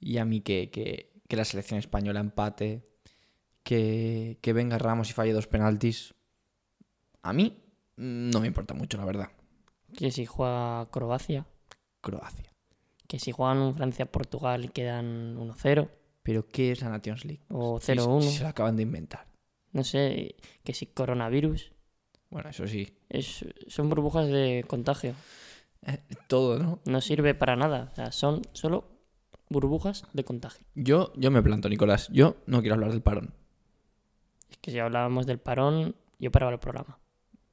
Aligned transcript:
y 0.00 0.18
a 0.18 0.24
mí 0.24 0.40
que, 0.40 0.70
que- 0.70 1.10
que 1.28 1.36
la 1.36 1.44
selección 1.44 1.78
española 1.78 2.18
empate, 2.20 2.82
que, 3.62 4.38
que 4.40 4.52
venga 4.52 4.78
Ramos 4.78 5.10
y 5.10 5.12
falle 5.12 5.32
dos 5.32 5.46
penaltis, 5.46 6.14
a 7.22 7.32
mí 7.32 7.62
no 7.96 8.40
me 8.40 8.46
importa 8.46 8.74
mucho, 8.74 8.96
la 8.98 9.04
verdad. 9.04 9.30
Que 9.96 10.10
si 10.10 10.24
juega 10.26 10.88
Croacia, 10.90 11.46
Croacia. 12.00 12.52
que 13.06 13.18
si 13.18 13.30
juegan 13.32 13.74
Francia-Portugal 13.76 14.64
y 14.64 14.68
quedan 14.68 15.36
1-0 15.36 15.88
Pero 16.22 16.46
¿qué 16.48 16.72
es 16.72 16.80
la 16.80 16.88
Nations 16.90 17.24
League? 17.24 17.42
o 17.50 17.78
Si- 17.80 17.92
0-1, 17.92 18.22
si 18.22 18.36
se 18.38 18.42
lo 18.42 18.48
acaban 18.48 18.76
de 18.76 18.82
inventar. 18.84 19.26
no 19.72 19.84
sé, 19.84 20.36
que 20.64 20.74
si 20.74 20.86
coronavirus, 20.86 21.72
Bueno, 22.30 22.50
eso 22.50 22.66
sí. 22.66 22.96
es, 23.08 23.44
son 23.68 23.88
burbujas 23.90 24.26
de 24.28 24.64
contagio, 24.66 25.14
Eh, 25.86 25.98
Todo, 26.28 26.58
¿no? 26.58 26.80
no 26.86 27.00
sirve 27.00 27.34
para 27.34 27.56
nada, 27.56 27.88
o 27.92 27.94
sea, 27.94 28.12
son 28.12 28.42
solo 28.52 28.99
burbujas 29.50 30.04
de 30.12 30.24
contagio. 30.24 30.64
Yo, 30.74 31.12
yo 31.16 31.30
me 31.30 31.42
planto, 31.42 31.68
Nicolás. 31.68 32.08
Yo 32.12 32.36
no 32.46 32.60
quiero 32.60 32.74
hablar 32.74 32.92
del 32.92 33.02
parón. 33.02 33.34
Es 34.48 34.56
que 34.58 34.70
si 34.70 34.78
hablábamos 34.78 35.26
del 35.26 35.38
parón, 35.38 35.96
yo 36.18 36.30
paraba 36.30 36.52
el 36.52 36.58
programa, 36.58 36.98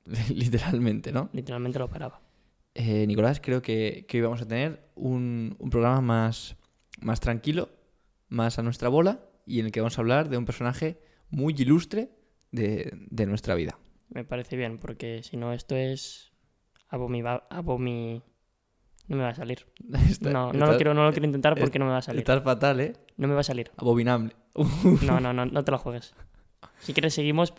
Literalmente, 0.29 1.11
¿no? 1.11 1.29
literalmente 1.33 1.79
lo 1.79 1.89
paraba. 1.89 2.21
Eh, 2.73 3.05
Nicolás, 3.07 3.41
creo 3.41 3.61
que, 3.61 4.05
que 4.07 4.17
hoy 4.17 4.23
vamos 4.23 4.41
a 4.41 4.47
tener 4.47 4.89
un, 4.95 5.55
un 5.59 5.69
programa 5.69 5.99
más, 5.99 6.55
más 7.01 7.19
tranquilo, 7.19 7.69
más 8.29 8.59
a 8.59 8.63
nuestra 8.63 8.87
bola, 8.87 9.19
y 9.45 9.59
en 9.59 9.65
el 9.65 9.71
que 9.71 9.81
vamos 9.81 9.97
a 9.97 10.01
hablar 10.01 10.29
de 10.29 10.37
un 10.37 10.45
personaje 10.45 10.99
muy 11.29 11.55
ilustre 11.57 12.11
de, 12.51 12.91
de 13.09 13.25
nuestra 13.25 13.55
vida. 13.55 13.77
Me 14.09 14.23
parece 14.23 14.55
bien, 14.55 14.77
porque 14.77 15.23
si 15.23 15.37
no 15.37 15.53
esto 15.53 15.75
es 15.75 16.31
abomi... 16.89 17.23
abomi... 17.49 18.21
No 19.07 19.17
me 19.17 19.23
va 19.23 19.29
a 19.29 19.35
salir. 19.35 19.65
Está- 20.09 20.29
No, 20.31 20.47
no 20.47 20.51
está- 20.53 20.71
lo 20.71 20.75
quiero, 20.77 20.93
no 20.93 21.05
lo 21.05 21.11
quiero 21.11 21.25
intentar 21.25 21.55
porque 21.57 21.79
no 21.79 21.85
me 21.85 21.91
va 21.91 21.97
a 21.97 22.01
salir. 22.01 22.19
Estás 22.19 22.43
fatal, 22.43 22.79
¿eh? 22.81 22.93
No 23.17 23.27
me 23.27 23.33
va 23.33 23.41
a 23.41 23.43
salir. 23.43 23.71
Abominable. 23.77 24.33
No, 25.03 25.19
no, 25.19 25.33
no, 25.33 25.45
no 25.45 25.63
te 25.63 25.71
lo 25.71 25.77
juegues. 25.77 26.13
Si 26.79 26.93
quieres 26.93 27.13
seguimos, 27.13 27.53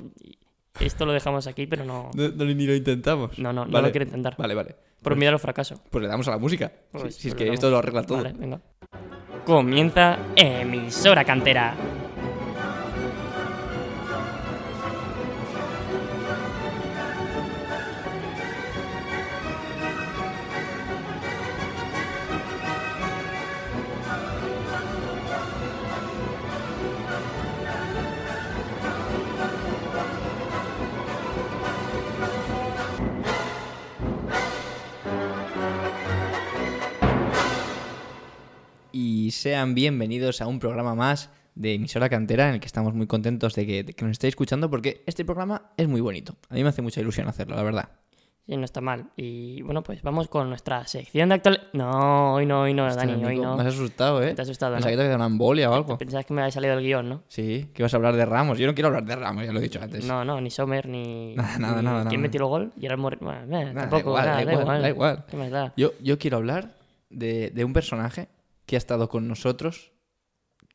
esto 0.81 1.07
lo 1.07 1.13
dejamos 1.13 1.47
aquí, 1.47 1.67
pero 1.67 1.85
no, 1.85 2.11
No, 2.15 2.29
no, 2.29 2.45
ni 2.45 2.67
lo 2.67 2.75
intentamos. 2.75 3.39
no, 3.39 3.53
no, 3.53 3.65
no 3.67 3.81
lo 3.81 3.91
quiero 3.91 4.05
intentar. 4.05 4.37
Vale, 4.37 4.55
vale. 4.55 4.77
Por 5.03 5.15
miedo 5.17 5.33
al 5.33 5.39
fracaso. 5.39 5.81
Pues 5.91 6.03
le 6.03 6.09
damos 6.09 6.27
a 6.29 6.33
la 6.33 6.39
música. 6.39 6.73
Pues, 6.91 7.15
si 7.15 7.23
si 7.23 7.29
es 7.29 7.35
pues 7.35 7.49
que 7.49 7.55
esto 7.55 7.71
lo 7.71 7.79
arregla 7.79 8.03
todo. 8.03 8.19
Vale, 8.19 8.33
venga. 8.37 8.61
Comienza 9.45 10.19
emisora 10.37 11.25
cantera. 11.25 11.75
Sean 39.39 39.75
bienvenidos 39.75 40.41
a 40.41 40.49
un 40.49 40.59
programa 40.59 40.97
más 40.97 41.31
de 41.55 41.75
Emisora 41.75 42.09
Cantera 42.09 42.49
en 42.49 42.55
el 42.55 42.61
que 42.61 42.67
estamos 42.67 42.93
muy 42.95 43.07
contentos 43.07 43.55
de 43.55 43.67
que, 43.67 43.85
de 43.85 43.93
que 43.93 44.05
nos 44.05 44.13
estéis 44.13 44.33
escuchando 44.33 44.69
porque 44.69 45.03
este 45.07 45.25
programa 45.25 45.71
es 45.77 45.87
muy 45.87 46.01
bonito. 46.01 46.35
A 46.51 46.55
mí 46.55 46.63
me 46.65 46.69
hace 46.71 46.83
mucha 46.83 47.01
ilusión 47.01 47.29
hacerlo, 47.29 47.55
la 47.55 47.63
verdad. 47.63 47.89
Sí, 48.47 48.57
no 48.57 48.65
está 48.65 48.81
mal. 48.81 49.11
Y 49.17 49.63
bueno, 49.63 49.85
pues 49.85 50.03
vamos 50.03 50.27
con 50.27 50.49
nuestra 50.49 50.85
sección 50.89 51.29
de 51.29 51.37
actual. 51.37 51.69
No, 51.73 52.35
hoy 52.35 52.47
no, 52.47 52.63
hoy 52.63 52.75
no, 52.75 52.87
Hostia, 52.87 53.07
Dani, 53.07 53.25
hoy 53.25 53.39
no. 53.39 53.57
Me 53.57 53.63
has 53.63 53.69
asustado, 53.75 54.23
¿eh? 54.25 54.35
Te 54.35 54.43
has 54.43 54.49
asustado, 54.49 54.75
Pensaba 54.75 54.91
¿no? 54.91 54.93
que 54.93 54.97
te 54.97 55.03
había 55.03 55.11
dado 55.11 55.25
una 55.25 55.33
embolia 55.33 55.71
o 55.71 55.75
algo. 55.75 55.99
Pensabas 55.99 56.27
que 56.27 56.35
me 56.35 56.41
había 56.41 56.51
salido 56.51 56.75
el 56.75 56.83
guion, 56.83 57.09
¿no? 57.09 57.23
Sí, 57.29 57.69
que 57.75 57.83
ibas 57.83 57.95
a 57.95 57.99
hablar 57.99 58.17
de 58.17 58.25
Ramos. 58.27 58.59
Yo 58.59 58.67
no 58.67 58.75
quiero 58.75 58.89
hablar 58.89 59.05
de 59.05 59.15
Ramos, 59.15 59.45
ya 59.45 59.53
lo 59.53 59.61
he 59.61 59.63
dicho 59.63 59.81
antes. 59.81 60.05
No, 60.05 60.25
no, 60.25 60.41
ni 60.41 60.51
Sommer, 60.51 60.89
ni. 60.89 61.35
Nada, 61.37 61.59
nada, 61.59 61.77
ni 61.79 61.85
nada, 61.85 62.03
¿Quién 62.09 62.21
nada. 62.23 62.29
metió 62.29 62.41
el 62.41 62.47
gol? 62.47 62.73
Y 62.77 62.87
era 62.87 62.95
el 62.97 63.01
More- 63.01 63.19
Bueno, 63.21 63.73
tampoco, 63.75 64.15
da 64.15 64.23
igual, 64.23 64.27
nada, 64.27 64.37
da 64.39 64.45
da 64.45 64.53
igual, 64.53 64.63
igual. 64.63 64.83
da 64.83 64.89
igual. 64.89 65.25
¿Qué 65.31 65.37
más 65.37 65.51
da? 65.51 65.73
Yo, 65.77 65.93
yo 66.03 66.19
quiero 66.19 66.39
hablar 66.39 66.75
de, 67.11 67.51
de 67.51 67.65
un 67.65 67.73
personaje 67.75 68.29
que 68.69 68.77
ha 68.77 68.79
estado 68.79 69.09
con 69.09 69.27
nosotros 69.27 69.93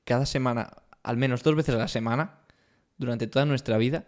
cada 0.04 0.26
semana, 0.26 0.84
al 1.04 1.16
menos 1.16 1.44
dos 1.44 1.56
veces 1.56 1.76
a 1.76 1.78
la 1.78 1.88
semana, 1.88 2.40
durante 2.98 3.28
toda 3.28 3.46
nuestra 3.46 3.78
vida, 3.78 4.08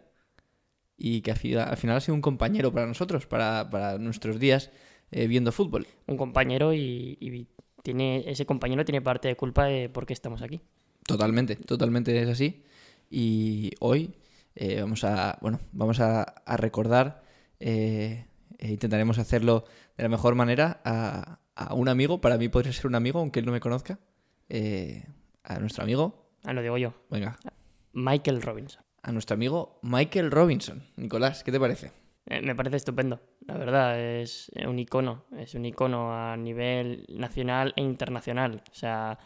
y 0.97 1.21
que 1.21 1.31
al 1.31 1.37
fi- 1.37 1.55
al 1.55 1.77
final 1.77 1.97
ha 1.97 2.01
sido 2.01 2.15
un 2.15 2.21
compañero 2.21 2.73
para 2.73 2.87
nosotros, 2.87 3.27
para, 3.27 3.69
para 3.69 3.97
nuestros 3.99 4.39
días 4.39 4.71
eh, 5.11 5.27
viendo 5.27 5.51
fútbol. 5.51 5.85
Un 6.07 6.17
compañero 6.17 6.73
y, 6.73 7.17
y 7.21 7.47
tiene 7.83 8.23
ese 8.27 8.45
compañero 8.45 8.83
tiene 8.85 9.01
parte 9.01 9.27
de 9.27 9.35
culpa 9.37 9.65
de 9.65 9.87
por 9.87 10.05
qué 10.05 10.13
estamos 10.13 10.41
aquí. 10.41 10.61
Totalmente, 11.05 11.55
totalmente 11.55 12.19
es 12.19 12.27
así. 12.27 12.63
Y 13.11 13.71
hoy 13.79 14.15
eh, 14.55 14.81
vamos 14.81 15.03
a, 15.03 15.37
bueno, 15.41 15.59
vamos 15.73 15.99
a, 15.99 16.23
a 16.23 16.57
recordar, 16.57 17.21
eh, 17.59 18.25
e 18.57 18.71
intentaremos 18.71 19.19
hacerlo 19.19 19.65
de 19.95 20.03
la 20.03 20.09
mejor 20.09 20.33
manera 20.33 20.81
a, 20.83 21.39
a 21.55 21.73
un 21.73 21.87
amigo. 21.89 22.19
Para 22.21 22.37
mí 22.37 22.49
podría 22.49 22.73
ser 22.73 22.87
un 22.87 22.95
amigo, 22.95 23.19
aunque 23.19 23.39
él 23.39 23.45
no 23.45 23.51
me 23.51 23.59
conozca. 23.59 23.99
eh, 24.49 25.05
a 25.43 25.59
nuestro 25.59 25.83
amigo, 25.83 26.25
Ah, 26.43 26.53
lo 26.53 26.61
digo 26.61 26.77
yo. 26.77 26.93
venga, 27.09 27.37
Michael 27.93 28.41
Robinson. 28.41 28.83
a 29.03 29.11
nuestro 29.11 29.35
amigo 29.35 29.79
Michael 29.83 30.31
Robinson. 30.31 30.83
Nicolás, 30.97 31.43
¿qué 31.43 31.51
te 31.51 31.59
parece? 31.59 31.91
Eh, 32.27 32.41
me 32.41 32.55
parece 32.55 32.77
estupendo. 32.77 33.19
La 33.45 33.55
verdad, 33.57 33.99
es 33.99 34.51
un 34.67 34.79
icono. 34.79 35.25
Es 35.37 35.53
un 35.53 35.65
icono 35.65 36.11
a 36.13 36.35
nivel 36.37 37.05
nacional 37.09 37.73
e 37.75 37.81
internacional. 37.83 38.63
O 38.71 38.73
sea, 38.73 39.19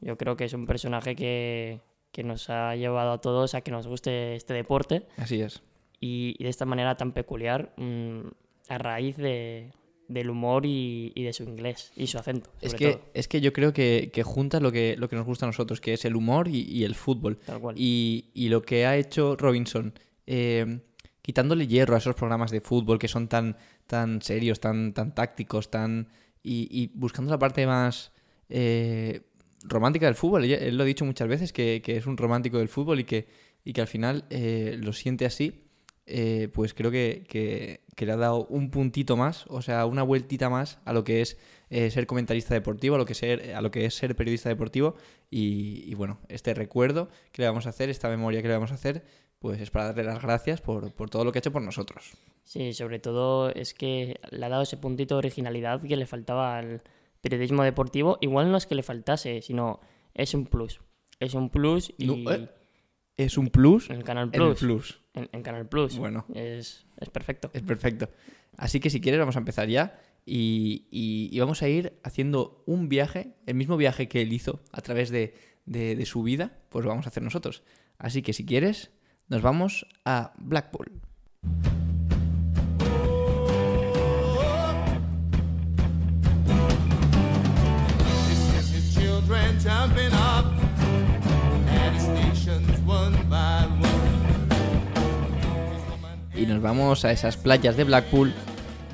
yo 0.00 0.18
creo 0.18 0.36
que 0.36 0.44
es 0.44 0.52
un 0.52 0.66
personaje 0.66 1.16
que, 1.16 1.80
que 2.10 2.22
nos 2.22 2.50
ha 2.50 2.76
llevado 2.76 3.12
a 3.12 3.20
todos 3.22 3.54
a 3.54 3.62
que 3.62 3.70
nos 3.70 3.86
guste 3.86 4.34
este 4.36 4.52
deporte 4.52 5.06
Así 5.16 5.40
es. 5.40 5.62
y, 6.00 6.34
y 6.38 6.44
de 6.44 6.50
esta 6.50 6.66
manera 6.66 6.96
tan 6.98 7.12
peculiar 7.12 7.72
mm, 7.78 8.20
a 8.68 8.78
raíz 8.78 9.16
de, 9.16 9.70
del 10.08 10.30
humor 10.30 10.66
y, 10.66 11.12
y 11.14 11.22
de 11.24 11.32
su 11.32 11.44
inglés 11.44 11.92
y 11.96 12.06
su 12.06 12.18
acento. 12.18 12.50
Es 12.60 12.74
que, 12.74 12.92
todo, 12.92 13.10
es 13.14 13.28
que 13.28 13.40
yo 13.40 13.52
creo 13.52 13.72
que, 13.72 14.10
que 14.12 14.22
junta 14.22 14.60
lo 14.60 14.72
que, 14.72 14.96
lo 14.98 15.08
que 15.08 15.16
nos 15.16 15.26
gusta 15.26 15.46
a 15.46 15.48
nosotros, 15.48 15.80
que 15.80 15.94
es 15.94 16.04
el 16.04 16.16
humor 16.16 16.48
y, 16.48 16.62
y 16.62 16.84
el 16.84 16.94
fútbol. 16.94 17.38
tal 17.38 17.60
cual. 17.60 17.74
Y, 17.78 18.30
y 18.34 18.48
lo 18.48 18.62
que 18.62 18.86
ha 18.86 18.96
hecho 18.96 19.36
Robinson, 19.36 19.94
eh, 20.26 20.80
quitándole 21.22 21.66
hierro 21.66 21.94
a 21.94 21.98
esos 21.98 22.14
programas 22.14 22.50
de 22.50 22.60
fútbol 22.60 22.98
que 22.98 23.08
son 23.08 23.28
tan, 23.28 23.56
tan 23.86 24.20
serios, 24.22 24.60
tan, 24.60 24.92
tan 24.92 25.14
tácticos, 25.14 25.70
tan 25.70 26.08
y, 26.42 26.90
buscando 26.94 27.30
la 27.30 27.38
parte 27.38 27.66
más 27.66 28.12
eh, 28.48 29.22
romántica 29.62 30.06
del 30.06 30.16
fútbol. 30.16 30.44
Él, 30.44 30.52
él 30.52 30.76
lo 30.76 30.82
ha 30.82 30.86
dicho 30.86 31.04
muchas 31.04 31.28
veces, 31.28 31.52
que, 31.52 31.80
que 31.84 31.96
es 31.96 32.06
un 32.06 32.16
romántico 32.16 32.58
del 32.58 32.68
fútbol 32.68 33.00
y 33.00 33.04
que, 33.04 33.28
y 33.64 33.72
que 33.72 33.80
al 33.80 33.86
final 33.86 34.24
eh, 34.30 34.76
lo 34.80 34.92
siente 34.92 35.24
así. 35.24 35.61
Eh, 36.06 36.48
pues 36.52 36.74
creo 36.74 36.90
que, 36.90 37.24
que- 37.28 37.80
que 37.94 38.06
le 38.06 38.12
ha 38.12 38.16
dado 38.16 38.46
un 38.46 38.70
puntito 38.70 39.16
más, 39.16 39.44
o 39.48 39.60
sea, 39.60 39.84
una 39.86 40.02
vueltita 40.02 40.48
más 40.48 40.78
a 40.86 40.92
lo 40.94 41.04
que 41.04 41.20
es 41.20 41.38
eh, 41.68 41.90
ser 41.90 42.06
comentarista 42.06 42.54
deportivo, 42.54 42.94
a 42.94 42.98
lo 42.98 43.04
que, 43.04 43.14
ser, 43.14 43.54
a 43.54 43.60
lo 43.60 43.70
que 43.70 43.84
es 43.84 43.94
ser 43.94 44.16
periodista 44.16 44.48
deportivo. 44.48 44.94
Y, 45.30 45.84
y 45.86 45.94
bueno, 45.94 46.18
este 46.28 46.54
recuerdo 46.54 47.08
que 47.32 47.42
le 47.42 47.48
vamos 47.48 47.66
a 47.66 47.70
hacer, 47.70 47.90
esta 47.90 48.08
memoria 48.08 48.40
que 48.42 48.48
le 48.48 48.54
vamos 48.54 48.70
a 48.72 48.74
hacer, 48.74 49.04
pues 49.38 49.60
es 49.60 49.70
para 49.70 49.86
darle 49.86 50.04
las 50.04 50.22
gracias 50.22 50.60
por, 50.60 50.92
por 50.94 51.10
todo 51.10 51.24
lo 51.24 51.32
que 51.32 51.38
ha 51.38 51.40
hecho 51.40 51.52
por 51.52 51.62
nosotros. 51.62 52.12
Sí, 52.44 52.72
sobre 52.72 52.98
todo 52.98 53.50
es 53.50 53.74
que 53.74 54.18
le 54.30 54.46
ha 54.46 54.48
dado 54.48 54.62
ese 54.62 54.76
puntito 54.78 55.14
de 55.16 55.18
originalidad 55.18 55.82
que 55.82 55.96
le 55.96 56.06
faltaba 56.06 56.56
al 56.58 56.82
periodismo 57.20 57.62
deportivo. 57.62 58.18
Igual 58.20 58.50
no 58.50 58.56
es 58.56 58.66
que 58.66 58.74
le 58.74 58.82
faltase, 58.82 59.42
sino 59.42 59.80
es 60.14 60.32
un 60.34 60.46
plus. 60.46 60.80
Es 61.20 61.34
un 61.34 61.50
plus 61.50 61.92
y 61.98 62.06
No, 62.06 62.32
¿eh? 62.32 62.48
Es 63.18 63.36
un 63.36 63.48
plus 63.48 63.90
en 63.90 63.96
el 63.96 64.04
Canal 64.04 64.30
en 64.32 64.42
el 64.42 64.54
Plus. 64.54 65.00
En, 65.14 65.28
en 65.32 65.42
Canal 65.42 65.68
Plus. 65.68 65.98
Bueno. 65.98 66.24
Es, 66.34 66.86
es 66.98 67.10
perfecto. 67.10 67.50
Es 67.52 67.62
perfecto. 67.62 68.08
Así 68.56 68.80
que 68.80 68.90
si 68.90 69.00
quieres 69.00 69.18
vamos 69.18 69.36
a 69.36 69.40
empezar 69.40 69.68
ya 69.68 69.98
y, 70.24 70.86
y- 70.90 71.28
y 71.32 71.38
vamos 71.40 71.62
a 71.62 71.68
ir 71.68 71.98
haciendo 72.02 72.62
un 72.66 72.88
viaje, 72.88 73.34
el 73.46 73.54
mismo 73.54 73.76
viaje 73.76 74.08
que 74.08 74.22
él 74.22 74.32
hizo 74.32 74.60
a 74.72 74.80
través 74.80 75.10
de, 75.10 75.34
de- 75.66 75.96
de 75.96 76.06
su 76.06 76.22
vida, 76.22 76.58
pues 76.68 76.84
lo 76.84 76.90
vamos 76.90 77.06
a 77.06 77.10
hacer 77.10 77.22
nosotros. 77.22 77.62
Así 77.98 78.22
que 78.22 78.32
si 78.32 78.44
quieres, 78.46 78.90
nos 79.28 79.42
vamos 79.42 79.86
a 80.04 80.32
Blackpool. 80.38 81.00
This 88.28 88.54
is 88.54 88.70
his 88.74 88.94
children 88.94 89.58
jumping 89.60 90.12
up 90.12 90.46
at 91.68 91.92
his 91.94 92.04
stations 92.04 92.78
one 92.80 93.14
by 93.28 93.66
one. 93.66 93.81
Y 96.42 96.46
nos 96.46 96.60
vamos 96.60 97.04
a 97.04 97.12
esas 97.12 97.36
playas 97.36 97.76
de 97.76 97.84
Blackpool 97.84 98.32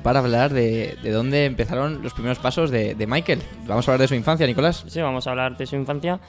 para 0.03 0.19
hablar 0.19 0.53
de, 0.53 0.95
de 1.01 1.09
dónde 1.11 1.45
empezaron 1.45 2.03
los 2.03 2.13
primeros 2.13 2.37
pasos 2.37 2.69
de, 2.69 2.93
de 2.93 3.07
Michael. 3.07 3.41
Vamos 3.65 3.87
a 3.87 3.91
hablar 3.91 4.01
de 4.01 4.07
su 4.07 4.13
infancia, 4.13 4.45
Nicolás. 4.45 4.85
Sí, 4.87 5.01
vamos 5.01 5.25
a 5.25 5.31
hablar 5.31 5.57
de 5.57 5.65
su 5.65 5.75
infancia. 5.75 6.19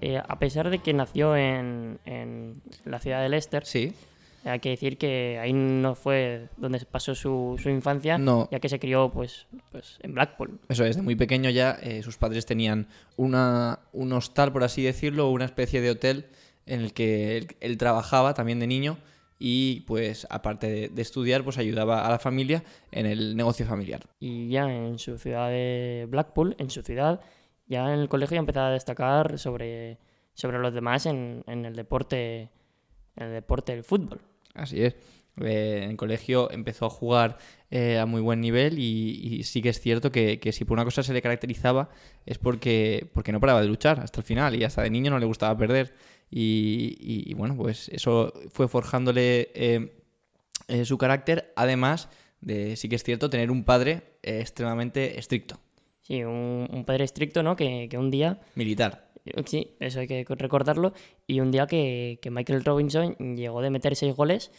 Eh, 0.00 0.16
a 0.26 0.38
pesar 0.38 0.70
de 0.70 0.78
que 0.78 0.92
nació 0.94 1.34
en, 1.36 1.98
en 2.04 2.62
la 2.84 3.00
ciudad 3.00 3.20
de 3.22 3.28
Leicester, 3.28 3.64
Sí. 3.66 3.92
Hay 4.44 4.60
que 4.60 4.68
decir 4.70 4.98
que 4.98 5.36
ahí 5.42 5.52
no 5.52 5.96
fue 5.96 6.46
donde 6.56 6.78
pasó 6.86 7.12
su, 7.16 7.58
su 7.60 7.68
infancia, 7.70 8.16
No. 8.18 8.48
ya 8.52 8.60
que 8.60 8.68
se 8.68 8.78
crió 8.78 9.10
pues, 9.10 9.46
pues 9.72 9.98
en 10.00 10.14
Blackpool. 10.14 10.60
Eso 10.68 10.84
es, 10.84 10.94
de 10.94 11.02
muy 11.02 11.16
pequeño 11.16 11.50
ya 11.50 11.76
eh, 11.82 12.04
sus 12.04 12.16
padres 12.18 12.46
tenían 12.46 12.86
una, 13.16 13.80
un 13.92 14.12
hostal, 14.12 14.52
por 14.52 14.62
así 14.62 14.80
decirlo, 14.82 15.28
una 15.30 15.44
especie 15.44 15.80
de 15.80 15.90
hotel 15.90 16.26
en 16.66 16.80
el 16.82 16.92
que 16.92 17.36
él, 17.36 17.48
él 17.60 17.76
trabajaba 17.78 18.32
también 18.34 18.60
de 18.60 18.68
niño 18.68 18.96
y 19.38 19.80
pues 19.80 20.26
aparte 20.30 20.68
de, 20.68 20.88
de 20.88 21.02
estudiar 21.02 21.44
pues 21.44 21.58
ayudaba 21.58 22.06
a 22.06 22.10
la 22.10 22.18
familia 22.18 22.64
en 22.90 23.06
el 23.06 23.36
negocio 23.36 23.66
familiar. 23.66 24.00
Y 24.20 24.48
ya 24.48 24.70
en 24.72 24.98
su 24.98 25.18
ciudad 25.18 25.48
de 25.48 26.06
Blackpool, 26.08 26.56
en 26.58 26.70
su 26.70 26.82
ciudad, 26.82 27.20
ya 27.66 27.92
en 27.92 28.00
el 28.00 28.08
colegio 28.08 28.38
empezaba 28.38 28.68
a 28.68 28.72
destacar 28.72 29.38
sobre, 29.38 29.98
sobre 30.34 30.58
los 30.58 30.74
demás 30.74 31.06
en, 31.06 31.44
en 31.46 31.64
el 31.64 31.76
deporte 31.76 32.50
en 33.16 33.26
el 33.26 33.32
deporte 33.32 33.72
del 33.72 33.84
fútbol. 33.84 34.20
Así 34.54 34.82
es. 34.82 34.94
Eh, 35.40 35.82
en 35.84 35.90
el 35.90 35.96
colegio 35.96 36.50
empezó 36.50 36.86
a 36.86 36.90
jugar 36.90 37.38
eh, 37.70 37.98
a 37.98 38.06
muy 38.06 38.20
buen 38.20 38.40
nivel 38.40 38.78
y, 38.78 39.38
y 39.38 39.42
sí 39.44 39.62
que 39.62 39.68
es 39.68 39.80
cierto 39.80 40.10
que, 40.10 40.40
que 40.40 40.52
si 40.52 40.64
por 40.64 40.76
una 40.76 40.84
cosa 40.84 41.02
se 41.02 41.12
le 41.12 41.22
caracterizaba 41.22 41.90
es 42.26 42.38
porque, 42.38 43.08
porque 43.12 43.30
no 43.30 43.38
paraba 43.38 43.60
de 43.60 43.68
luchar 43.68 44.00
hasta 44.00 44.20
el 44.20 44.24
final 44.24 44.56
y 44.56 44.64
hasta 44.64 44.82
de 44.82 44.90
niño 44.90 45.10
no 45.10 45.18
le 45.18 45.26
gustaba 45.26 45.56
perder. 45.56 45.92
Y, 46.30 46.96
y- 47.00 47.30
y 47.30 47.34
bueno, 47.34 47.56
pues 47.56 47.88
eso 47.88 48.32
fue 48.50 48.68
forjándole 48.68 49.50
eh, 49.54 49.92
eh, 50.68 50.84
su 50.84 50.98
carácter, 50.98 51.52
además 51.56 52.08
de, 52.40 52.76
sí 52.76 52.88
que 52.88 52.96
es 52.96 53.02
cierto, 53.02 53.30
tener 53.30 53.50
un 53.50 53.64
padre 53.64 54.02
eh, 54.22 54.40
extremadamente 54.40 55.18
estricto, 55.18 55.58
Sí, 56.02 56.22
un, 56.24 56.68
un 56.72 56.84
padre 56.86 57.04
estricto, 57.04 57.42
¿no? 57.42 57.54
Que, 57.56 57.86
que 57.90 57.98
un 57.98 58.10
día 58.10 58.40
militar. 58.54 59.10
Sí, 59.44 59.72
eso 59.78 60.00
hay 60.00 60.06
que 60.06 60.24
recordarlo. 60.26 60.94
Y 61.26 61.40
un 61.40 61.50
día 61.50 61.66
que, 61.66 62.18
que 62.22 62.30
Michael 62.30 62.64
Robinson 62.64 63.14
llegó 63.36 63.60
de 63.60 63.68
meter 63.68 63.94
seis 63.94 64.14
goles 64.16 64.50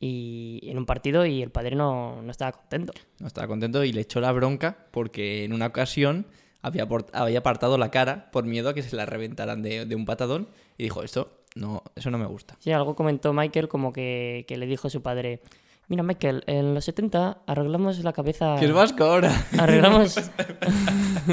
y 0.00 0.60
en 0.62 0.78
un 0.78 0.86
partido 0.86 1.26
y 1.26 1.42
el 1.42 1.50
padre 1.50 1.76
no, 1.76 2.22
no 2.22 2.30
estaba 2.30 2.52
contento. 2.52 2.92
No 3.20 3.26
estaba 3.26 3.46
contento 3.48 3.84
y 3.84 3.92
le 3.92 4.00
echó 4.02 4.20
la 4.20 4.32
bronca 4.32 4.86
porque 4.90 5.44
en 5.44 5.52
una 5.52 5.66
ocasión 5.66 6.26
había, 6.62 6.86
había 7.12 7.38
apartado 7.38 7.78
la 7.78 7.90
cara 7.90 8.30
por 8.30 8.44
miedo 8.44 8.68
a 8.68 8.74
que 8.74 8.82
se 8.82 8.96
la 8.96 9.06
reventaran 9.06 9.62
de, 9.62 9.86
de 9.86 9.94
un 9.94 10.04
patadón 10.04 10.48
y 10.76 10.84
dijo, 10.84 11.02
esto 11.02 11.38
no, 11.54 11.82
eso 11.96 12.10
no 12.10 12.18
me 12.18 12.26
gusta. 12.26 12.56
Sí, 12.60 12.72
algo 12.72 12.94
comentó 12.94 13.32
Michael 13.32 13.68
como 13.68 13.92
que, 13.92 14.44
que 14.48 14.56
le 14.56 14.66
dijo 14.66 14.88
a 14.88 14.90
su 14.90 15.02
padre, 15.02 15.40
mira 15.88 16.02
Michael, 16.02 16.44
en 16.46 16.74
los 16.74 16.84
70 16.84 17.42
arreglamos 17.46 17.98
la 18.04 18.12
cabeza... 18.12 18.56
¿Qué 18.58 18.66
es 18.66 18.72
vasco 18.72 19.04
ahora? 19.04 19.46
Arreglamos... 19.58 20.16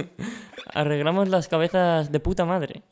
arreglamos 0.73 1.29
las 1.29 1.47
cabezas 1.47 2.11
de 2.11 2.19
puta 2.19 2.45
madre. 2.45 2.83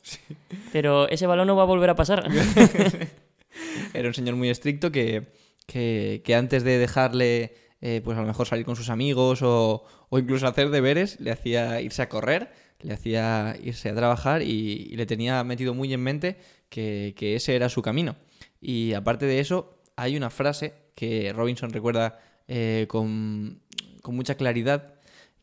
Pero 0.72 1.08
ese 1.08 1.26
balón 1.26 1.46
no 1.46 1.56
va 1.56 1.62
a 1.62 1.66
volver 1.66 1.90
a 1.90 1.94
pasar. 1.94 2.26
Era 3.94 4.08
un 4.08 4.14
señor 4.14 4.36
muy 4.36 4.50
estricto 4.50 4.90
que, 4.90 5.32
que, 5.66 6.22
que 6.24 6.34
antes 6.34 6.64
de 6.64 6.78
dejarle, 6.78 7.54
eh, 7.86 8.00
pues 8.02 8.16
a 8.16 8.22
lo 8.22 8.26
mejor 8.26 8.46
salir 8.46 8.64
con 8.64 8.76
sus 8.76 8.88
amigos 8.88 9.42
o, 9.42 9.84
o 10.08 10.18
incluso 10.18 10.46
hacer 10.46 10.70
deberes, 10.70 11.20
le 11.20 11.30
hacía 11.30 11.82
irse 11.82 12.00
a 12.00 12.08
correr, 12.08 12.50
le 12.80 12.94
hacía 12.94 13.58
irse 13.62 13.90
a 13.90 13.94
trabajar 13.94 14.40
y, 14.40 14.96
le 14.96 15.04
tenía 15.04 15.44
metido 15.44 15.74
muy 15.74 15.92
en 15.92 16.00
mente 16.00 16.38
que, 16.70 17.12
que 17.14 17.36
ese 17.36 17.54
era 17.54 17.68
su 17.68 17.82
camino. 17.82 18.16
Y 18.58 18.94
aparte 18.94 19.26
de 19.26 19.38
eso, 19.38 19.82
hay 19.96 20.16
una 20.16 20.30
frase 20.30 20.72
que 20.94 21.30
Robinson 21.34 21.74
recuerda 21.74 22.18
eh, 22.48 22.86
con, 22.88 23.60
con 24.00 24.16
mucha 24.16 24.36
claridad, 24.36 24.94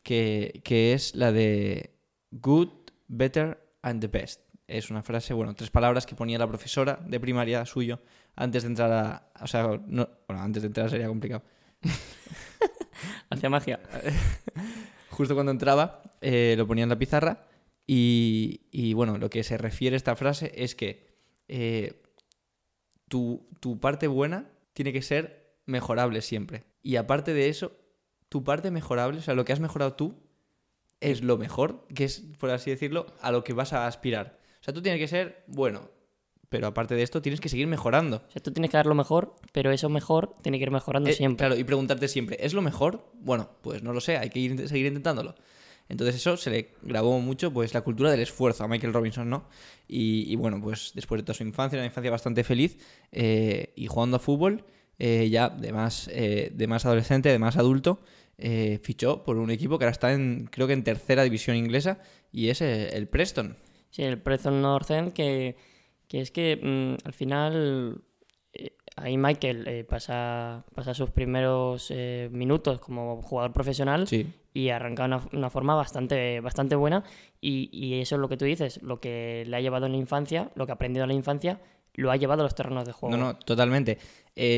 que, 0.02 0.62
que 0.64 0.94
es 0.94 1.14
la 1.14 1.30
de 1.30 1.94
good, 2.32 2.70
better 3.06 3.56
and 3.82 4.00
the 4.00 4.08
best. 4.08 4.40
Es 4.66 4.90
una 4.90 5.04
frase, 5.04 5.32
bueno, 5.32 5.54
tres 5.54 5.70
palabras 5.70 6.06
que 6.06 6.16
ponía 6.16 6.40
la 6.40 6.48
profesora 6.48 6.98
de 7.06 7.20
primaria 7.20 7.64
suyo 7.66 8.00
antes 8.34 8.64
de 8.64 8.68
entrar 8.70 8.90
a... 8.90 9.30
O 9.40 9.46
sea, 9.46 9.80
no, 9.86 10.08
bueno, 10.26 10.42
antes 10.42 10.64
de 10.64 10.66
entrar 10.66 10.90
sería 10.90 11.06
complicado. 11.06 11.44
Hacía 13.30 13.50
magia. 13.50 13.80
Justo 15.10 15.34
cuando 15.34 15.52
entraba, 15.52 16.02
eh, 16.20 16.54
lo 16.56 16.66
ponía 16.66 16.84
en 16.84 16.90
la 16.90 16.98
pizarra 16.98 17.46
y, 17.86 18.62
y, 18.70 18.94
bueno, 18.94 19.18
lo 19.18 19.28
que 19.28 19.44
se 19.44 19.58
refiere 19.58 19.94
a 19.94 19.98
esta 19.98 20.16
frase 20.16 20.52
es 20.54 20.74
que 20.74 21.06
eh, 21.48 22.02
tu, 23.08 23.48
tu 23.60 23.78
parte 23.78 24.06
buena 24.06 24.50
tiene 24.72 24.92
que 24.92 25.02
ser 25.02 25.58
mejorable 25.66 26.22
siempre. 26.22 26.64
Y 26.82 26.96
aparte 26.96 27.34
de 27.34 27.48
eso, 27.48 27.72
tu 28.28 28.44
parte 28.44 28.70
mejorable, 28.70 29.18
o 29.18 29.22
sea, 29.22 29.34
lo 29.34 29.44
que 29.44 29.52
has 29.52 29.60
mejorado 29.60 29.94
tú, 29.94 30.22
es 31.00 31.22
lo 31.22 31.36
mejor, 31.36 31.86
que 31.94 32.04
es, 32.04 32.22
por 32.38 32.50
así 32.50 32.70
decirlo, 32.70 33.06
a 33.20 33.32
lo 33.32 33.44
que 33.44 33.52
vas 33.52 33.72
a 33.72 33.86
aspirar. 33.86 34.38
O 34.60 34.64
sea, 34.64 34.72
tú 34.72 34.80
tienes 34.80 35.00
que 35.00 35.08
ser 35.08 35.44
bueno, 35.48 35.90
pero 36.52 36.68
aparte 36.68 36.94
de 36.94 37.02
esto, 37.02 37.20
tienes 37.20 37.40
que 37.40 37.48
seguir 37.48 37.66
mejorando. 37.66 38.18
O 38.28 38.30
sea, 38.30 38.40
tú 38.40 38.52
tienes 38.52 38.70
que 38.70 38.76
dar 38.76 38.86
lo 38.86 38.94
mejor, 38.94 39.34
pero 39.50 39.72
eso 39.72 39.88
mejor 39.88 40.36
tiene 40.42 40.58
que 40.58 40.62
ir 40.64 40.70
mejorando 40.70 41.10
Eh, 41.10 41.14
siempre. 41.14 41.38
Claro, 41.48 41.58
y 41.60 41.64
preguntarte 41.64 42.06
siempre, 42.06 42.36
¿es 42.40 42.54
lo 42.54 42.62
mejor? 42.62 43.10
Bueno, 43.14 43.50
pues 43.62 43.82
no 43.82 43.92
lo 43.92 44.00
sé, 44.00 44.18
hay 44.18 44.30
que 44.30 44.38
ir- 44.38 44.68
seguir 44.68 44.86
intentándolo. 44.86 45.34
Entonces 45.88 46.14
eso 46.14 46.36
se 46.36 46.50
le 46.50 46.68
grabó 46.82 47.18
mucho, 47.20 47.52
pues 47.52 47.74
la 47.74 47.80
cultura 47.80 48.10
del 48.12 48.20
esfuerzo 48.20 48.62
a 48.64 48.68
Michael 48.68 48.92
Robinson, 48.92 49.28
¿no? 49.28 49.48
Y, 49.88 50.32
y 50.32 50.36
bueno, 50.36 50.60
pues 50.62 50.92
después 50.94 51.20
de 51.20 51.24
toda 51.24 51.34
su 51.34 51.42
infancia, 51.42 51.76
una 51.78 51.86
infancia 51.86 52.10
bastante 52.10 52.44
feliz, 52.44 52.78
eh, 53.10 53.72
y 53.74 53.88
jugando 53.88 54.16
a 54.18 54.20
fútbol, 54.20 54.64
eh, 54.98 55.28
ya 55.28 55.48
de 55.48 55.72
más, 55.72 56.08
eh, 56.12 56.50
de 56.54 56.66
más 56.68 56.86
adolescente, 56.86 57.28
de 57.30 57.38
más 57.38 57.56
adulto, 57.56 58.00
fichó 58.82 59.22
por 59.22 59.36
un 59.36 59.50
equipo 59.50 59.78
que 59.78 59.84
ahora 59.84 59.92
está 59.92 60.12
en, 60.12 60.48
creo 60.50 60.66
que 60.66 60.72
en 60.72 60.82
tercera 60.82 61.22
división 61.22 61.56
inglesa, 61.56 61.98
y 62.32 62.48
es 62.48 62.60
el 62.60 63.06
Preston. 63.08 63.56
Sí, 63.90 64.02
el 64.02 64.18
Preston 64.18 64.60
North 64.62 64.90
End, 64.90 65.12
que, 65.12 65.54
que 66.12 66.20
es 66.20 66.30
que 66.30 66.60
mm, 66.62 67.06
al 67.06 67.12
final 67.14 68.02
eh, 68.52 68.76
ahí 68.96 69.16
Michael 69.16 69.66
eh, 69.66 69.82
pasa, 69.84 70.62
pasa 70.74 70.92
sus 70.92 71.08
primeros 71.08 71.86
eh, 71.90 72.28
minutos 72.30 72.80
como 72.80 73.22
jugador 73.22 73.54
profesional 73.54 74.06
Sí. 74.06 74.26
y 74.52 74.68
arranca 74.68 75.06
una, 75.06 75.26
una 75.32 75.48
forma 75.48 75.74
bastante, 75.74 76.40
bastante 76.40 76.76
buena 76.76 77.02
y, 77.40 77.70
y 77.72 78.00
eso 78.02 78.16
es 78.16 78.20
lo 78.20 78.28
que 78.28 78.36
tú 78.36 78.44
dices, 78.44 78.82
lo 78.82 79.00
que 79.00 79.44
le 79.46 79.56
ha 79.56 79.60
llevado 79.62 79.86
en 79.86 79.92
la 79.92 79.98
infancia, 79.98 80.50
lo 80.54 80.66
que 80.66 80.72
ha 80.72 80.74
aprendido 80.74 81.04
en 81.04 81.08
la 81.08 81.14
infancia, 81.14 81.62
lo 81.94 82.10
ha 82.10 82.16
llevado 82.16 82.42
a 82.42 82.44
los 82.44 82.54
terrenos 82.54 82.84
de 82.84 82.92
juego. 82.92 83.16
No, 83.16 83.22
no, 83.24 83.36
totalmente. 83.38 83.96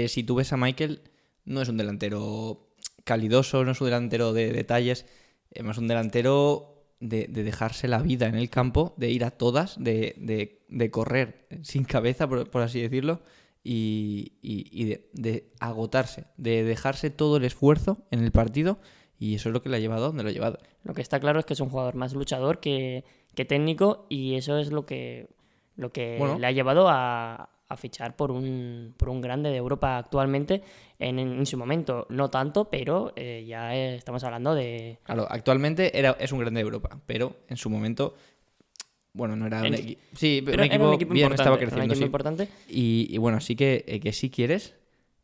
Si 0.08 0.24
tú 0.24 0.34
ves 0.34 0.52
a 0.52 0.56
Michael, 0.56 1.02
no 1.44 1.62
es 1.62 1.68
un 1.68 1.76
delantero 1.76 2.66
calidoso, 3.04 3.64
no 3.64 3.70
es 3.70 3.80
un 3.80 3.86
delantero 3.86 4.32
de 4.32 4.52
detalles, 4.52 5.06
es 5.52 5.62
más 5.62 5.78
un 5.78 5.86
delantero 5.86 6.73
de, 7.06 7.26
de 7.28 7.42
dejarse 7.42 7.86
la 7.88 7.98
vida 8.02 8.26
en 8.26 8.34
el 8.34 8.48
campo, 8.50 8.94
de 8.96 9.10
ir 9.10 9.24
a 9.24 9.30
todas, 9.30 9.76
de, 9.82 10.14
de- 10.18 10.62
de 10.68 10.90
correr 10.90 11.46
sin 11.62 11.84
cabeza, 11.84 12.26
por, 12.28 12.50
por 12.50 12.62
así 12.62 12.80
decirlo, 12.80 13.20
y, 13.62 14.32
y- 14.42 14.66
y 14.72 14.84
de, 14.84 15.08
de 15.12 15.50
agotarse, 15.60 16.24
de 16.36 16.64
dejarse 16.64 17.10
todo 17.10 17.36
el 17.36 17.44
esfuerzo 17.44 17.98
en 18.10 18.24
el 18.24 18.32
partido, 18.32 18.78
y 19.18 19.34
eso 19.36 19.48
es 19.48 19.52
lo 19.52 19.62
que 19.62 19.68
le 19.68 19.76
ha 19.76 19.80
llevado 19.80 20.04
a 20.04 20.08
donde 20.08 20.22
lo 20.24 20.28
ha 20.28 20.32
llevado. 20.32 20.58
Lo 20.82 20.92
que 20.94 21.02
está 21.02 21.20
claro 21.20 21.38
es 21.38 21.46
que 21.46 21.52
es 21.54 21.60
un 21.60 21.70
jugador 21.70 21.94
más 21.94 22.12
luchador 22.14 22.58
que, 22.60 23.04
que 23.34 23.44
técnico 23.44 24.06
y 24.08 24.34
eso 24.34 24.58
es 24.58 24.70
lo 24.72 24.84
que, 24.86 25.28
lo 25.76 25.92
que 25.92 26.16
Bueno. 26.18 26.38
le 26.38 26.46
ha 26.46 26.52
llevado 26.52 26.88
a, 26.88 27.50
a 27.68 27.76
fichar 27.76 28.16
por 28.16 28.30
un, 28.30 28.94
por 28.96 29.08
un 29.08 29.20
grande 29.20 29.50
de 29.50 29.56
Europa 29.56 29.98
actualmente. 29.98 30.62
En, 30.98 31.18
en 31.18 31.46
su 31.46 31.56
momento 31.56 32.06
no 32.10 32.30
tanto, 32.30 32.70
pero 32.70 33.12
eh, 33.16 33.44
ya 33.46 33.74
eh, 33.74 33.96
estamos 33.96 34.22
hablando 34.24 34.54
de... 34.54 34.98
Claro, 35.02 35.26
actualmente 35.28 35.98
era, 35.98 36.16
es 36.20 36.32
un 36.32 36.38
grande 36.38 36.58
de 36.58 36.64
Europa, 36.64 37.00
pero 37.06 37.36
en 37.48 37.56
su 37.56 37.68
momento, 37.70 38.14
bueno, 39.12 39.36
no 39.36 39.46
era 39.46 39.60
un 39.60 39.74
equipo... 39.74 40.00
Sí, 40.14 40.42
Pero 40.44 40.58
un 40.58 40.64
era 40.64 40.74
equipo, 40.74 40.88
un 40.88 40.94
equipo 40.94 41.12
bien, 41.12 41.26
importante, 41.26 41.42
estaba 41.42 41.56
era 41.56 41.64
un 41.64 41.70
creciendo, 41.70 41.94
equipo 41.94 42.04
sí. 42.04 42.06
importante. 42.06 42.48
Y, 42.68 43.06
y 43.10 43.18
bueno, 43.18 43.40
sí 43.40 43.56
que, 43.56 43.84
eh, 43.86 44.00
que 44.00 44.12
si 44.12 44.30
quieres, 44.30 44.74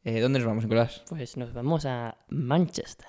eh, 0.05 0.21
¿dónde 0.21 0.39
nos 0.39 0.49
vamos, 0.49 0.65
Nicolás? 0.65 1.03
Pues 1.09 1.37
nos 1.37 1.53
vamos 1.53 1.85
a 1.87 2.17
Manchester. 2.29 3.07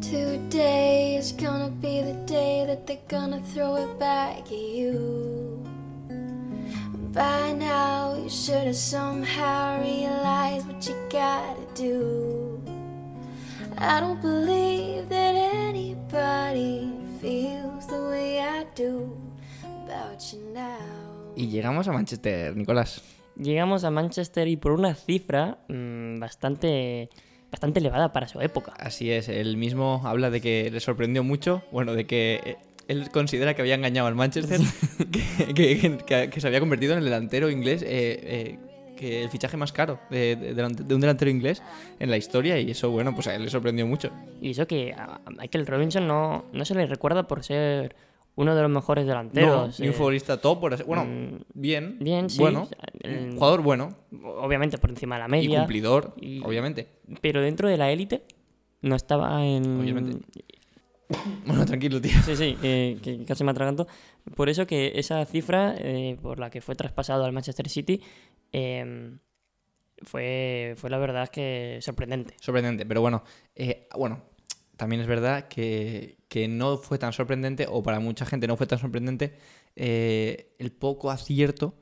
Today 0.00 1.16
is 1.16 1.32
gonna 1.32 1.70
be 1.80 2.02
the 2.02 2.14
day 2.26 2.66
that 2.66 2.84
they're 2.86 3.00
gonna 3.08 3.40
throw 3.54 3.76
it 3.76 3.98
back 3.98 4.40
at 4.40 4.52
you. 4.52 5.75
By 7.16 7.54
now, 7.54 8.14
you 8.14 8.28
should 8.28 8.66
have 8.66 8.76
somehow 8.76 9.80
realized 9.80 10.66
what 10.66 10.86
you 10.86 10.94
gotta 11.08 11.64
do. 11.74 12.60
I 13.78 14.00
don't 14.00 14.20
believe 14.20 15.08
that 15.08 15.34
anybody 15.34 16.92
feels 17.18 17.86
the 17.86 18.10
way 18.10 18.40
I 18.40 18.66
do 18.74 19.16
about 19.64 20.20
you 20.30 20.40
now. 20.52 21.32
Y 21.34 21.48
llegamos 21.48 21.88
a 21.88 21.92
Manchester, 21.92 22.54
Nicolás. 22.54 23.00
Llegamos 23.34 23.84
a 23.84 23.90
Manchester 23.90 24.46
y 24.48 24.58
por 24.58 24.72
una 24.72 24.94
cifra 24.94 25.56
mm, 25.68 26.18
bastante, 26.20 27.08
bastante 27.50 27.80
elevada 27.80 28.12
para 28.12 28.28
su 28.28 28.42
época. 28.42 28.74
Así 28.78 29.10
es, 29.10 29.30
él 29.30 29.56
mismo 29.56 30.02
habla 30.04 30.28
de 30.28 30.42
que 30.42 30.70
le 30.70 30.80
sorprendió 30.80 31.24
mucho, 31.24 31.62
bueno, 31.72 31.94
de 31.94 32.06
que 32.06 32.40
eh, 32.44 32.56
él 32.88 33.10
considera 33.10 33.54
que 33.54 33.62
había 33.62 33.74
engañado 33.74 34.08
al 34.08 34.14
Manchester, 34.14 34.60
que, 35.54 35.54
que- 35.54 35.98
que- 36.06 36.30
que 36.30 36.40
se 36.40 36.46
había 36.46 36.60
convertido 36.60 36.92
en 36.92 36.98
el 36.98 37.04
delantero 37.04 37.50
inglés, 37.50 37.82
eh, 37.82 37.88
eh, 38.22 38.58
que 38.96 39.22
el 39.24 39.28
fichaje 39.28 39.56
más 39.56 39.72
caro 39.72 39.98
de, 40.10 40.36
de- 40.36 40.54
de 40.54 40.94
un 40.94 41.00
delantero 41.00 41.30
inglés 41.30 41.62
en 41.98 42.10
la 42.10 42.16
historia, 42.16 42.58
y 42.58 42.70
eso, 42.70 42.90
bueno, 42.90 43.14
pues 43.14 43.26
a 43.26 43.34
él 43.34 43.42
le 43.44 43.50
sorprendió 43.50 43.86
mucho. 43.86 44.10
Y 44.40 44.50
eso 44.50 44.66
que 44.66 44.92
a 44.92 45.20
Michael 45.36 45.66
Robinson 45.66 46.06
no, 46.06 46.44
no 46.52 46.64
se 46.64 46.74
le 46.74 46.86
recuerda 46.86 47.26
por 47.26 47.42
ser 47.44 47.94
uno 48.36 48.54
de 48.54 48.62
los 48.62 48.70
mejores 48.70 49.04
No, 49.04 49.08
delanteros. 49.10 49.80
ni 49.80 49.88
un 49.88 49.92
eh, 49.94 49.96
futbolista 49.96 50.40
top, 50.40 50.60
por 50.60 50.74
así- 50.74 50.82
bueno, 50.84 51.04
mm, 51.04 51.38
bien, 51.54 51.96
bien, 52.00 52.30
sí, 52.30 52.38
bueno, 52.38 52.68
el- 53.02 53.32
jugador 53.34 53.62
bueno 53.62 53.96
obviamente 54.22 54.76
por 54.78 54.90
encima 54.90 55.16
de 55.16 55.20
la 55.20 55.26
y 55.26 55.30
media. 55.30 55.58
cumplidor, 55.60 56.14
y- 56.20 56.42
obviamente. 56.44 56.86
Pero 57.20 57.40
dentro 57.42 57.68
de 57.68 57.76
la 57.78 57.90
élite 57.90 58.22
no 58.82 58.94
estaba 58.94 59.44
en... 59.44 59.80
Obviamente. 59.80 60.18
Bueno, 61.46 61.64
tranquilo, 61.64 62.00
tío. 62.00 62.20
Sí, 62.24 62.36
sí, 62.36 62.58
eh, 62.62 62.98
que 63.00 63.24
casi 63.24 63.44
me 63.44 63.52
atraganto. 63.52 63.86
Por 64.34 64.48
eso 64.48 64.66
que 64.66 64.92
esa 64.96 65.24
cifra 65.24 65.74
eh, 65.78 66.18
por 66.20 66.40
la 66.40 66.50
que 66.50 66.60
fue 66.60 66.74
traspasado 66.74 67.24
al 67.24 67.32
Manchester 67.32 67.68
City 67.68 68.02
eh, 68.52 69.16
fue, 70.02 70.74
fue 70.76 70.90
la 70.90 70.98
verdad 70.98 71.28
que 71.28 71.78
sorprendente. 71.80 72.34
Sorprendente, 72.40 72.84
pero 72.86 73.00
bueno, 73.00 73.22
eh, 73.54 73.88
bueno, 73.96 74.22
también 74.76 75.00
es 75.00 75.06
verdad 75.06 75.48
que, 75.48 76.18
que 76.28 76.48
no 76.48 76.76
fue 76.78 76.98
tan 76.98 77.12
sorprendente, 77.12 77.66
o 77.68 77.82
para 77.82 78.00
mucha 78.00 78.26
gente 78.26 78.46
no 78.46 78.56
fue 78.56 78.66
tan 78.66 78.78
sorprendente, 78.78 79.34
eh, 79.74 80.54
el 80.58 80.72
poco 80.72 81.10
acierto 81.10 81.74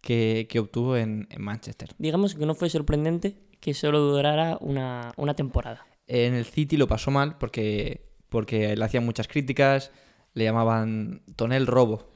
que, 0.00 0.46
que 0.50 0.58
obtuvo 0.58 0.96
en, 0.96 1.26
en 1.30 1.42
Manchester. 1.42 1.90
Digamos 1.98 2.34
que 2.34 2.44
no 2.46 2.54
fue 2.54 2.68
sorprendente 2.68 3.36
que 3.60 3.74
solo 3.74 4.00
durara 4.00 4.58
una, 4.60 5.12
una 5.16 5.34
temporada. 5.34 5.86
En 6.06 6.34
el 6.34 6.44
City 6.44 6.76
lo 6.76 6.88
pasó 6.88 7.10
mal 7.10 7.38
porque, 7.38 8.11
porque 8.32 8.74
le 8.74 8.84
hacían 8.84 9.04
muchas 9.04 9.28
críticas, 9.28 9.92
le 10.34 10.42
llamaban 10.44 11.22
Tonel 11.36 11.68
Robo, 11.68 12.08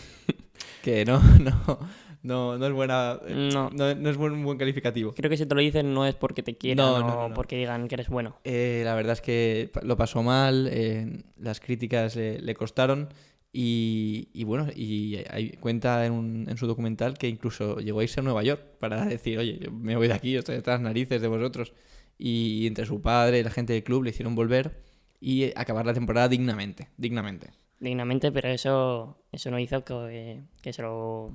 que 0.82 1.04
no, 1.04 1.20
no, 1.38 1.78
no, 2.22 2.58
no 2.58 2.66
es 2.66 2.72
buena, 2.72 3.20
No. 3.28 3.70
no, 3.70 3.94
no 3.94 4.10
es 4.10 4.16
buen, 4.16 4.32
un 4.32 4.44
buen 4.44 4.58
calificativo. 4.58 5.14
Creo 5.14 5.30
que 5.30 5.36
si 5.36 5.46
te 5.46 5.54
lo 5.54 5.60
dicen 5.60 5.92
no 5.94 6.06
es 6.06 6.14
porque 6.14 6.42
te 6.42 6.56
quieran 6.56 6.78
No, 6.84 6.96
o 6.96 7.28
no, 7.28 7.34
porque 7.34 7.56
digan 7.56 7.86
que 7.88 7.94
eres 7.94 8.08
bueno. 8.08 8.36
Eh, 8.44 8.82
la 8.84 8.94
verdad 8.94 9.12
es 9.12 9.20
que 9.20 9.70
lo 9.82 9.96
pasó 9.96 10.22
mal, 10.22 10.68
eh, 10.72 11.22
las 11.38 11.60
críticas 11.60 12.16
eh, 12.16 12.38
le 12.42 12.54
costaron 12.54 13.08
y, 13.52 14.28
y 14.32 14.44
bueno, 14.44 14.68
y 14.74 15.18
ahí 15.30 15.50
cuenta 15.60 16.06
en, 16.06 16.12
un- 16.12 16.46
en 16.48 16.56
su 16.56 16.66
documental 16.66 17.18
que 17.18 17.28
incluso 17.28 17.78
llegó 17.78 18.00
a 18.00 18.04
irse 18.04 18.20
a 18.20 18.22
Nueva 18.22 18.42
York 18.44 18.62
para 18.78 19.04
decir, 19.06 19.38
oye, 19.38 19.58
yo 19.60 19.72
me 19.72 19.96
voy 19.96 20.08
de 20.08 20.14
aquí, 20.14 20.32
yo 20.32 20.38
estoy 20.38 20.56
hasta 20.56 20.72
las 20.72 20.80
narices 20.80 21.20
de 21.20 21.28
vosotros. 21.28 21.72
Y 22.16 22.66
entre 22.66 22.84
su 22.86 23.00
padre 23.00 23.38
y 23.40 23.42
la 23.42 23.50
gente 23.50 23.72
del 23.72 23.82
club 23.82 24.04
le 24.04 24.10
hicieron 24.10 24.34
volver 24.34 24.82
y 25.20 25.52
acabar 25.56 25.86
la 25.86 25.94
temporada 25.94 26.28
dignamente, 26.28 26.88
dignamente. 26.96 27.50
dignamente, 27.78 28.32
pero 28.32 28.48
eso, 28.48 29.18
eso 29.32 29.50
no 29.50 29.58
hizo 29.58 29.84
que, 29.84 30.42
que 30.62 30.72
se, 30.72 30.82
lo, 30.82 31.32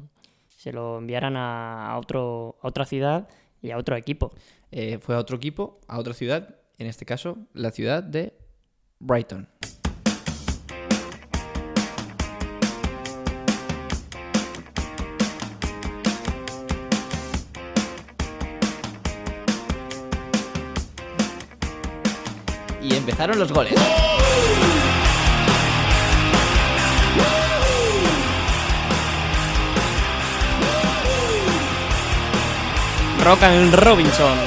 se 0.50 0.72
lo 0.74 0.98
enviaran 0.98 1.38
a, 1.38 1.92
a 1.92 1.98
otro, 1.98 2.58
a 2.62 2.68
otra 2.68 2.86
ciudad 2.86 3.28
y 3.62 3.72
a 3.72 3.78
otro 3.78 3.96
equipo. 3.96 4.32
Eh, 4.72 4.98
fue 5.00 5.16
a 5.16 5.20
otro 5.20 5.38
equipo, 5.38 5.80
a 5.88 6.00
otra 6.00 6.14
ciudad, 6.14 6.56
en 6.78 6.88
este 6.88 7.06
caso 7.06 7.38
la 7.54 7.72
ciudad 7.72 8.04
de 8.04 8.34
Brighton. 9.00 9.48
Empezaron 23.06 23.38
los 23.38 23.52
goles. 23.52 23.74
Rocan 33.24 33.72
Robinson. 33.74 34.38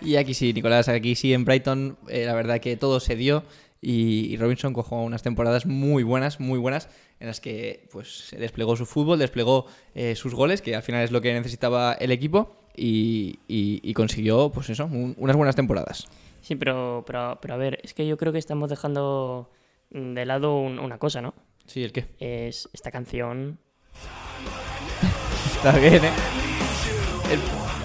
Y 0.00 0.16
aquí 0.16 0.32
sí, 0.32 0.54
Nicolás, 0.54 0.88
aquí 0.88 1.14
sí 1.14 1.34
en 1.34 1.44
Brighton, 1.44 1.98
eh, 2.08 2.24
la 2.24 2.34
verdad 2.34 2.58
que 2.58 2.78
todo 2.78 3.00
se 3.00 3.16
dio 3.16 3.44
y, 3.82 4.36
Robinson 4.38 4.72
cogió 4.72 4.98
unas 4.98 5.22
temporadas 5.22 5.66
muy 5.66 6.04
buenas, 6.04 6.40
muy 6.40 6.58
buenas, 6.58 6.88
en 7.20 7.26
las 7.26 7.40
que 7.40 7.86
pues 7.92 8.34
desplegó 8.38 8.76
su 8.76 8.86
fútbol, 8.86 9.18
desplegó 9.18 9.66
eh, 9.94 10.14
sus 10.14 10.34
goles, 10.34 10.62
que 10.62 10.74
al 10.74 10.82
final 10.82 11.02
es 11.02 11.10
lo 11.10 11.20
que 11.20 11.34
necesitaba 11.34 11.92
el 11.94 12.12
equipo, 12.12 12.61
y, 12.76 13.38
y- 13.48 13.80
y 13.82 13.94
consiguió, 13.94 14.50
pues 14.50 14.70
eso, 14.70 14.86
un- 14.86 15.14
unas 15.18 15.36
buenas 15.36 15.56
temporadas. 15.56 16.06
Sí, 16.40 16.56
pero, 16.56 17.04
pero, 17.06 17.38
pero 17.40 17.54
a 17.54 17.56
ver, 17.56 17.78
es 17.82 17.94
que 17.94 18.06
yo 18.06 18.16
creo 18.16 18.32
que 18.32 18.38
estamos 18.38 18.68
dejando 18.70 19.50
de 19.90 20.24
lado 20.26 20.56
un- 20.58 20.78
una 20.78 20.98
cosa, 20.98 21.20
¿no? 21.20 21.34
Sí, 21.66 21.84
¿el 21.84 21.92
qué? 21.92 22.06
Es 22.18 22.68
esta 22.72 22.90
canción. 22.90 23.58
Está 25.56 25.72
bien, 25.78 26.04
¿eh? 26.04 26.10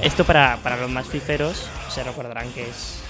Esto 0.02 0.24
para, 0.26 0.58
para 0.64 0.78
los 0.78 0.90
más 0.90 1.08
fiferos 1.08 1.70
se 1.90 2.04
recordarán 2.04 2.50
que 2.54 2.64
es 2.70 3.04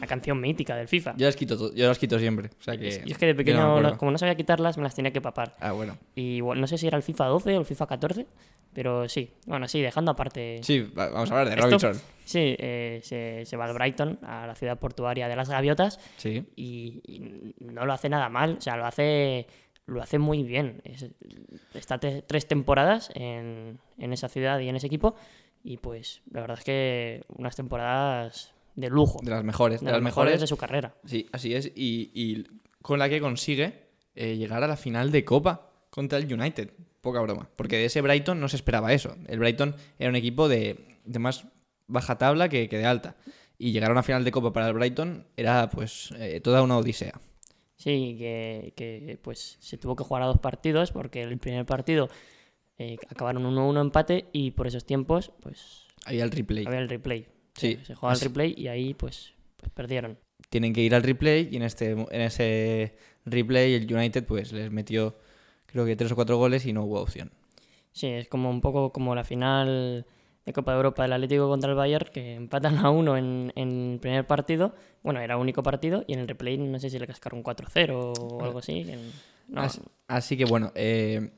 la 0.00 0.06
canción 0.06 0.40
mítica 0.40 0.76
del 0.76 0.88
FIFA. 0.88 1.14
Yo 1.16 1.26
las 1.26 1.36
quito, 1.36 1.56
to- 1.56 1.74
yo 1.74 1.88
las 1.88 1.98
quito 1.98 2.18
siempre. 2.18 2.50
O 2.58 2.62
sea 2.62 2.76
que, 2.76 3.02
Y 3.04 3.12
es 3.12 3.18
que 3.18 3.26
de 3.32 3.44
yo 3.44 3.56
no 3.56 3.76
pequeño, 3.76 3.98
como 3.98 4.10
no 4.12 4.18
sabía 4.18 4.34
quitarlas, 4.34 4.76
me 4.76 4.82
las 4.82 4.94
tenía 4.94 5.10
que 5.12 5.20
papar. 5.20 5.54
Ah, 5.60 5.72
bueno. 5.72 5.96
Y 6.14 6.40
bueno, 6.40 6.60
no 6.60 6.66
sé 6.66 6.78
si 6.78 6.86
era 6.86 6.96
el 6.96 7.02
FIFA 7.02 7.26
12 7.26 7.56
o 7.56 7.60
el 7.60 7.66
FIFA 7.66 7.86
14, 7.86 8.26
pero 8.74 9.08
sí. 9.08 9.30
Bueno, 9.46 9.66
sí, 9.68 9.80
dejando 9.80 10.10
aparte. 10.10 10.60
Sí, 10.62 10.80
va- 10.80 11.08
vamos 11.08 11.30
a 11.30 11.38
hablar 11.38 11.48
de 11.48 11.54
Esto- 11.54 11.88
Robinson. 11.88 12.02
Sí, 12.24 12.56
eh, 12.58 13.00
se, 13.02 13.44
se 13.46 13.56
va 13.56 13.66
al 13.66 13.72
Brighton, 13.74 14.18
a 14.22 14.46
la 14.46 14.54
ciudad 14.54 14.78
portuaria 14.78 15.28
de 15.28 15.36
las 15.36 15.48
Gaviotas, 15.48 15.98
Sí. 16.16 16.44
y, 16.56 17.00
y 17.06 17.54
no 17.60 17.86
lo 17.86 17.92
hace 17.92 18.08
nada 18.08 18.28
mal, 18.28 18.56
o 18.58 18.60
sea, 18.60 18.76
lo 18.76 18.84
hace, 18.84 19.46
lo 19.86 20.02
hace 20.02 20.18
muy 20.18 20.42
bien. 20.42 20.82
Es- 20.84 21.06
está 21.74 21.98
tres 22.00 22.48
temporadas 22.48 23.10
en, 23.14 23.78
en 23.98 24.12
esa 24.12 24.28
ciudad 24.28 24.58
y 24.58 24.68
en 24.68 24.76
ese 24.76 24.88
equipo, 24.88 25.14
y 25.62 25.76
pues 25.78 26.22
la 26.30 26.40
verdad 26.40 26.58
es 26.58 26.64
que 26.64 27.24
unas 27.28 27.54
temporadas 27.56 28.52
de 28.76 28.88
lujo, 28.88 29.18
De 29.22 29.30
las 29.30 29.42
mejores. 29.42 29.80
de 29.80 29.86
De, 29.86 29.92
las 29.92 30.02
mejores. 30.02 30.40
de 30.40 30.46
su 30.46 30.56
carrera. 30.56 30.94
Sí, 31.04 31.26
así 31.32 31.54
es. 31.54 31.66
Y, 31.74 32.10
y 32.14 32.44
con 32.82 32.98
la 32.98 33.08
que 33.08 33.20
consigue 33.20 33.88
eh, 34.14 34.36
llegar 34.36 34.62
a 34.62 34.68
la 34.68 34.76
final 34.76 35.10
de 35.10 35.24
Copa 35.24 35.72
contra 35.90 36.18
el 36.18 36.32
United. 36.32 36.70
Poca 37.00 37.20
broma. 37.20 37.48
Porque 37.56 37.76
de 37.76 37.86
ese 37.86 38.00
Brighton 38.00 38.38
no 38.40 38.48
se 38.48 38.56
esperaba 38.56 38.92
eso. 38.92 39.16
El 39.28 39.38
Brighton 39.38 39.74
era 39.98 40.10
un 40.10 40.16
equipo 40.16 40.48
de, 40.48 40.98
de 41.04 41.18
más 41.18 41.46
baja 41.86 42.18
tabla 42.18 42.48
que, 42.48 42.68
que 42.68 42.78
de 42.78 42.84
alta. 42.86 43.16
Y 43.58 43.72
llegar 43.72 43.90
a 43.90 43.92
una 43.92 44.02
final 44.02 44.24
de 44.24 44.30
Copa 44.32 44.52
para 44.52 44.68
el 44.68 44.74
Brighton 44.74 45.26
era 45.36 45.70
pues 45.70 46.12
eh, 46.18 46.40
toda 46.40 46.62
una 46.62 46.76
odisea. 46.76 47.18
Sí, 47.76 48.16
que, 48.18 48.72
que, 48.76 49.18
pues 49.22 49.56
se 49.60 49.76
tuvo 49.78 49.96
que 49.96 50.04
jugar 50.04 50.22
a 50.22 50.26
dos 50.26 50.38
partidos 50.38 50.92
porque 50.92 51.22
el 51.22 51.38
primer 51.38 51.64
partido 51.66 52.08
eh, 52.78 52.96
acabaron 53.08 53.44
1-1 53.44 53.80
empate 53.80 54.26
y 54.32 54.50
por 54.52 54.66
esos 54.66 54.84
tiempos 54.86 55.30
pues 55.42 55.86
Había 56.06 56.24
el 56.24 56.30
replay. 56.30 56.66
había 56.66 56.80
el 56.80 56.88
replay. 56.88 57.26
Sí, 57.56 57.78
Se 57.86 57.94
juega 57.94 58.12
así- 58.12 58.24
replay 58.26 58.54
y 58.56 58.68
ahí 58.68 58.94
pues, 58.94 59.32
pues 59.56 59.72
perdieron. 59.72 60.18
Tienen 60.48 60.72
que 60.72 60.80
ir 60.82 60.94
al 60.94 61.02
replay 61.02 61.48
y 61.50 61.56
en, 61.56 61.62
este, 61.62 61.90
en 61.92 62.20
ese 62.20 62.96
replay 63.24 63.74
el 63.74 63.92
United 63.92 64.24
pues 64.24 64.52
les 64.52 64.70
metió 64.70 65.16
creo 65.66 65.84
que 65.84 65.96
tres 65.96 66.12
o 66.12 66.14
cuatro 66.14 66.36
goles 66.36 66.64
y 66.66 66.72
no 66.72 66.84
hubo 66.84 67.00
opción. 67.00 67.32
Sí, 67.92 68.06
es 68.08 68.28
como 68.28 68.50
un 68.50 68.60
poco 68.60 68.92
como 68.92 69.14
la 69.14 69.24
final 69.24 70.06
de 70.44 70.52
Copa 70.52 70.72
de 70.72 70.76
Europa 70.76 71.02
del 71.02 71.14
Atlético 71.14 71.48
contra 71.48 71.70
el 71.70 71.76
Bayern, 71.76 72.08
que 72.12 72.34
empatan 72.34 72.76
a 72.78 72.90
uno 72.90 73.16
en, 73.16 73.52
en 73.56 73.92
el 73.94 73.98
primer 74.00 74.26
partido. 74.26 74.74
Bueno, 75.02 75.18
era 75.20 75.36
único 75.38 75.62
partido 75.62 76.04
y 76.06 76.12
en 76.12 76.20
el 76.20 76.28
replay 76.28 76.56
no 76.58 76.78
sé 76.78 76.88
si 76.90 76.98
le 77.00 77.06
cascaron 77.06 77.42
4-0 77.42 78.12
o 78.16 78.44
algo 78.44 78.58
así. 78.60 78.80
en- 78.88 79.12
no, 79.48 79.62
Así, 79.62 79.80
así 80.08 80.36
que 80.36 80.44
bueno, 80.44 80.72
eh, 80.76 81.30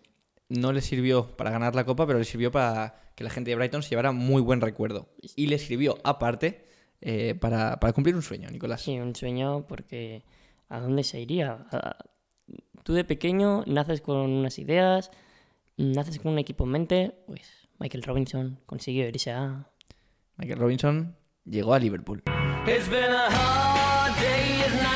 no 0.51 0.73
le 0.73 0.81
sirvió 0.83 1.27
para 1.37 1.51
ganar 1.51 1.75
la 1.75 1.85
copa, 1.85 2.07
pero 2.07 2.19
le 2.19 2.25
sirvió 2.27 2.51
para 2.51 3.01
que 3.19 3.25
la 3.25 3.31
gente 3.31 3.51
de 3.51 3.57
Brighton 3.57 3.83
se 3.83 3.91
llevara 3.91 4.13
muy 4.13 4.41
buen 4.41 4.61
recuerdo. 4.61 5.09
Y 5.35 5.49
le 5.49 5.59
sirvió, 5.59 5.99
aparte, 6.05 6.65
eh, 7.01 7.35
para, 7.35 7.81
para 7.81 7.93
cumplir 7.93 8.15
un 8.15 8.23
sueño, 8.23 8.49
Nicolás. 8.49 8.83
Sí, 8.83 8.97
un 9.01 9.13
sueño 9.17 9.67
porque 9.67 10.23
¿a 10.69 10.79
dónde 10.79 11.03
se 11.03 11.21
iría? 11.21 11.67
Tú 12.85 12.93
de 12.93 13.03
pequeño 13.03 13.65
naces 13.67 14.03
con 14.03 14.19
unas 14.19 14.61
ideas, 14.61 15.11
naces 15.77 16.21
con 16.21 16.31
un 16.31 16.39
equipo 16.39 16.63
en 16.63 16.71
mente, 16.71 17.15
pues 17.27 17.69
Michael 17.81 18.05
Robinson 18.05 18.61
consiguió 18.67 19.09
irse 19.09 19.33
a... 19.33 19.69
Michael 20.37 20.61
Robinson 20.61 21.17
llegó 21.45 21.75
a 21.75 21.81
Liverpool. 21.81 22.23
It's 22.69 22.89
been 22.89 23.11
a 23.11 23.27
hard 23.31 24.88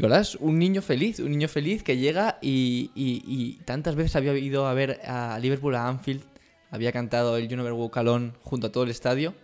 Nicolás, 0.00 0.36
un 0.40 0.58
niño 0.58 0.80
feliz, 0.80 1.18
un 1.20 1.30
niño 1.30 1.46
feliz 1.46 1.82
que 1.82 1.98
llega 1.98 2.38
y, 2.40 2.90
y- 2.94 3.60
tantas 3.66 3.96
veces 3.96 4.16
había 4.16 4.32
ido 4.38 4.66
a 4.66 4.72
ver 4.72 4.98
a 5.04 5.38
Liverpool 5.38 5.74
a 5.74 5.86
Anfield, 5.88 6.22
había 6.70 6.90
cantado 6.90 7.36
el 7.36 7.48
You 7.48 7.56
Never 7.58 7.74
Walk 7.74 7.98
junto 8.42 8.68
a 8.68 8.72
todo 8.72 8.84
el 8.84 8.90
estadio 8.90 9.34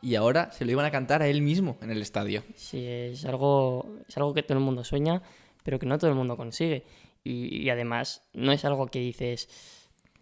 y 0.00 0.14
ahora 0.14 0.52
se 0.52 0.64
lo 0.64 0.70
iban 0.70 0.84
a 0.84 0.92
cantar 0.92 1.22
a 1.22 1.26
él 1.26 1.42
mismo 1.42 1.78
en 1.82 1.90
el 1.90 2.00
estadio. 2.00 2.44
Sí, 2.54 2.86
es 2.86 3.24
algo, 3.24 3.96
es 4.06 4.16
algo 4.16 4.32
que 4.34 4.44
todo 4.44 4.56
el 4.58 4.62
mundo 4.64 4.84
sueña, 4.84 5.20
pero 5.64 5.80
que 5.80 5.86
no 5.86 5.98
todo 5.98 6.10
el 6.10 6.16
mundo 6.16 6.36
consigue. 6.36 6.84
Y, 7.24 7.62
y 7.62 7.70
además, 7.70 8.22
no 8.34 8.52
es 8.52 8.64
algo 8.64 8.86
que 8.86 9.00
dices, 9.00 9.48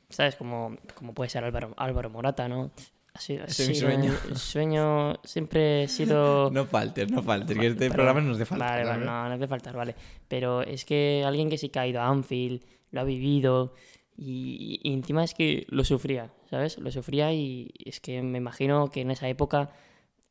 ¿sabes? 0.09 0.37
Como, 0.37 0.79
como 0.95 1.13
puede 1.13 1.29
ser 1.29 1.45
Álvaro, 1.45 1.75
Álvaro 1.77 2.09
Morata, 2.09 2.49
¿no? 2.49 2.71
Es 3.15 3.29
mi 3.69 3.75
sido 3.75 3.89
sueño. 3.91 4.13
el 4.31 4.37
sueño 4.37 5.15
siempre 5.25 5.85
he 5.85 5.89
sido... 5.89 6.51
No 6.53 6.65
faltes, 6.65 7.11
no 7.11 7.23
faltes, 7.23 7.57
que 7.59 7.67
este 7.67 7.79
Pero- 7.85 7.95
programa 7.95 8.21
nos 8.21 8.39
de 8.39 8.47
falta. 8.47 8.65
Vale, 8.65 8.85
vale, 8.85 9.05
no, 9.05 9.29
no 9.29 9.35
hace 9.35 9.47
falta, 9.49 9.73
vale. 9.73 9.95
Pero 10.29 10.63
es 10.63 10.85
que 10.85 11.23
alguien 11.27 11.51
que 11.51 11.59
sí 11.59 11.69
que 11.69 11.79
ha 11.79 11.87
ido 11.87 12.01
a 12.01 12.09
Anfield, 12.09 12.63
lo 12.91 13.01
ha 13.01 13.05
vivido 13.05 13.75
y, 14.17 14.81
y 14.83 14.93
encima 14.93 15.25
es 15.25 15.35
que 15.35 15.67
lo 15.69 15.85
sufría, 15.85 16.33
¿sabes? 16.51 16.79
Lo 16.79 16.91
sufría 16.91 17.33
y 17.33 17.71
es 17.85 18.01
que 18.01 18.23
me 18.23 18.39
imagino 18.39 18.91
que 18.91 19.01
en 19.03 19.11
esa 19.11 19.29
época 19.29 19.71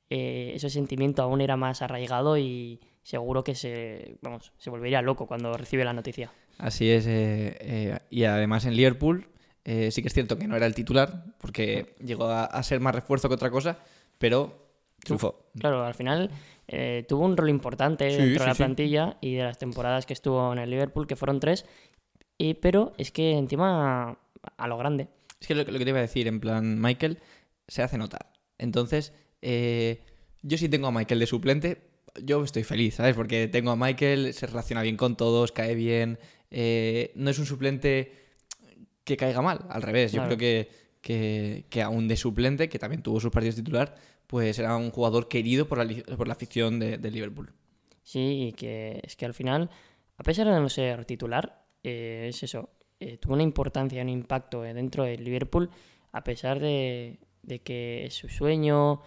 eh, 0.09 0.51
ese 0.55 0.69
sentimiento 0.69 1.21
aún 1.23 1.41
era 1.41 1.57
más 1.57 1.81
arraigado 1.81 2.37
y 2.37 2.79
seguro 3.03 3.43
que 3.43 3.55
se, 3.55 4.17
vamos, 4.21 4.53
se 4.57 4.69
volvería 4.69 5.01
loco 5.01 5.25
cuando 5.27 5.53
recibe 5.53 5.83
la 5.85 5.93
noticia. 5.93 6.31
Así 6.57 6.89
es, 6.91 7.07
eh, 7.07 7.57
eh, 7.59 7.99
y 8.11 8.23
además 8.25 8.65
en 8.65 8.75
Liverpool 8.75 9.27
eh, 9.65 9.91
sí 9.91 10.01
que 10.01 10.07
es 10.07 10.13
cierto 10.13 10.37
que 10.37 10.47
no 10.47 10.55
era 10.55 10.65
el 10.65 10.73
titular, 10.75 11.25
porque 11.39 11.95
llegó 12.03 12.25
a, 12.25 12.45
a 12.45 12.63
ser 12.63 12.79
más 12.79 12.95
refuerzo 12.95 13.27
que 13.29 13.35
otra 13.35 13.49
cosa, 13.51 13.77
pero 14.17 14.69
triunfó. 15.03 15.47
Claro, 15.59 15.83
al 15.83 15.93
final 15.95 16.29
eh, 16.67 17.05
tuvo 17.07 17.25
un 17.25 17.35
rol 17.37 17.49
importante 17.49 18.09
Sí, 18.09 18.17
dentro 18.17 18.33
sí, 18.35 18.39
de 18.39 18.45
la 18.47 18.53
sí. 18.55 18.57
plantilla 18.63 19.17
y 19.21 19.35
de 19.35 19.43
las 19.43 19.57
temporadas 19.57 20.05
que 20.05 20.13
estuvo 20.13 20.51
en 20.53 20.59
el 20.59 20.69
Liverpool, 20.69 21.07
que 21.07 21.15
fueron 21.15 21.39
tres, 21.39 21.65
y, 22.37 22.55
pero 22.55 22.93
es 22.97 23.11
que 23.11 23.31
encima 23.31 24.17
a 24.57 24.67
lo 24.67 24.77
grande. 24.77 25.07
Es 25.39 25.47
que 25.47 25.55
lo, 25.55 25.63
lo 25.63 25.77
que 25.77 25.83
te 25.85 25.89
iba 25.89 25.99
a 25.99 26.03
decir, 26.03 26.27
en 26.27 26.39
plan, 26.39 26.79
Michael 26.79 27.19
se 27.67 27.81
hace 27.83 27.97
notar. 27.97 28.31
Entonces, 28.57 29.13
eh, 29.41 30.03
yo 30.43 30.57
sí 30.57 30.69
tengo 30.69 30.87
a 30.87 30.91
Michael 30.91 31.19
de 31.19 31.25
suplente, 31.27 31.81
yo 32.23 32.43
estoy 32.43 32.63
feliz, 32.63 32.95
¿sabes? 32.95 33.15
Porque 33.15 33.47
tengo 33.47 33.71
a 33.71 33.75
Michael, 33.75 34.33
se 34.33 34.45
relaciona 34.45 34.81
bien 34.81 34.97
con 34.97 35.15
todos, 35.17 35.51
cae 35.51 35.75
bien, 35.75 36.19
no 37.15 37.29
es 37.29 37.39
un 37.39 37.45
suplente 37.45 38.11
que 39.11 39.17
caiga 39.17 39.41
mal, 39.41 39.65
al 39.69 39.81
revés, 39.81 40.11
yo 40.13 40.23
creo 40.23 40.37
que, 40.37 40.69
que, 41.01 41.65
que 41.69 41.81
aún 41.81 42.07
de 42.07 42.15
suplente, 42.15 42.69
que 42.69 42.79
también 42.79 43.01
tuvo 43.03 43.19
sus 43.19 43.31
partidos 43.31 43.55
titular, 43.55 43.95
pues 44.27 44.57
era 44.59 44.77
un 44.77 44.91
jugador 44.91 45.27
querido 45.27 45.67
por 45.67 45.77
la, 45.77 46.03
por 46.15 46.27
la 46.27 46.33
afición 46.33 46.79
de, 46.79 46.97
de 46.97 47.11
Liverpool. 47.11 47.51
Sí, 48.03 48.47
y 48.47 48.53
que 48.53 49.01
es 49.03 49.15
que 49.15 49.25
al 49.25 49.33
final, 49.33 49.69
a 50.17 50.23
pesar 50.23 50.47
de 50.47 50.59
no 50.59 50.69
ser 50.69 51.05
titular, 51.05 51.65
eh, 51.83 52.27
es 52.29 52.41
eso, 52.43 52.69
eh, 52.99 53.17
tuvo 53.17 53.33
una 53.33 53.43
importancia, 53.43 54.01
un 54.01 54.09
impacto 54.09 54.63
eh, 54.63 54.73
dentro 54.73 55.03
del 55.03 55.23
Liverpool, 55.23 55.69
a 56.13 56.23
pesar 56.23 56.59
de, 56.59 57.19
de 57.43 57.59
que 57.59 58.05
es 58.05 58.13
su 58.13 58.29
sueño, 58.29 59.01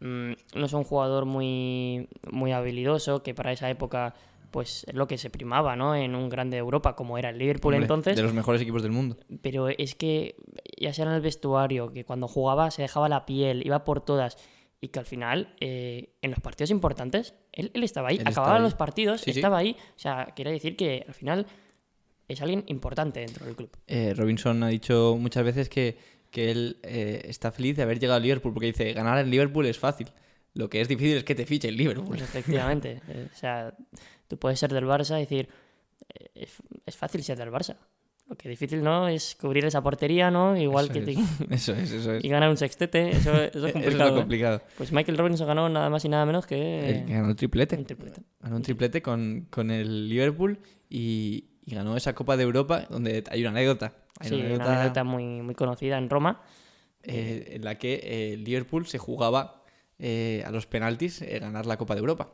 mm, 0.00 0.32
no 0.54 0.66
es 0.66 0.72
un 0.72 0.84
jugador 0.84 1.24
muy, 1.24 2.08
muy 2.30 2.52
habilidoso, 2.52 3.22
que 3.22 3.34
para 3.34 3.52
esa 3.52 3.70
época 3.70 4.14
pues 4.50 4.84
es 4.88 4.94
lo 4.94 5.06
que 5.06 5.18
se 5.18 5.30
primaba, 5.30 5.76
¿no? 5.76 5.94
En 5.94 6.14
un 6.14 6.28
grande 6.28 6.56
de 6.56 6.60
Europa 6.60 6.96
como 6.96 7.18
era 7.18 7.30
el 7.30 7.38
Liverpool 7.38 7.74
Hombre, 7.74 7.84
entonces, 7.84 8.16
De 8.16 8.22
los 8.22 8.32
mejores 8.32 8.60
equipos 8.62 8.82
del 8.82 8.92
mundo. 8.92 9.16
pero 9.42 9.68
es 9.68 9.94
que 9.94 10.36
ya 10.78 10.92
sea 10.92 11.06
en 11.06 11.12
el 11.12 11.20
vestuario, 11.20 11.92
que 11.92 12.04
cuando 12.04 12.28
jugaba 12.28 12.70
se 12.70 12.82
dejaba 12.82 13.08
la 13.08 13.26
piel, 13.26 13.66
iba 13.66 13.84
por 13.84 14.00
todas, 14.00 14.36
y 14.80 14.88
que 14.88 14.98
al 14.98 15.06
final, 15.06 15.54
eh, 15.60 16.10
en 16.22 16.30
los 16.30 16.40
partidos 16.40 16.70
importantes, 16.70 17.34
él, 17.52 17.70
él 17.74 17.82
estaba 17.82 18.08
ahí, 18.08 18.16
Él 18.18 18.28
acababa 18.28 18.56
ahí. 18.56 18.62
los 18.62 18.74
partidos, 18.74 19.20
Sí, 19.22 19.32
sí. 19.32 19.38
estaba 19.40 19.58
ahí, 19.58 19.76
o 19.96 19.98
sea, 19.98 20.32
quiere 20.36 20.52
decir 20.52 20.76
que 20.76 21.04
al 21.08 21.14
final 21.14 21.46
es 22.28 22.40
alguien 22.42 22.64
importante 22.66 23.20
dentro 23.20 23.46
del 23.46 23.56
club. 23.56 23.70
Eh, 23.86 24.12
Robinson 24.16 24.62
ha 24.62 24.68
dicho 24.68 25.16
muchas 25.18 25.44
veces 25.44 25.68
que, 25.68 25.96
que 26.30 26.50
él 26.50 26.78
eh, 26.82 27.22
está 27.24 27.52
feliz 27.52 27.76
de 27.76 27.82
haber 27.84 27.98
llegado 27.98 28.16
a 28.18 28.20
Liverpool 28.20 28.52
porque 28.52 28.66
dice, 28.66 28.92
ganar 28.92 29.18
en 29.18 29.30
Liverpool 29.30 29.64
es 29.66 29.78
fácil. 29.78 30.08
Lo 30.54 30.68
que 30.70 30.80
es 30.80 30.88
difícil 30.88 31.18
es 31.18 31.24
que 31.24 31.34
te 31.34 31.44
fiche 31.46 31.68
el 31.68 31.76
Liverpool. 31.76 32.16
Efectivamente, 32.18 33.00
eh, 33.08 33.28
o 33.32 33.36
sea, 33.36 33.74
tú 34.28 34.38
puedes 34.38 34.58
ser 34.58 34.72
del 34.72 34.84
Barça 34.84 35.16
y 35.16 35.20
decir, 35.20 35.48
eh, 36.14 36.30
es, 36.34 36.52
es 36.84 36.96
fácil 36.96 37.22
ser 37.22 37.38
del 37.38 37.50
Barça. 37.50 37.76
Lo 38.28 38.34
que 38.34 38.48
difícil, 38.48 38.82
¿no? 38.82 39.06
Es 39.06 39.36
cubrir 39.36 39.64
esa 39.66 39.80
portería, 39.84 40.32
¿no? 40.32 40.56
Igual 40.56 40.86
Eso 40.86 40.92
que 40.94 40.98
es, 40.98 41.04
te- 41.04 41.44
Eso 41.54 41.72
es, 41.74 41.92
eso 41.92 42.12
es. 42.14 42.24
y 42.24 42.28
ganar 42.28 42.50
un 42.50 42.56
sextete, 42.56 43.10
eso, 43.10 43.32
eso 43.40 43.44
es 43.44 43.54
Eso 43.54 43.66
es 43.66 43.72
complicado. 43.72 44.10
lo 44.10 44.16
¿eh? 44.16 44.20
complicado. 44.20 44.62
Pues 44.76 44.90
Michael 44.90 45.16
Robinson 45.18 45.46
ganó 45.46 45.68
nada 45.68 45.88
más 45.90 46.04
y 46.04 46.08
nada 46.08 46.26
menos 46.26 46.44
que... 46.44 46.90
El 46.90 47.04
que 47.06 47.12
ganó 47.12 47.28
el 47.30 47.36
triplete. 47.36 47.76
un 47.76 47.84
triplete. 47.84 48.22
Ganó 48.40 48.56
un 48.56 48.62
triplete 48.62 49.00
con, 49.00 49.46
con 49.48 49.70
el 49.70 50.08
Liverpool 50.08 50.58
y, 50.90 51.50
y 51.64 51.74
ganó 51.76 51.96
esa 51.96 52.16
Copa 52.16 52.36
de 52.36 52.42
Europa 52.42 52.86
donde 52.90 53.22
hay 53.30 53.42
una 53.42 53.50
anécdota. 53.50 53.92
Hay 54.18 54.30
Sí, 54.30 54.34
una 54.34 54.54
una 54.56 54.72
anécdota, 54.80 55.04
muy, 55.04 55.24
muy 55.42 55.54
conocida 55.54 55.96
en 55.96 56.10
Roma. 56.10 56.42
eh, 57.04 57.50
en 57.52 57.64
la 57.64 57.76
que 57.78 57.94
eh, 58.02 58.32
el 58.32 58.42
Liverpool 58.42 58.88
se 58.88 58.98
jugaba 58.98 59.62
a 60.00 60.50
los 60.50 60.66
penaltis 60.66 61.22
ganar 61.40 61.64
la 61.64 61.76
Copa 61.78 61.94
de 61.94 62.00
Europa. 62.00 62.32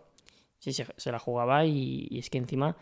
Sí, 0.63 0.73
se, 0.73 0.87
se 0.97 1.11
la 1.11 1.19
jugaba 1.19 1.67
y, 1.67 2.07
y 2.09 2.21
es 2.21 2.31
que 2.31 2.39
encima 2.39 2.77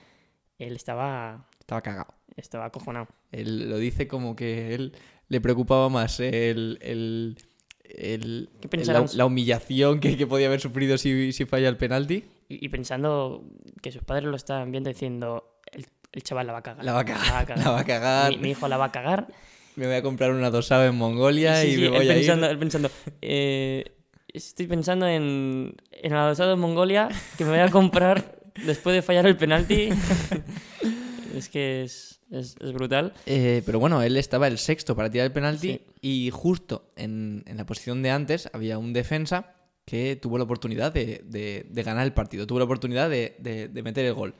él 0.58 0.76
estaba, 0.76 1.48
Estaba 1.58 1.80
cagado. 1.80 2.14
estaba 2.36 2.66
acojonado. 2.66 3.08
Él 3.32 3.70
lo 3.70 3.78
dice 3.78 4.06
como 4.06 4.36
que 4.36 4.74
él 4.74 4.92
le 5.28 5.40
preocupaba 5.40 5.88
más 5.88 6.20
el, 6.20 6.78
el- 6.82 7.38
el- 7.84 8.50
¿Qué 8.60 8.84
la, 8.84 9.24
humillación 9.24 9.98
que, 9.98 10.18
que 10.18 10.26
podía 10.26 10.48
haber 10.48 10.60
sufrido 10.60 10.98
si, 10.98 11.32
si 11.32 11.46
falla 11.46 11.70
el 11.70 11.78
penalti. 11.78 12.24
Y, 12.50 12.66
y 12.66 12.68
pensando 12.68 13.44
que 13.80 13.90
sus 13.92 14.02
padres 14.02 14.26
lo 14.28 14.36
estaban 14.36 14.70
viendo 14.70 14.90
diciendo, 14.90 15.58
el, 15.72 15.86
el 16.12 16.22
chaval 16.22 16.48
la 16.48 16.52
va 16.52 16.58
a 16.58 16.62
cagar. 16.62 16.84
La 16.84 16.92
va 16.92 17.00
a 17.00 17.04
cagar, 17.06 17.58
la 17.58 17.70
va 17.70 17.80
a 17.80 17.84
cagar. 17.86 18.30
Mi, 18.32 18.38
mi 18.38 18.50
hijo 18.50 18.68
la 18.68 18.76
va 18.76 18.84
a 18.86 18.92
cagar. 18.92 19.28
Me 19.76 19.86
voy 19.86 19.94
a 19.94 20.02
comprar 20.02 20.32
una 20.32 20.50
dosada 20.50 20.86
en 20.86 20.96
Mongolia 20.96 21.62
Sí, 21.62 21.68
y 21.68 21.74
sí, 21.76 21.80
me 21.80 21.86
él 21.86 21.92
voy 21.92 22.08
a 22.10 22.18
ir. 22.18 22.30
él 22.30 22.58
pensando, 22.58 22.90
eh, 23.22 23.84
estoy 24.34 24.66
pensando 24.66 25.06
en, 25.06 25.74
en 25.92 26.12
el 26.12 26.18
adosado 26.18 26.54
en 26.54 26.60
Mongolia 26.60 27.08
que 27.38 27.44
me 27.44 27.50
voy 27.50 27.60
a 27.60 27.70
comprar 27.70 28.40
después 28.66 28.94
de 28.94 29.02
fallar 29.02 29.26
el 29.26 29.36
penalti. 29.36 29.88
es 31.36 31.48
que 31.48 31.82
es, 31.82 32.20
es, 32.30 32.56
es 32.60 32.72
brutal. 32.72 33.12
Eh, 33.26 33.62
pero 33.66 33.78
bueno, 33.78 34.02
él 34.02 34.16
estaba 34.16 34.46
el 34.48 34.58
sexto 34.58 34.94
para 34.96 35.10
tirar 35.10 35.26
el 35.26 35.32
penalti 35.32 35.68
Sí. 35.72 35.80
y 36.00 36.30
justo 36.30 36.90
en, 36.96 37.42
en 37.46 37.56
la 37.56 37.66
posición 37.66 38.02
de 38.02 38.10
antes 38.10 38.48
había 38.52 38.78
un 38.78 38.92
defensa 38.92 39.54
que 39.84 40.16
tuvo 40.16 40.38
la 40.38 40.44
oportunidad 40.44 40.92
de, 40.92 41.22
de- 41.24 41.66
de 41.68 41.82
ganar 41.82 42.04
el 42.06 42.12
partido, 42.12 42.46
tuvo 42.46 42.58
la 42.58 42.64
oportunidad 42.64 43.10
de, 43.10 43.34
de- 43.38 43.68
de 43.68 43.82
meter 43.82 44.04
el 44.06 44.14
gol. 44.14 44.34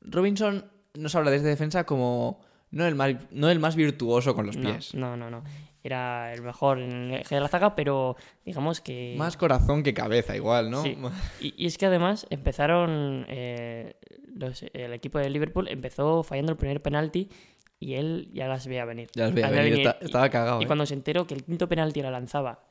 Robinson 0.00 0.64
nos 0.94 1.14
habla 1.14 1.30
de 1.30 1.36
este 1.38 1.48
defensa 1.48 1.84
como 1.84 2.40
no 2.70 2.86
el 2.86 2.94
más, 2.94 3.14
no 3.30 3.50
el 3.50 3.58
más 3.58 3.76
virtuoso 3.76 4.34
con 4.34 4.46
los 4.46 4.56
No, 4.56 4.70
pies. 4.72 4.94
no, 4.94 5.16
no, 5.16 5.28
no. 5.30 5.42
Era 5.82 6.32
el 6.34 6.42
mejor 6.42 6.78
en 6.78 7.10
el 7.12 7.20
eje 7.20 7.34
de 7.36 7.40
la 7.40 7.48
zaga, 7.48 7.74
pero 7.74 8.14
digamos 8.44 8.80
que... 8.82 9.14
Más 9.16 9.36
corazón 9.38 9.82
que 9.82 9.94
cabeza, 9.94 10.36
igual, 10.36 10.70
¿no? 10.70 10.82
Sí. 10.82 10.96
Y, 11.40 11.54
y 11.56 11.66
es 11.66 11.78
que 11.78 11.86
además 11.86 12.26
empezaron, 12.30 13.24
eh, 13.28 13.94
los- 14.34 14.62
el 14.74 14.92
equipo 14.92 15.18
de 15.18 15.30
Liverpool 15.30 15.68
empezó 15.68 16.22
fallando 16.22 16.52
el 16.52 16.58
primer 16.58 16.82
penalti 16.82 17.28
y 17.78 17.94
él 17.94 18.28
ya 18.34 18.46
las 18.46 18.66
veía 18.66 18.84
venir. 18.84 19.08
Ya 19.14 19.24
las 19.24 19.34
veía 19.34 19.48
venir, 19.50 19.86
está- 19.86 19.98
estaba 20.04 20.28
cagado, 20.28 20.60
Y 20.60 20.64
¿eh? 20.64 20.66
cuando 20.66 20.84
se 20.84 20.92
enteró 20.94 21.26
que 21.26 21.34
el 21.34 21.44
quinto 21.44 21.66
penalti 21.68 22.02
la 22.02 22.10
lanzaba 22.10 22.62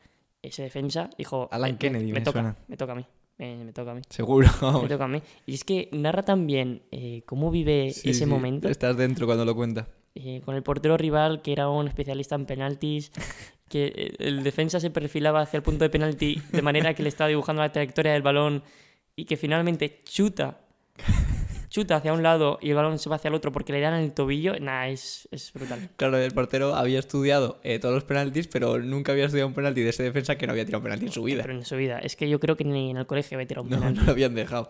ese 0.43 0.62
defensa, 0.63 1.10
dijo... 1.17 1.50
Alan 1.52 1.72
"Eh, 1.72 1.74
me- 1.74 1.80
Kennedy, 1.80 2.08
me, 2.08 2.19
me 2.19 2.22
toca, 2.22 2.39
suena. 2.41 2.56
me 2.67 2.78
toca 2.78 2.91
a 2.91 2.95
mí. 2.95 3.06
Me, 3.39 3.63
me 3.63 3.72
toca 3.74 3.91
a 3.91 3.95
mí. 3.95 4.02
Seguro, 4.10 4.48
Me 4.84 4.88
toca 4.89 5.06
a 5.06 5.08
mí. 5.08 5.22
Y 5.48 5.54
es 5.56 5.63
que 5.63 5.89
narra 5.93 6.24
también 6.24 6.84
eh, 6.91 7.24
cómo 7.26 7.50
vive 7.50 7.91
Sí, 7.91 8.10
ese 8.12 8.26
sí, 8.26 8.26
momento 8.26 8.67
Estás 8.69 8.95
dentro 8.98 9.26
cuando 9.26 9.45
lo 9.45 9.56
cuenta. 9.56 9.88
Eh, 10.15 10.41
con 10.43 10.56
el 10.56 10.63
portero 10.63 10.98
rival, 10.98 11.41
que 11.41 11.52
era 11.52 11.69
un 11.69 11.88
especialista 11.88 12.36
en 12.36 12.45
penaltis, 12.45 13.12
que 13.69 13.93
eh, 13.95 14.12
el 14.19 14.43
defensa 14.43 14.80
se 14.80 14.89
perfilaba 14.89 15.41
hacia 15.41 15.58
el 15.58 15.63
punto 15.63 15.84
de 15.84 15.89
penalti 15.89 16.41
de 16.52 16.62
manera 16.62 16.93
que 16.93 17.04
le 17.04 17.10
estaba 17.10 17.28
dibujando 17.28 17.62
la 17.62 17.72
trayectoria 17.72 18.13
del 18.13 18.22
balón 18.22 18.63
y 19.15 19.26
que 19.26 19.38
finalmente 19.38 20.02
chuta, 20.06 20.60
chuta 21.69 21.98
hacia 21.98 22.13
un 22.13 22.24
lado 22.24 22.58
y 22.62 22.69
el 22.69 22.76
balón 22.76 22.98
se 22.98 23.10
va 23.10 23.17
hacia 23.17 23.28
el 23.28 23.36
otro 23.36 23.52
porque 23.52 23.72
le 23.74 23.80
dan 23.80 23.93
en 23.93 24.02
el 24.06 24.12
tobillo. 24.13 24.60
Nah, 24.60 24.88
es, 24.88 25.28
es 25.32 25.54
brutal. 25.54 25.89
Claro, 25.98 26.17
el 26.17 26.32
portero 26.32 26.74
había 26.76 27.00
estudiado 27.00 27.60
eh, 27.63 27.78
todos 27.80 27.93
los 27.93 28.04
penaltis, 28.06 28.48
pero 28.48 28.80
nunca 28.80 29.12
había 29.12 29.26
estudiado 29.26 29.48
un 29.48 29.54
penalti 29.54 29.82
de 29.82 29.89
ese 29.89 30.04
defensa 30.04 30.36
que 30.38 30.48
no 30.48 30.52
había 30.54 30.65
tirado 30.65 30.80
un 30.80 30.84
penalti 30.86 31.06
en 31.06 31.12
su 31.12 31.24
vida. 31.24 31.43
Pero 31.43 31.54
en 31.54 31.65
su 31.65 31.76
vida. 31.76 32.00
Es 32.00 32.15
que 32.15 32.28
yo 32.30 32.39
creo 32.39 32.56
que 32.58 32.63
ni 32.63 32.89
en 32.91 32.98
el 32.98 33.06
colegio 33.06 33.38
había 33.38 33.48
tirado 33.48 33.63
un 33.65 33.69
No, 33.69 33.78
penalti. 33.78 34.00
no 34.00 34.06
lo 34.06 34.12
habían 34.12 34.34
dejado. 34.36 34.67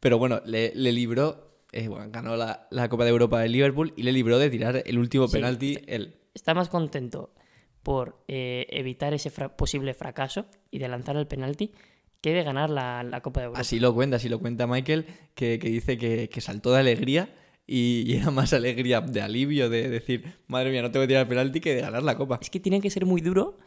Pero 0.00 0.18
bueno, 0.18 0.40
le, 0.46 0.72
le 0.74 0.92
libró, 0.92 1.49
eh, 1.72 1.88
bueno, 1.88 2.06
ganó 2.10 2.36
la, 2.36 2.66
la 2.70 2.88
Copa 2.88 3.04
de 3.04 3.10
Europa 3.10 3.40
del 3.40 3.52
Liverpool 3.52 3.92
y 3.96 4.02
le 4.02 4.12
libró 4.12 4.38
de 4.38 4.50
tirar 4.50 4.82
el 4.84 4.98
último 4.98 5.28
Sí. 5.28 5.34
penalti 5.34 5.78
él. 5.86 6.16
Está 6.34 6.54
más 6.54 6.68
contento 6.68 7.34
por 7.82 8.22
eh, 8.28 8.66
evitar 8.70 9.14
ese 9.14 9.30
fra- 9.30 9.56
posible 9.56 9.94
fracaso 9.94 10.46
y 10.70 10.78
de 10.78 10.88
lanzar 10.88 11.16
el 11.16 11.26
penalti 11.26 11.72
que 12.20 12.34
de 12.34 12.42
ganar 12.42 12.68
la, 12.70 13.02
la 13.02 13.20
Copa 13.22 13.40
de 13.40 13.46
Europa. 13.46 13.60
Así 13.60 13.80
lo 13.80 13.94
cuenta, 13.94 14.16
así 14.16 14.28
lo 14.28 14.38
cuenta 14.38 14.66
Michael, 14.66 15.06
que, 15.34 15.58
que 15.58 15.68
dice 15.70 15.96
que, 15.96 16.28
que 16.28 16.40
saltó 16.42 16.72
de 16.72 16.80
alegría 16.80 17.34
y, 17.66 18.02
y 18.06 18.16
era 18.16 18.30
más 18.30 18.52
alegría 18.52 19.00
de 19.00 19.22
alivio 19.22 19.70
de 19.70 19.88
decir, 19.88 20.24
madre 20.46 20.70
mía, 20.70 20.82
no 20.82 20.90
tengo 20.90 21.04
que 21.04 21.08
tirar 21.08 21.22
el 21.22 21.28
penalti 21.28 21.60
que 21.60 21.74
de 21.74 21.80
ganar 21.80 22.02
la 22.02 22.16
Copa. 22.16 22.38
Es 22.42 22.50
que 22.50 22.60
tiene 22.60 22.80
que 22.82 22.90
ser 22.90 23.06
muy 23.06 23.22
duro 23.22 23.58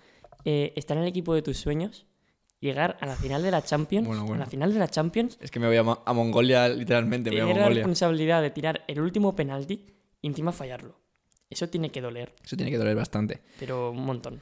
eh, 0.46 0.74
estar 0.76 0.96
en 0.98 1.04
el 1.04 1.10
equipo 1.10 1.34
de 1.34 1.42
tus 1.42 1.58
sueños, 1.58 2.06
llegar 2.64 2.98
a 3.02 3.06
la 3.06 3.16
final 3.16 3.44
de 3.44 3.52
la 3.52 3.62
Champions, 3.62 4.08
Bueno, 4.08 4.24
bueno. 4.26 4.42
a 4.42 4.46
la 4.46 4.50
final 4.50 4.74
de 4.74 4.80
la 4.80 4.88
Champions, 4.88 5.38
Es 5.42 5.52
que 5.52 5.60
me 5.60 5.68
voy 5.68 5.78
a, 5.78 5.84
Mo- 5.84 6.02
a 6.06 6.14
Mongolia, 6.14 6.68
literalmente, 6.70 7.30
me 7.30 7.36
voy 7.36 7.42
a 7.42 7.44
tener 7.46 7.56
la 7.58 7.62
Mongolia. 7.64 7.84
responsabilidad 7.84 8.42
de 8.42 8.50
tirar 8.52 8.84
el 8.88 9.00
último 9.02 9.36
penalti 9.36 9.86
y 10.22 10.28
encima 10.28 10.52
fallarlo. 10.52 11.00
Eso 11.50 11.68
tiene 11.70 11.92
que 11.92 12.02
doler, 12.02 12.34
Eso 12.44 12.56
tiene 12.56 12.72
que 12.72 12.78
doler 12.78 12.96
bastante. 12.96 13.42
pero 13.60 13.92
un 13.92 14.06
montón. 14.06 14.42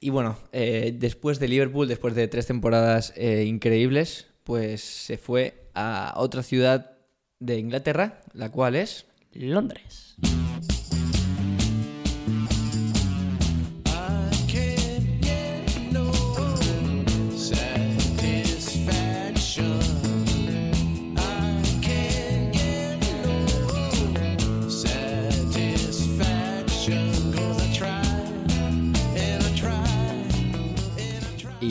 Y 0.00 0.10
bueno, 0.10 0.38
eh, 0.52 0.94
después 0.96 1.38
de 1.38 1.48
Liverpool, 1.48 1.86
después 1.88 2.14
de 2.14 2.26
tres 2.28 2.46
temporadas 2.46 3.12
eh, 3.16 3.44
increíbles, 3.46 4.26
pues 4.44 4.80
se 4.82 5.18
fue 5.18 5.68
a 5.74 6.14
otra 6.16 6.42
ciudad 6.42 6.96
de 7.40 7.58
Inglaterra, 7.58 8.20
la 8.32 8.50
cual 8.50 8.76
es 8.76 9.06
Londres. 9.32 10.16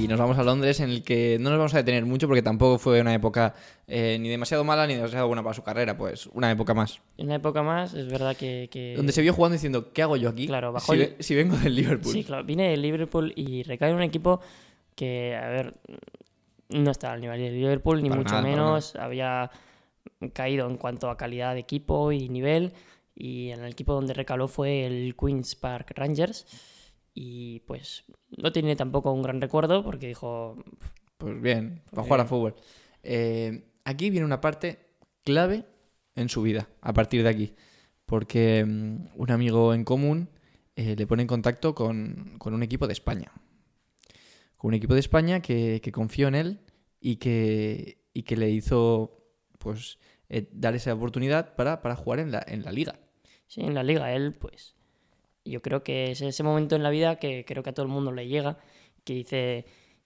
Y 0.08 0.10
nos 0.10 0.20
vamos 0.20 0.38
a 0.38 0.44
Londres, 0.44 0.80
en 0.80 0.90
el 0.90 1.04
que 1.04 1.38
no 1.42 1.50
nos 1.50 1.60
vamos 1.60 1.74
a 1.74 1.80
detener 1.80 2.06
mucho 2.06 2.28
porque 2.28 2.42
tampoco 2.42 2.78
fue 2.78 3.02
una 3.02 3.14
época 3.14 3.54
eh, 3.88 4.18
ni 4.22 4.30
demasiado 4.30 4.64
mala 4.64 4.88
ni 4.88 4.96
demasiado 4.96 5.28
buena 5.28 5.44
para 5.44 5.54
su 5.54 5.64
carrera, 5.64 5.98
pues 5.98 6.28
una 6.28 6.50
época 6.50 6.74
más. 6.74 7.02
Una 7.18 7.36
época 7.36 7.62
más, 7.62 7.94
es 7.94 8.08
verdad 8.08 8.34
que... 8.38 8.70
que- 8.72 8.94
Donde 8.96 9.12
se 9.12 9.22
vio 9.22 9.34
jugando 9.34 9.54
diciendo, 9.56 9.92
¿qué 9.92 10.04
hago 10.04 10.16
yo 10.16 10.30
aquí? 10.30 10.48
Claro, 10.48 10.72
bajo 10.72 10.94
si, 10.94 11.02
el- 11.02 11.16
si 11.20 11.36
vengo 11.36 11.58
del 11.58 11.76
Liverpool. 11.76 12.14
Sí, 12.14 12.24
claro, 12.24 12.46
viene 12.46 12.70
del 12.70 12.82
Liverpool 12.82 13.34
y 13.36 13.64
recae 13.64 13.90
en 13.90 13.98
un 13.98 14.02
equipo 14.04 14.40
que, 14.96 15.36
a 15.36 15.50
ver, 15.50 15.74
no 16.70 16.90
está 16.92 17.12
al 17.12 17.20
nivel 17.20 17.42
del 17.42 17.54
Liverpool, 17.56 18.02
ni 18.02 18.08
Para 18.10 18.22
mucho 18.22 18.36
nada, 18.36 18.48
menos. 18.48 18.96
Había 18.96 19.52
caído 20.32 20.70
en 20.70 20.78
cuanto 20.78 21.10
a 21.10 21.18
calidad 21.18 21.54
de 21.54 21.60
equipo 21.60 22.14
y 22.14 22.30
nivel. 22.30 22.72
Y 23.14 23.50
en 23.50 23.60
el 23.66 23.72
equipo 23.74 23.94
donde 23.94 24.14
recaló 24.14 24.48
fue 24.48 24.86
el 24.86 25.16
Queen's 25.20 25.56
Park 25.56 25.92
Rangers. 25.96 26.46
Y 27.20 27.62
pues 27.62 28.06
no 28.38 28.52
tiene 28.52 28.76
tampoco 28.76 29.12
un 29.12 29.24
gran 29.24 29.42
recuerdo 29.42 29.84
porque 29.84 30.08
dijo, 30.08 30.56
Pues 31.18 31.42
bien, 31.42 31.82
para 31.92 32.04
Pues 32.04 32.06
jugar 32.06 32.20
a 32.22 32.24
bien. 32.24 32.30
fútbol. 32.30 32.56
Eh, 33.04 33.72
aquí 33.86 34.10
viene 34.12 34.26
una 34.26 34.40
parte 34.42 34.80
clave 35.24 35.66
en 36.16 36.30
su 36.30 36.42
vida, 36.44 36.70
a 36.82 36.94
partir 36.94 37.24
de 37.24 37.30
aquí. 37.30 37.54
Porque 38.06 38.64
mm, 38.66 39.08
un 39.16 39.32
amigo 39.32 39.74
en 39.74 39.84
común 39.84 40.30
eh, 40.76 40.96
le 40.96 41.08
pone 41.08 41.24
en 41.24 41.28
contacto 41.28 41.74
con, 41.74 42.36
con 42.38 42.54
un 42.54 42.62
equipo 42.64 42.86
de 42.88 42.94
España. 42.94 43.32
Con 44.58 44.70
un 44.70 44.74
equipo 44.76 44.94
de 44.94 45.00
España 45.00 45.42
que, 45.42 45.82
que 45.82 45.92
confió 45.92 46.28
en 46.28 46.36
él 46.36 46.60
y 47.00 47.18
que, 47.18 48.06
y 48.14 48.24
que 48.24 48.38
le 48.38 48.50
hizo 48.52 49.24
pues 49.60 49.98
eh, 50.30 50.48
dar 50.52 50.76
esa 50.76 50.94
oportunidad 50.94 51.56
para, 51.56 51.82
para 51.82 51.96
jugar 51.96 52.20
en 52.20 52.32
la, 52.32 52.44
en 52.48 52.64
la 52.64 52.72
liga. 52.72 53.00
sí, 53.48 53.62
en 53.62 53.74
la 53.74 53.84
liga 53.84 54.14
él, 54.14 54.34
pues 54.36 54.77
yo 55.50 55.62
creo 55.62 55.84
que 55.84 56.12
es 56.12 56.22
ese 56.22 56.44
momento 56.44 56.76
en 56.76 56.84
la 56.84 56.90
vida 56.90 57.18
que 57.18 57.46
creo 57.46 57.64
que 57.64 57.70
a 57.70 57.74
todo 57.74 57.86
el 57.86 57.92
mundo 57.92 58.12
le 58.12 58.28
llega, 58.28 58.58
que 59.04 59.14
dice, 59.14 59.66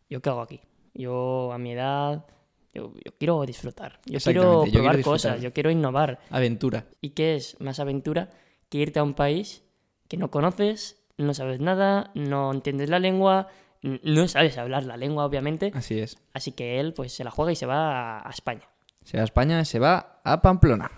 ¿yo 0.10 0.22
qué 0.22 0.30
hago 0.30 0.42
aquí? 0.42 0.62
Yo 0.94 1.52
a 1.54 1.58
mi 1.58 1.72
edad, 1.72 2.26
yo, 2.74 2.94
yo 3.04 3.12
quiero 3.18 3.46
disfrutar, 3.46 4.00
yo 4.06 4.20
quiero 4.20 4.42
Exactamente, 4.42 4.66
yo 4.66 4.72
quiero 4.72 4.84
probar 4.84 5.02
cosas, 5.04 5.42
yo 5.42 5.54
quiero 5.54 5.72
innovar. 5.72 6.20
Aventura. 6.30 6.86
¿Y 7.02 7.12
qué 7.12 7.36
es 7.36 7.60
más 7.60 7.80
aventura 7.80 8.30
que 8.70 8.78
irte 8.78 9.00
a 9.00 9.04
un 9.04 9.14
país 9.14 9.64
que 10.08 10.18
no 10.18 10.32
conoces, 10.32 11.02
no 11.18 11.34
sabes 11.34 11.60
nada, 11.60 12.12
no 12.14 12.52
entiendes 12.52 12.90
la 12.90 13.00
lengua, 13.00 13.48
no 13.82 14.28
sabes 14.28 14.58
hablar 14.58 14.84
la 14.84 14.98
lengua, 14.98 15.26
obviamente? 15.26 15.72
Así 15.74 16.00
es. 16.00 16.18
Así 16.34 16.52
que 16.52 16.80
él 16.80 16.94
pues 16.94 17.14
se 17.14 17.24
la 17.24 17.32
juega 17.32 17.52
y 17.52 17.56
se 17.56 17.66
va 17.66 18.20
a, 18.20 18.28
a 18.28 18.30
España. 18.30 18.68
Se 19.04 19.18
va 19.18 19.22
a 19.22 19.26
España, 19.26 19.66
se 19.66 19.80
va 19.80 20.22
a 20.24 20.42
Pamplona. 20.42 20.92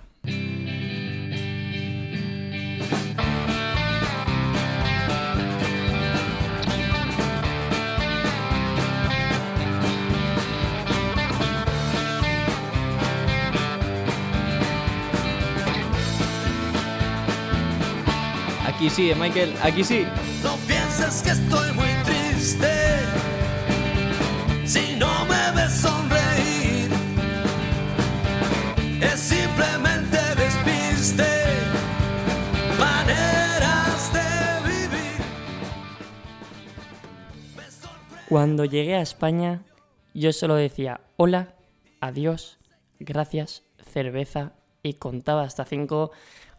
Sí, 18.94 19.10
eh, 19.10 19.16
Michael, 19.16 19.56
aquí 19.62 19.84
sí. 19.84 20.06
No 20.44 20.56
pienses 20.68 21.24
que 21.24 21.32
estoy 21.32 21.72
muy 21.74 21.90
triste 22.06 22.68
si 24.66 24.96
no 24.98 25.26
me 25.26 25.52
ves 25.56 25.74
sonreír. 25.74 26.92
Es 29.02 29.20
simplemente 29.20 30.18
despiste, 30.36 31.26
maneras 32.80 34.14
de 34.14 34.70
vivir. 34.70 35.22
Cuando 38.30 38.66
llegué 38.66 38.96
a 38.96 39.02
España, 39.02 39.64
yo 40.14 40.32
solo 40.34 40.56
decía 40.56 41.02
hola, 41.18 41.56
adiós, 42.00 42.60
gracias, 43.00 43.64
cerveza 43.92 44.54
y 44.84 44.94
contaba 44.94 45.44
hasta 45.44 45.66
cinco. 45.66 46.12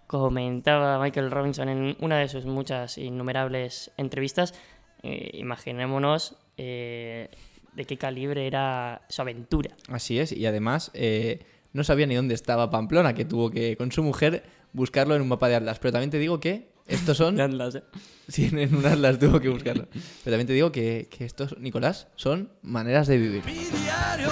Comentaba 0.07 0.99
Michael 1.01 1.31
Robinson 1.31 1.69
en 1.69 1.97
una 2.01 2.19
de 2.19 2.29
sus 2.29 2.45
muchas 2.45 2.99
innumerables 2.99 3.91
entrevistas. 3.97 4.55
Eh, 5.03 5.31
imaginémonos 5.35 6.37
eh, 6.57 7.31
de 7.75 7.85
qué 7.85 7.97
calibre 7.97 8.47
era 8.47 9.03
su 9.09 9.23
aventura. 9.23 9.71
Así 9.89 10.19
es, 10.19 10.33
y 10.33 10.47
además 10.47 10.91
eh, 10.95 11.45
no 11.73 11.85
sabía 11.85 12.07
ni 12.07 12.15
dónde 12.15 12.35
estaba 12.35 12.71
Pamplona, 12.71 13.15
que 13.15 13.25
tuvo 13.25 13.51
que, 13.51 13.77
con 13.77 13.93
su 13.93 14.03
mujer, 14.03 14.45
buscarlo 14.73 15.15
en 15.17 15.23
un 15.23 15.29
mapa 15.29 15.49
de 15.49 15.57
Atlas. 15.57 15.79
Pero 15.79 15.93
también 15.93 16.11
te 16.11 16.19
digo 16.19 16.41
que 16.41 16.69
estos 16.87 17.17
son... 17.17 17.41
Atlas, 17.41 17.75
¿eh? 17.75 17.83
sí, 18.29 18.51
en 18.53 18.75
un 18.75 18.87
Atlas 18.87 19.19
tuvo 19.19 19.41
que 19.41 19.49
buscarlo. 19.49 19.89
Pero 19.91 20.37
también 20.37 20.47
te 20.47 20.53
digo 20.53 20.71
que, 20.73 21.09
que 21.11 21.25
estos, 21.25 21.59
Nicolás, 21.59 22.09
son 22.17 22.51
maneras 22.63 23.07
de 23.07 23.19
vivir. 23.19 23.45
Mi 23.45 23.65
diario, 23.65 24.31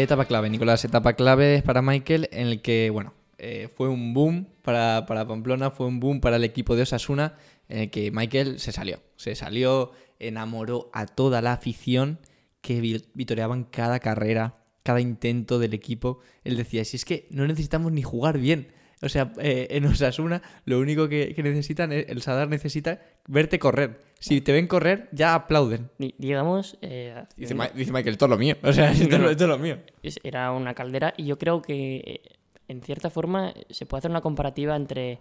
etapa 0.00 0.24
clave, 0.24 0.48
Nicolás, 0.48 0.84
etapa 0.84 1.12
clave 1.14 1.62
para 1.62 1.82
Michael 1.82 2.28
en 2.32 2.46
el 2.46 2.62
que, 2.62 2.88
bueno, 2.90 3.12
eh, 3.38 3.68
fue 3.74 3.88
un 3.88 4.14
boom 4.14 4.46
para, 4.62 5.04
para 5.06 5.26
Pamplona, 5.26 5.70
fue 5.70 5.86
un 5.86 6.00
boom 6.00 6.20
para 6.20 6.36
el 6.36 6.44
equipo 6.44 6.76
de 6.76 6.82
Osasuna, 6.82 7.34
en 7.68 7.78
el 7.80 7.90
que 7.90 8.10
Michael 8.10 8.60
se 8.60 8.72
salió. 8.72 9.00
Se 9.16 9.34
salió, 9.34 9.92
enamoró 10.18 10.88
a 10.92 11.06
toda 11.06 11.42
la 11.42 11.52
afición 11.52 12.18
que 12.60 12.80
vi- 12.80 13.04
vitoreaban 13.14 13.64
cada 13.64 13.98
carrera, 13.98 14.58
cada 14.84 15.00
intento 15.00 15.58
del 15.58 15.74
equipo. 15.74 16.20
Él 16.44 16.56
decía, 16.56 16.84
si 16.84 16.96
es 16.96 17.04
que 17.04 17.26
no 17.30 17.46
necesitamos 17.46 17.90
ni 17.92 18.02
jugar 18.02 18.38
bien. 18.38 18.68
O 19.00 19.08
sea, 19.08 19.32
eh, 19.40 19.66
en 19.70 19.84
Osasuna 19.86 20.42
lo 20.64 20.78
único 20.78 21.08
que, 21.08 21.34
que 21.34 21.42
necesitan, 21.42 21.92
es- 21.92 22.08
el 22.08 22.22
Sadar 22.22 22.48
necesita 22.48 23.00
verte 23.26 23.58
correr. 23.58 24.00
Si 24.22 24.40
te 24.40 24.52
ven 24.52 24.66
correr, 24.66 25.08
ya 25.12 25.34
aplauden. 25.34 25.90
Di- 25.98 26.14
Digamos, 26.18 26.78
eh, 26.80 27.24
Dice, 27.36 27.54
Ma- 27.54 27.68
dice 27.68 27.92
Michael, 27.92 28.12
esto 28.14 28.26
es 28.26 28.30
lo 28.30 28.38
mío. 28.38 28.56
O 28.62 28.72
sea, 28.72 28.90
esto, 28.92 29.18
No, 29.18 29.24
no. 29.24 29.30
esto 29.30 29.44
es 29.44 29.50
lo 29.50 29.58
mío. 29.58 29.78
era 30.22 30.52
una 30.52 30.74
caldera 30.74 31.12
y 31.16 31.24
yo 31.24 31.38
creo 31.38 31.60
que 31.60 31.96
eh, 31.96 32.20
en 32.68 32.80
cierta 32.82 33.10
forma 33.10 33.52
se 33.68 33.84
puede 33.86 33.98
hacer 33.98 34.10
una 34.10 34.20
comparativa 34.20 34.76
entre 34.76 35.18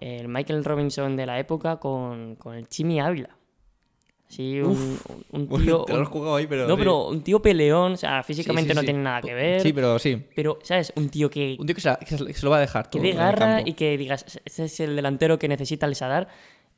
el 0.00 0.28
Michael 0.28 0.64
Robinson 0.64 1.16
de 1.16 1.26
la 1.26 1.38
época 1.38 1.76
con, 1.76 2.36
con 2.36 2.54
el 2.54 2.68
Chimi 2.68 3.00
Ávila. 3.00 3.30
Sí, 4.28 4.60
un, 4.60 4.98
un- 5.32 5.48
tío... 5.64 5.84
te 5.84 5.94
lo 5.94 6.02
has 6.02 6.08
jugado 6.08 6.36
ahí, 6.36 6.46
pero. 6.46 6.66
no, 6.68 6.74
sí. 6.74 6.78
pero 6.78 7.08
un 7.08 7.22
tío 7.22 7.40
peleón, 7.40 7.92
o 7.92 7.96
sea, 7.96 8.22
físicamente 8.22 8.68
Sí, 8.68 8.72
sí, 8.72 8.74
no 8.74 8.80
sí. 8.82 8.86
tiene 8.86 9.02
nada 9.02 9.22
que 9.22 9.32
ver. 9.34 9.60
Sí, 9.62 9.72
pero 9.72 9.98
sí. 9.98 10.22
pero, 10.36 10.58
¿sabes? 10.62 10.92
Un 10.96 11.08
tío 11.08 11.30
que, 11.30 11.56
Un 11.58 11.64
tío 11.66 11.74
que 11.74 11.80
se, 11.80 11.96
que 12.06 12.16
que 12.16 12.42
lo 12.42 12.50
va 12.50 12.58
a 12.58 12.60
dejar. 12.60 12.84
que 12.90 12.98
todo 12.98 13.02
dé 13.02 13.10
en 13.10 13.16
el 13.16 13.22
garra 13.22 13.60
y 13.64 13.72
que 13.72 13.96
digas, 13.96 14.24
este 14.44 14.64
es 14.64 14.80
el 14.80 14.96
delantero 14.96 15.38
que 15.38 15.48
necesita 15.48 15.86
el 15.86 15.94
Sadar. 15.94 16.28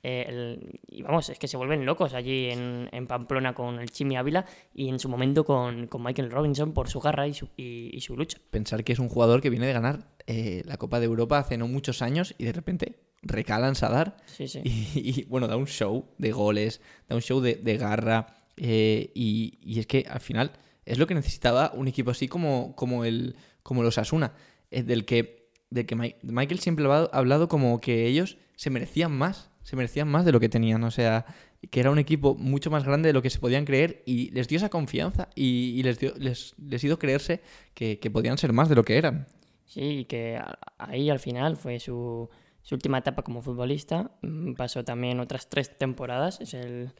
Eh, 0.03 0.25
el- 0.29 0.81
y 0.89 1.03
vamos, 1.03 1.29
es 1.31 1.39
que 1.39 1.49
se 1.49 1.57
vuelven 1.57 1.85
locos 1.87 2.15
allí 2.15 2.47
en, 2.51 2.89
en 2.93 3.07
Pamplona 3.07 3.55
con 3.55 3.79
el 3.81 3.91
Chimi 3.91 4.17
Ávila 4.17 4.47
y 4.75 4.89
en 4.89 4.99
su 4.99 5.09
momento 5.09 5.45
con, 5.45 5.87
con 5.89 6.03
Michael 6.03 6.31
Robinson 6.31 6.73
por 6.73 6.89
su 6.89 7.01
garra 7.01 7.27
y 7.29 7.35
su, 7.35 7.49
y- 7.57 7.91
y 7.97 8.01
su 8.01 8.17
lucha. 8.17 8.39
Pensar 8.51 8.83
que 8.85 8.93
es 8.93 8.99
un 8.99 9.09
jugador 9.09 9.41
que 9.41 9.51
viene 9.51 9.67
de 9.67 9.73
ganar 9.73 10.09
eh, 10.27 10.63
la 10.67 10.77
Copa 10.77 11.01
de 11.01 11.07
Europa 11.07 11.39
hace 11.39 11.57
no 11.59 11.67
muchos 11.69 12.03
años 12.03 12.35
y 12.39 12.45
de 12.45 12.53
repente 12.53 13.01
recala 13.23 13.69
en 13.69 13.75
Sadar. 13.75 14.17
Sí, 14.27 14.49
sí. 14.49 14.61
Y, 14.65 15.21
y, 15.21 15.25
bueno, 15.25 15.47
da 15.49 15.57
un 15.57 15.67
show 15.67 16.07
de 16.19 16.33
goles, 16.33 16.81
da 17.09 17.17
un 17.17 17.23
show 17.23 17.41
de, 17.41 17.57
de 17.57 17.77
garra. 17.77 18.37
eh, 18.57 19.11
y, 19.15 19.59
y 19.63 19.81
es 19.81 19.87
que 19.87 20.07
al 20.09 20.21
final 20.21 20.53
es 20.87 20.99
lo 20.99 21.07
que 21.07 21.15
necesitaba 21.15 21.73
un 21.75 21.89
equipo 21.89 22.11
así 22.11 22.27
como, 22.29 22.75
como, 22.77 23.05
el, 23.05 23.37
como 23.63 23.83
los 23.83 23.99
Asuna, 23.99 24.33
del 24.71 25.05
que, 25.05 25.51
del 25.71 25.85
que 25.87 25.95
Mi- 25.97 26.15
Michael 26.23 26.59
siempre 26.61 26.87
ha 26.87 27.03
hablado 27.13 27.49
como 27.49 27.81
que 27.81 28.07
ellos 28.07 28.39
se 28.57 28.71
merecían 28.71 29.13
más, 29.13 29.50
se 29.63 29.77
merecían 29.77 30.09
más 30.09 30.25
de 30.25 30.33
lo 30.33 30.41
que 30.41 30.49
tenían. 30.49 30.83
O 30.85 30.91
sea, 30.91 31.27
que 31.71 31.81
era 31.81 31.91
un 31.91 31.99
equipo 31.99 32.35
mucho 32.35 32.71
más 32.71 32.85
grande 32.85 33.09
de 33.09 33.13
lo 33.13 33.23
que 33.23 33.31
se 33.31 33.39
podían 33.39 33.65
creer 33.65 34.03
y 34.07 34.31
les 34.31 34.49
dio 34.49 34.57
esa 34.57 34.69
confianza 34.69 35.29
y, 35.35 35.83
les, 35.83 35.99
dio, 35.99 36.13
les, 36.17 36.55
les 36.59 36.83
hizo 36.85 36.99
creerse 36.99 37.41
que, 37.75 37.99
que 37.99 38.11
podían 38.11 38.39
ser 38.39 38.53
más 38.53 38.69
de 38.69 38.75
lo 38.75 38.85
que 38.85 38.97
eran. 38.97 39.27
Sí, 39.67 40.01
y 40.01 40.05
que 40.07 40.41
ahí 40.79 41.11
al 41.11 41.21
final 41.21 41.57
fue 41.57 41.79
su, 41.79 42.29
su 42.63 42.75
última 42.75 42.99
etapa 42.99 43.23
como 43.23 43.43
futbolista. 43.43 44.11
Mm, 44.23 44.55
Pasó 44.55 44.85
también 44.85 45.21
otras 45.21 45.49
tres 45.49 45.77
temporadas. 45.77 46.41
Es 46.41 46.55
el, 46.55 46.93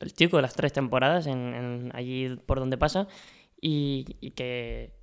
el 0.00 0.12
chico 0.14 0.36
de 0.36 0.42
las 0.42 0.54
tres 0.54 0.72
temporadas 0.72 1.26
en, 1.26 1.90
allí 1.94 2.36
por 2.46 2.58
donde 2.60 2.78
pasa. 2.78 3.08
Y, 3.60 4.16
y 4.20 4.30
que 4.30 4.94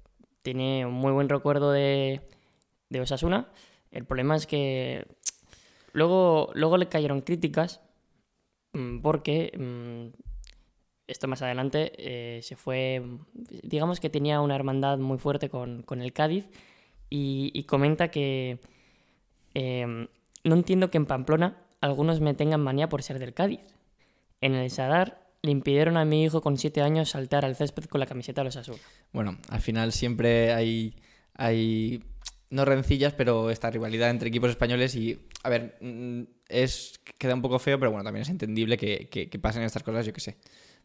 tiene 0.41 0.85
un 0.85 0.93
muy 0.93 1.11
buen 1.11 1.29
recuerdo 1.29 1.71
de, 1.71 2.21
de 2.89 3.01
Osasuna. 3.01 3.49
El 3.91 4.05
problema 4.05 4.35
es 4.35 4.47
que 4.47 5.05
luego, 5.93 6.51
luego 6.53 6.77
le 6.77 6.89
cayeron 6.89 7.21
críticas 7.21 7.81
mm, 8.73 8.99
porque 8.99 9.51
mm, 9.57 10.23
esto 11.07 11.27
más 11.27 11.41
adelante, 11.41 11.93
eh, 11.97 12.41
se 12.41 12.55
fue, 12.55 13.01
digamos 13.33 13.99
que 13.99 14.09
tenía 14.09 14.41
una 14.41 14.55
hermandad 14.55 14.97
muy 14.97 15.17
fuerte 15.17 15.49
con, 15.49 15.83
con 15.83 16.01
el 16.01 16.13
Cádiz 16.13 16.45
y, 17.09 17.63
comenta 17.65 18.09
que 18.09 18.59
eh, 19.53 20.07
no 20.43 20.55
entiendo 20.55 20.89
que 20.89 20.97
en 20.97 21.05
Pamplona 21.05 21.57
algunos 21.79 22.21
me 22.21 22.33
tengan 22.33 22.61
manía 22.61 22.89
por 22.89 23.03
ser 23.03 23.19
del 23.19 23.33
Cádiz. 23.33 23.59
En 24.41 24.55
el 24.55 24.71
Sadar 24.71 25.21
le 25.43 25.51
impidieron 25.51 25.97
a 25.97 26.05
mi 26.05 26.23
hijo 26.23 26.41
con 26.41 26.57
siete 26.57 26.81
años 26.81 27.09
saltar 27.09 27.45
al 27.45 27.55
césped 27.55 27.85
con 27.85 27.99
la 27.99 28.07
camiseta 28.07 28.41
de 28.41 28.45
los 28.45 28.55
Asuna. 28.55 28.79
Bueno, 29.11 29.37
al 29.49 29.61
final 29.61 29.91
siempre 29.91 30.53
hay, 30.53 30.95
hay 31.35 32.03
no 32.53 32.65
rencillas, 32.65 33.13
pero 33.13 33.49
esta 33.49 33.69
rivalidad 33.71 34.09
entre 34.09 34.29
equipos 34.29 34.49
españoles 34.51 34.95
y, 34.95 35.27
a 35.43 35.49
ver, 35.49 35.77
mm, 35.81 36.21
es 36.47 36.99
queda 37.17 37.33
un 37.33 37.41
poco 37.41 37.59
feo, 37.59 37.79
pero 37.79 37.91
bueno, 37.91 38.03
también 38.03 38.21
es 38.21 38.29
entendible 38.29 38.77
que, 38.77 39.07
que- 39.09 39.29
que 39.29 39.39
pasen 39.39 39.63
estas 39.63 39.83
cosas, 39.83 40.05
yo 40.05 40.13
qué 40.13 40.21
sé. 40.21 40.37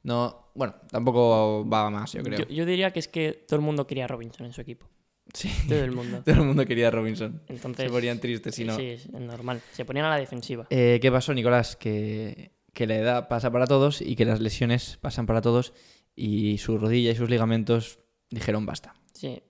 No, 0.02 0.50
bueno, 0.54 0.74
tampoco 0.90 1.68
va 1.68 1.90
más, 1.90 2.12
yo 2.12 2.22
creo. 2.22 2.38
Yo, 2.40 2.46
yo 2.48 2.64
diría 2.66 2.92
que 2.92 3.00
es 3.00 3.08
que 3.08 3.32
todo 3.46 3.58
el 3.58 3.64
mundo 3.64 3.86
quería 3.86 4.04
a 4.04 4.08
Robinson 4.08 4.46
en 4.46 4.52
su 4.52 4.60
equipo. 4.60 4.86
Sí, 5.34 5.50
Todo 5.68 5.84
el 5.84 5.92
mundo. 5.92 6.22
todo 6.24 6.36
el 6.36 6.42
mundo 6.42 6.64
quería 6.64 6.88
a 6.88 6.90
Robinson. 6.90 7.42
Entonces, 7.48 7.84
Se 7.86 7.90
ponían 7.92 8.18
tristes 8.18 8.54
si 8.54 8.64
no. 8.64 8.74
Sí, 8.76 8.86
es 8.86 9.10
normal. 9.10 9.60
Se 9.72 9.84
ponían 9.84 10.06
a 10.06 10.10
la 10.10 10.16
defensiva. 10.18 10.66
Eh, 10.70 10.98
¿Qué 11.02 11.12
pasó, 11.12 11.34
Nicolás? 11.34 11.76
Que, 11.76 12.52
que 12.72 12.86
la 12.86 12.96
edad 12.96 13.28
pasa 13.28 13.50
para 13.50 13.66
todos 13.66 14.00
y 14.00 14.16
que 14.16 14.24
las 14.24 14.40
lesiones 14.40 14.96
pasan 15.02 15.26
para 15.26 15.42
todos 15.42 15.74
y 16.16 16.56
su 16.58 16.78
rodilla 16.78 17.10
y 17.10 17.14
sus 17.14 17.28
ligamentos 17.28 17.98
dijeron 18.30 18.64
basta. 18.64 18.94
Sí. 19.12 19.42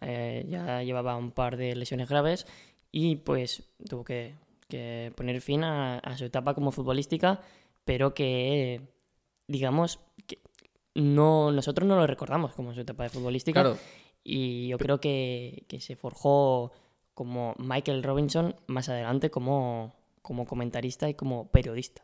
Eh, 0.00 0.44
ya 0.48 0.82
llevaba 0.82 1.16
un 1.16 1.30
par 1.30 1.56
de 1.56 1.74
lesiones 1.76 2.08
graves 2.08 2.46
y 2.90 3.16
pues 3.16 3.62
tuvo 3.88 4.04
que, 4.04 4.34
que 4.68 5.12
poner 5.16 5.40
fin 5.40 5.64
a, 5.64 5.98
a 5.98 6.16
su 6.16 6.24
etapa 6.24 6.54
como 6.54 6.72
futbolística, 6.72 7.40
pero 7.84 8.12
que, 8.14 8.80
digamos, 9.46 10.00
que 10.26 10.38
no, 10.94 11.50
nosotros 11.52 11.88
no 11.88 11.96
lo 11.96 12.06
recordamos 12.06 12.54
como 12.54 12.74
su 12.74 12.80
etapa 12.80 13.04
de 13.04 13.08
futbolística. 13.10 13.62
Claro, 13.62 13.78
Y 14.22 14.68
yo 14.68 14.78
creo 14.78 15.00
que, 15.00 15.64
que 15.68 15.80
se 15.80 15.96
forjó 15.96 16.72
como 17.14 17.54
Michael 17.58 18.02
Robinson 18.02 18.56
más 18.66 18.88
adelante 18.88 19.30
como, 19.30 19.94
como 20.22 20.46
comentarista 20.46 21.08
y 21.08 21.14
como 21.14 21.48
periodista. 21.50 22.02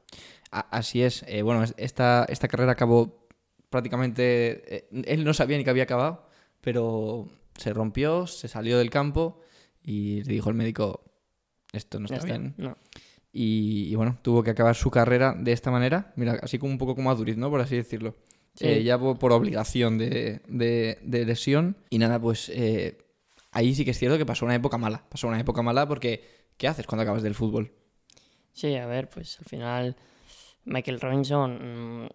así 0.50 1.02
es. 1.02 1.24
Eh, 1.26 1.42
bueno, 1.42 1.62
es- 1.64 1.74
esta, 1.76 2.24
esta 2.28 2.46
carrera 2.48 2.72
acabó 2.72 3.26
prácticamente... 3.68 4.76
eh, 4.76 4.88
él 5.06 5.24
no 5.24 5.34
sabía 5.34 5.56
ni 5.58 5.64
que 5.64 5.70
había 5.70 5.84
acabado, 5.84 6.26
pero 6.60 7.28
se 7.60 7.72
rompió, 7.72 8.26
se 8.26 8.48
salió 8.48 8.78
del 8.78 8.90
campo 8.90 9.40
y 9.82 10.22
le 10.24 10.32
dijo 10.34 10.48
el 10.50 10.54
médico, 10.56 11.04
esto 11.72 11.98
no 12.00 12.06
está 12.06 12.16
está. 12.16 12.26
bien. 12.26 12.54
No. 12.56 12.76
Y, 13.32 13.88
y 13.90 13.94
bueno, 13.94 14.18
tuvo 14.22 14.42
que 14.42 14.50
acabar 14.50 14.74
su 14.74 14.90
carrera 14.90 15.34
de 15.38 15.52
esta 15.52 15.70
manera, 15.70 16.12
mira, 16.16 16.38
así 16.42 16.58
como 16.58 16.72
un 16.72 16.78
poco 16.78 16.94
como 16.96 17.10
a 17.10 17.14
Duriz, 17.14 17.36
¿no? 17.36 17.48
Por 17.50 17.60
así 17.60 17.76
decirlo. 17.76 18.16
Sí. 18.54 18.66
Eh, 18.66 18.82
ya 18.82 18.98
por, 18.98 19.18
por 19.18 19.32
obligación 19.32 19.96
de, 19.98 20.40
de- 20.48 20.98
de 21.02 21.24
lesión. 21.24 21.76
Y 21.90 21.98
nada, 21.98 22.20
pues 22.20 22.48
eh, 22.48 22.98
ahí 23.52 23.74
sí 23.74 23.84
que 23.84 23.92
es 23.92 23.98
cierto 23.98 24.18
que 24.18 24.26
pasó 24.26 24.44
una 24.44 24.56
época 24.56 24.76
mala. 24.78 25.04
Pasó 25.08 25.28
una 25.28 25.38
época 25.38 25.62
mala 25.62 25.86
porque 25.86 26.24
¿qué 26.56 26.66
haces 26.66 26.86
cuando 26.86 27.02
acabas 27.04 27.22
del 27.22 27.36
fútbol? 27.36 27.72
Sí, 28.52 28.74
a 28.74 28.86
ver, 28.86 29.08
pues 29.08 29.38
al 29.38 29.44
final 29.46 29.96
Michael 30.64 31.00
Robinson 31.00 32.02
mm, 32.04 32.08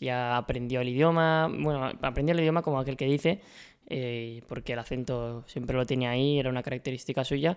ya 0.00 0.36
aprendió 0.36 0.80
el 0.80 0.88
idioma, 0.90 1.48
bueno, 1.48 1.90
aprendió 2.00 2.32
el 2.34 2.40
idioma 2.40 2.62
como 2.62 2.78
aquel 2.78 2.96
que 2.96 3.06
dice, 3.06 3.40
eh, 3.88 4.42
porque 4.48 4.72
el 4.74 4.78
acento 4.78 5.44
siempre 5.46 5.76
lo 5.76 5.84
tenía 5.86 6.10
ahí, 6.10 6.38
era 6.38 6.50
una 6.50 6.62
característica 6.62 7.24
suya, 7.24 7.56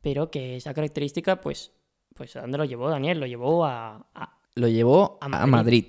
pero 0.00 0.30
que 0.30 0.56
esa 0.56 0.74
característica, 0.74 1.40
pues, 1.40 1.72
pues 2.14 2.36
¿a 2.36 2.42
dónde 2.42 2.58
lo 2.58 2.64
llevó 2.64 2.90
Daniel? 2.90 3.20
Lo 3.20 3.26
llevó 3.26 3.64
a, 3.64 4.06
a- 4.14 4.38
Lo 4.54 4.68
llevó 4.68 5.18
A 5.20 5.26
a 5.26 5.46
Madrid. 5.46 5.84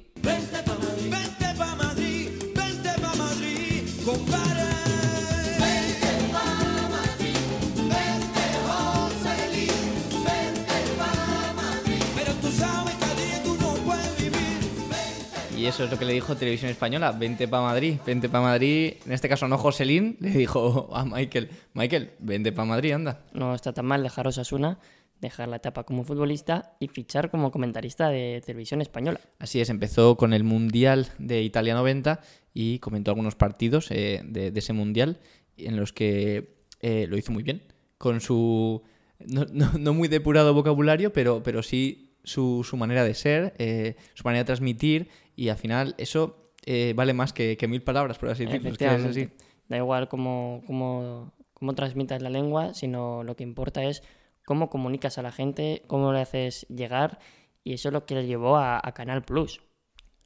Y 15.65 15.69
eso 15.69 15.84
es 15.84 15.89
lo 15.89 15.97
que 15.97 16.06
le 16.06 16.13
dijo 16.13 16.36
Televisión 16.36 16.69
Española. 16.69 17.12
Vente 17.12 17.47
para 17.47 17.63
Madrid, 17.63 17.95
vente 18.06 18.30
para 18.30 18.43
Madrid. 18.43 18.93
En 19.04 19.12
este 19.13 19.28
caso 19.28 19.47
no 19.47 19.58
Joselín, 19.58 20.15
le 20.19 20.30
dijo 20.30 20.89
a 20.93 21.04
Michael, 21.06 21.49
Michael, 21.73 22.12
vente 22.19 22.51
para 22.51 22.67
Madrid, 22.67 22.91
anda. 22.91 23.23
no 23.34 23.56
está 23.56 23.73
tan 23.73 23.88
mal 23.88 24.04
dejar 24.04 24.28
Osasuna, 24.28 24.78
dejar 25.21 25.47
la 25.47 25.56
etapa 25.56 25.84
como 25.84 26.04
futbolista 26.04 26.75
y 26.80 26.88
fichar 26.89 27.32
como 27.32 27.49
comentarista 27.49 28.10
de 28.10 28.43
televisión 28.45 28.80
española. 28.84 29.19
Así 29.39 29.60
es, 29.60 29.69
empezó 29.71 30.17
con 30.17 30.34
el 30.34 30.43
Mundial 30.43 31.08
de 31.17 31.41
Italia 31.41 31.73
90 31.73 32.19
y 32.54 32.78
comentó 32.78 33.10
algunos 33.10 33.34
partidos 33.34 33.89
eh, 33.89 34.21
de, 34.23 34.51
de 34.51 34.60
ese 34.60 34.73
Mundial 34.73 35.19
en 35.58 35.78
los 35.78 35.93
que 35.93 36.58
eh, 36.82 37.08
lo 37.10 37.17
hizo 37.17 37.32
muy 37.32 37.41
bien. 37.41 37.63
Con 37.97 38.21
su 38.21 38.84
no, 39.17 39.45
no- 39.51 39.71
no 39.80 39.93
muy 39.95 40.10
depurado 40.10 40.54
vocabulario, 40.54 41.12
pero, 41.12 41.41
pero 41.41 41.63
sí 41.63 42.12
su, 42.23 42.63
su 42.63 42.78
manera 42.78 43.04
de 43.04 43.15
ser, 43.15 43.56
eh, 43.58 43.95
su 44.13 44.23
manera 44.25 44.43
de 44.43 44.45
transmitir 44.45 45.10
y 45.36 45.50
al 45.50 45.58
final 45.58 45.95
eso 45.98 46.52
eh, 46.65 46.93
vale 46.95 47.13
más 47.13 47.34
que, 47.34 47.58
que 47.58 47.67
mil 47.67 47.82
palabras, 47.82 48.17
por 48.17 48.30
así 48.30 48.45
decirlo. 48.45 48.69
Es 48.69 48.78
que 48.78 48.86
es 48.86 49.06
así. 49.06 49.30
Da 49.67 49.78
igual 49.78 50.08
cómo, 50.08 50.62
cómo, 50.67 51.34
cómo 51.54 51.74
transmitas 51.76 52.21
la 52.21 52.30
lengua, 52.30 52.74
sino 52.74 53.24
lo 53.24 53.36
que 53.36 53.43
importa 53.43 53.84
es 53.84 54.04
cómo 54.45 54.69
comunicas 54.69 55.17
a 55.17 55.21
la 55.24 55.32
gente, 55.32 55.84
cómo 55.88 56.13
le 56.13 56.21
haces 56.21 56.67
llegar, 56.69 57.19
y 57.63 57.74
eso 57.74 57.89
es 57.89 57.93
lo 57.93 58.06
que 58.06 58.15
le 58.15 58.28
llevó 58.28 58.58
a, 58.58 58.80
a 58.84 58.93
Canal 58.93 59.24
Plus. 59.24 59.62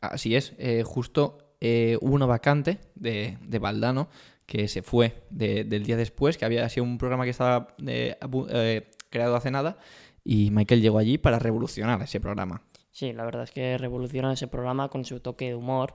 Así 0.02 0.36
es, 0.36 0.54
eh, 0.58 0.84
justo 0.86 1.56
eh, 1.62 1.98
hubo 2.02 2.14
una 2.16 2.26
vacante 2.26 2.80
de, 2.96 3.38
de 3.42 3.60
Valdano 3.60 4.10
que 4.46 4.68
se 4.68 4.82
fue 4.82 5.24
de- 5.30 5.64
del 5.64 5.84
día 5.84 5.96
después, 5.98 6.38
que 6.38 6.46
había 6.46 6.68
sido 6.70 6.84
un 6.86 6.98
programa 6.98 7.24
que 7.24 7.30
estaba 7.30 7.76
eh, 7.86 8.18
eh, 8.50 8.92
creado 9.10 9.36
hace 9.36 9.52
nada, 9.52 9.78
y 10.24 10.52
Michael 10.52 10.82
llegó 10.82 10.98
allí 11.00 11.18
para 11.18 11.40
revolucionar 11.40 12.02
ese 12.02 12.20
programa. 12.20 12.62
Sí, 13.00 13.14
la 13.14 13.24
verdad 13.24 13.44
es 13.44 13.52
que 13.52 13.78
revolucionó 13.78 14.30
ese 14.32 14.48
programa 14.48 14.90
con 14.90 15.06
su 15.06 15.22
toque 15.22 15.46
de 15.48 15.56
humor. 15.56 15.94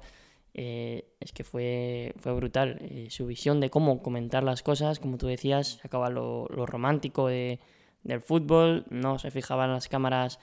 eh, 0.54 1.04
es 1.20 1.32
que 1.32 1.44
fue, 1.44 2.14
fue 2.18 2.32
brutal. 2.32 2.78
Eh, 2.80 3.08
su 3.10 3.26
visión 3.26 3.60
de 3.60 3.68
cómo 3.70 4.02
comentar 4.02 4.42
las 4.42 4.62
cosas, 4.62 5.00
como 5.00 5.18
tú 5.18 5.26
decías, 5.26 5.80
sacaba 5.82 6.08
lo, 6.10 6.46
lo 6.48 6.64
romántico 6.64 7.26
de- 7.28 7.58
del 8.04 8.20
fútbol, 8.22 8.86
no 8.90 9.18
se 9.18 9.30
fijaba 9.30 9.64
en 9.66 9.72
las 9.72 9.88
cámaras 9.88 10.38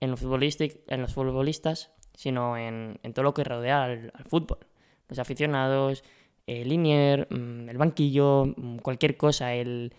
en, 0.00 0.10
los 0.10 0.20
en 0.22 1.00
los 1.00 1.14
futbolistas, 1.14 1.92
sino 2.14 2.56
en, 2.58 2.98
en 3.02 3.12
todo 3.14 3.22
lo 3.22 3.32
que 3.34 3.44
rodea 3.44 3.84
al, 3.84 4.10
al 4.14 4.24
fútbol. 4.24 4.58
Los 5.08 5.18
aficionados, 5.18 6.02
el 6.46 6.68
linier, 6.68 7.26
mm, 7.30 7.68
el 7.70 7.78
banquillo, 7.78 8.46
mm, 8.56 8.78
cualquier 8.78 9.16
cosa, 9.16 9.54
el, 9.54 9.94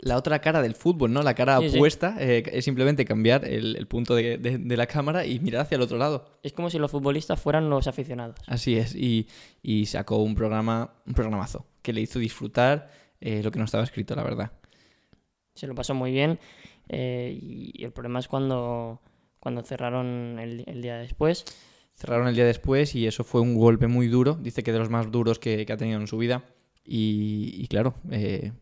La 0.00 0.16
otra 0.16 0.40
cara 0.40 0.60
del 0.60 0.74
fútbol, 0.74 1.12
¿no? 1.12 1.22
La 1.22 1.34
cara 1.34 1.58
Sí, 1.60 1.70
sí. 1.70 1.76
opuesta 1.76 2.16
eh, 2.18 2.42
es 2.52 2.64
simplemente 2.64 3.04
cambiar 3.04 3.44
el, 3.44 3.76
el 3.76 3.86
punto 3.86 4.14
de, 4.14 4.36
de- 4.36 4.58
de 4.58 4.76
la 4.76 4.86
cámara 4.86 5.24
y 5.24 5.38
mirar 5.40 5.62
hacia 5.62 5.76
el 5.76 5.82
otro 5.82 5.96
lado. 5.98 6.38
es 6.42 6.52
como 6.52 6.68
si 6.68 6.78
los 6.78 6.90
futbolistas 6.90 7.40
fueran 7.40 7.70
los 7.70 7.86
aficionados. 7.86 8.36
Así 8.46 8.76
es, 8.76 8.94
y, 8.94 9.28
y 9.62 9.86
sacó 9.86 10.16
un 10.18 10.34
programa, 10.34 10.92
un 11.06 11.14
programazo, 11.14 11.64
que 11.80 11.92
le 11.92 12.00
hizo 12.00 12.18
disfrutar 12.18 12.90
eh, 13.20 13.40
lo 13.42 13.50
que 13.52 13.58
no 13.60 13.64
estaba 13.64 13.84
escrito, 13.84 14.14
la 14.16 14.24
verdad. 14.24 14.52
se 15.54 15.66
lo 15.66 15.74
pasó 15.74 15.94
muy 15.94 16.10
bien 16.10 16.38
eh, 16.88 17.38
y 17.40 17.84
el 17.84 17.92
problema 17.92 18.18
es 18.18 18.26
cuando, 18.28 19.00
cuando 19.38 19.62
cerraron 19.62 20.38
el, 20.40 20.64
el 20.66 20.82
día 20.82 20.96
después. 20.98 21.44
Cerraron 21.94 22.26
el 22.26 22.34
día 22.34 22.44
después 22.46 22.94
y 22.96 23.06
eso 23.06 23.22
fue 23.22 23.40
un 23.40 23.54
golpe 23.54 23.86
muy 23.86 24.08
duro. 24.08 24.34
Dice 24.34 24.62
que 24.62 24.72
de 24.72 24.78
los 24.80 24.90
más 24.90 25.10
duros 25.10 25.38
que, 25.38 25.64
que 25.64 25.72
ha 25.72 25.76
tenido 25.76 26.00
en 26.00 26.06
su 26.08 26.18
vida. 26.18 26.42
Y, 26.84 27.52
y 27.62 27.68
claro, 27.68 27.94
eh, 28.10 28.52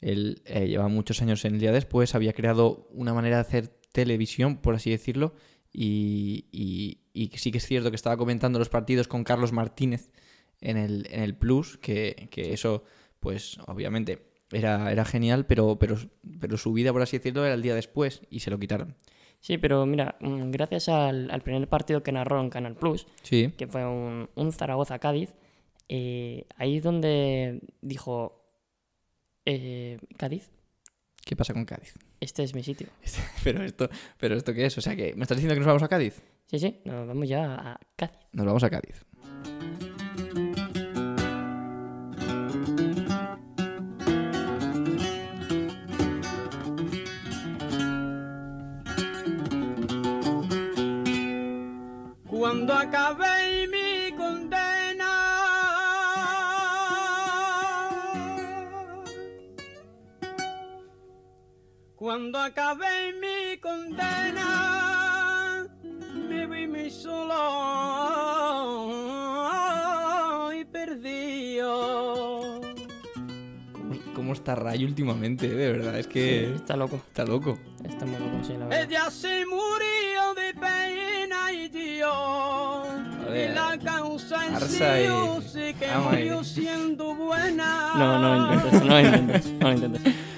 él 0.00 0.42
eh, 0.46 0.66
lleva 0.68 0.88
muchos 0.88 1.20
años 1.22 1.44
en 1.44 1.54
el 1.54 1.60
día 1.60 1.72
después, 1.72 2.14
había 2.14 2.32
creado 2.32 2.88
una 2.92 3.12
manera 3.14 3.36
de 3.36 3.42
hacer 3.42 3.68
televisión, 3.92 4.56
por 4.58 4.74
así 4.74 4.90
decirlo. 4.90 5.34
Y, 5.72 6.46
y- 6.52 6.98
y 7.12 7.28
sí 7.38 7.50
que 7.52 7.58
es 7.58 7.66
cierto 7.66 7.90
que 7.90 7.96
estaba 7.96 8.16
comentando 8.16 8.58
los 8.58 8.68
partidos 8.68 9.06
con 9.08 9.24
Carlos 9.24 9.52
Martínez 9.52 10.10
en 10.60 10.76
el, 10.76 11.06
en 11.10 11.22
el 11.22 11.34
Plus, 11.36 11.76
que, 11.78 12.28
que 12.30 12.52
eso, 12.52 12.84
pues 13.20 13.58
obviamente 13.66 14.26
era, 14.52 14.90
era 14.90 15.04
genial, 15.04 15.46
pero, 15.46 15.78
pero, 15.78 15.96
pero 16.40 16.56
su 16.56 16.72
vida, 16.72 16.92
por 16.92 17.02
así 17.02 17.18
decirlo, 17.18 17.44
era 17.44 17.54
el 17.54 17.62
día 17.62 17.74
después 17.74 18.22
y 18.30 18.40
se 18.40 18.50
lo 18.50 18.58
quitaron. 18.58 18.96
Sí, 19.40 19.58
pero 19.58 19.86
mira, 19.86 20.16
mm, 20.20 20.50
gracias 20.50 20.88
al, 20.88 21.30
al 21.30 21.40
primer 21.40 21.66
partido 21.68 22.02
que 22.02 22.12
narró 22.12 22.40
en 22.40 22.50
Canal 22.50 22.74
Plus, 22.76 23.06
Sí. 23.22 23.52
que 23.56 23.66
fue 23.66 23.86
un, 23.86 24.28
un 24.34 24.52
Zaragoza-Cádiz, 24.52 25.30
eh, 25.88 26.46
ahí 26.56 26.76
es 26.76 26.82
donde 26.82 27.60
dijo, 27.80 28.39
eh, 29.46 29.98
Cádiz, 30.16 30.50
¿Qué 31.24 31.36
pasa 31.36 31.52
con 31.52 31.64
Cádiz? 31.64 31.94
este 32.20 32.42
es 32.42 32.54
mi 32.54 32.62
sitio. 32.62 32.88
Pero 33.44 33.62
esto, 33.62 33.88
pero 34.18 34.36
esto 34.36 34.52
qué 34.52 34.66
es? 34.66 34.76
O 34.78 34.80
sea 34.80 34.96
que 34.96 35.14
me 35.14 35.22
estás 35.22 35.36
diciendo 35.36 35.54
que 35.54 35.60
nos 35.60 35.66
vamos 35.66 35.82
a 35.82 35.88
Cádiz. 35.88 36.22
Sí, 36.46 36.58
sí, 36.58 36.80
nos 36.84 37.06
vamos 37.06 37.28
ya 37.28 37.54
a 37.54 37.80
Cádiz. 37.96 38.18
Nos 38.32 38.46
vamos 38.46 38.62
a 38.64 38.70
Cádiz. 38.70 39.04
Cuando 52.26 52.72
acabé 52.74 53.39
Cuando 62.10 62.40
acabé 62.40 63.12
mi 63.20 63.56
condena, 63.58 64.44
me 66.28 66.44
vi 66.48 66.66
mi 66.66 66.90
solo 66.90 67.30
y 70.52 70.64
perdido. 70.64 72.60
¿Cómo, 74.12 74.32
está 74.32 74.56
Ray 74.56 74.84
últimamente? 74.84 75.46
eh? 75.46 75.50
De 75.54 75.70
verdad, 75.70 75.96
es 76.00 76.08
que 76.08 76.52
Está 76.52 76.74
loco. 76.76 76.96
está 76.96 77.24
loco. 77.24 77.56
Está 77.88 78.04
muy 78.06 78.18
loco, 78.18 78.42
sí, 78.42 78.54
la 78.54 78.66
verdad. 78.66 78.82
Ella 78.90 79.08
se 79.08 79.46
murió 79.46 80.34
de 80.34 80.52
pena 80.54 81.52
y 81.52 81.68
Dios. 81.68 82.88
ver, 83.28 83.52
Y 83.52 83.54
la 83.54 83.78
causa 83.78 84.48
en 84.48 84.58
sí 84.58 84.78
que 85.78 85.86
murió 85.96 86.42
siendo 86.42 87.14
buena. 87.14 87.92
No, 87.94 88.18
no 88.18 88.34
lo 88.34 88.52
intentes, 88.54 88.82
no 88.82 88.88
lo 88.88 89.00
intentes, 89.00 89.52
no 89.52 89.68
lo 89.68 89.74
intentes. 89.74 90.29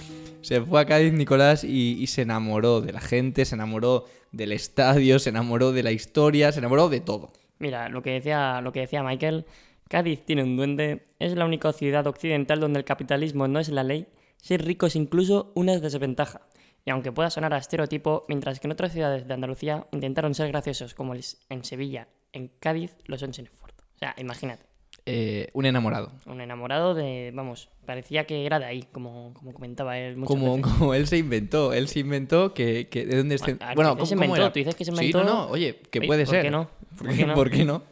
Se 0.42 0.60
fue 0.60 0.80
a 0.80 0.86
Cádiz 0.86 1.12
Nicolás 1.12 1.64
y, 1.64 2.06
se 2.06 2.22
enamoró 2.22 2.80
de 2.80 2.92
la 2.92 3.00
gente, 3.00 3.44
se 3.44 3.54
enamoró 3.54 4.04
del 4.32 4.52
estadio, 4.52 5.18
se 5.18 5.30
enamoró 5.30 5.72
de 5.72 5.82
la 5.82 5.92
historia, 5.92 6.52
se 6.52 6.58
enamoró 6.58 6.88
de 6.88 7.00
todo. 7.00 7.32
Mira, 7.58 7.88
lo 7.88 8.02
que 8.02 8.10
decía, 8.10 8.60
lo 8.60 8.72
que 8.72 8.80
decía 8.80 9.02
Michael, 9.02 9.46
Cádiz 9.88 10.24
tiene 10.24 10.42
un 10.42 10.56
duende, 10.56 11.06
es 11.18 11.34
la 11.36 11.44
única 11.44 11.72
ciudad 11.72 12.06
occidental 12.06 12.60
donde 12.60 12.80
el 12.80 12.84
capitalismo 12.84 13.46
no 13.46 13.60
es 13.60 13.68
la 13.68 13.84
ley, 13.84 14.08
ser 14.36 14.64
rico 14.64 14.86
es 14.86 14.96
incluso 14.96 15.52
una 15.54 15.78
desventaja. 15.78 16.42
Y 16.84 16.90
aunque 16.90 17.12
pueda 17.12 17.30
sonar 17.30 17.54
a 17.54 17.58
estereotipo, 17.58 18.24
mientras 18.28 18.58
que 18.58 18.66
en 18.66 18.72
otras 18.72 18.92
ciudades 18.92 19.28
de 19.28 19.34
Andalucía 19.34 19.86
intentaron 19.92 20.34
ser 20.34 20.48
graciosos 20.48 20.94
como 20.94 21.14
en 21.14 21.64
Sevilla, 21.64 22.08
en 22.32 22.48
Cádiz 22.48 22.96
lo 23.06 23.16
son 23.18 23.32
sin 23.32 23.46
esfuerzo. 23.46 23.82
O 23.94 23.98
sea, 23.98 24.14
imagínate, 24.18 24.64
Eh, 25.04 25.48
un 25.52 25.66
enamorado. 25.66 26.12
un 26.26 26.40
enamorado 26.40 26.94
de, 26.94 27.32
vamos, 27.34 27.68
parecía 27.84 28.24
que 28.24 28.46
era 28.46 28.60
de 28.60 28.66
ahí, 28.66 28.84
como, 28.92 29.34
como 29.34 29.52
comentaba 29.52 29.98
él 29.98 30.16
muchas 30.16 30.28
Como, 30.36 30.56
veces. 30.56 30.72
como 30.78 30.94
él 30.94 31.08
se 31.08 31.18
inventó, 31.18 31.72
él 31.72 31.88
se 31.88 31.98
inventó 32.00 32.54
que, 32.54 32.86
que 32.88 33.04
de 33.04 33.16
dónde. 33.16 33.36
Ah, 33.60 33.72
Bueno, 33.74 33.96
¿qué 33.96 34.06
se 34.06 34.14
¿cómo, 34.14 34.22
cómo 34.22 34.24
inventó? 34.36 34.36
era? 34.42 34.52
¿Tú 34.52 34.58
dices 34.60 34.74
que 34.76 34.84
se 34.84 34.92
Sí, 34.92 34.96
inventó? 35.06 35.24
no, 35.24 35.46
no, 35.46 35.46
oye, 35.50 35.74
que 35.90 35.98
Oye, 35.98 36.06
puede 36.06 36.24
¿por 36.24 36.34
ser. 36.34 36.44
qué 36.44 36.50
no? 36.52 36.70
¿Por 36.96 37.06
¿Por 37.08 37.16
qué, 37.16 37.26
no? 37.26 37.34
por 37.34 37.50
qué 37.50 37.64
no? 37.64 37.82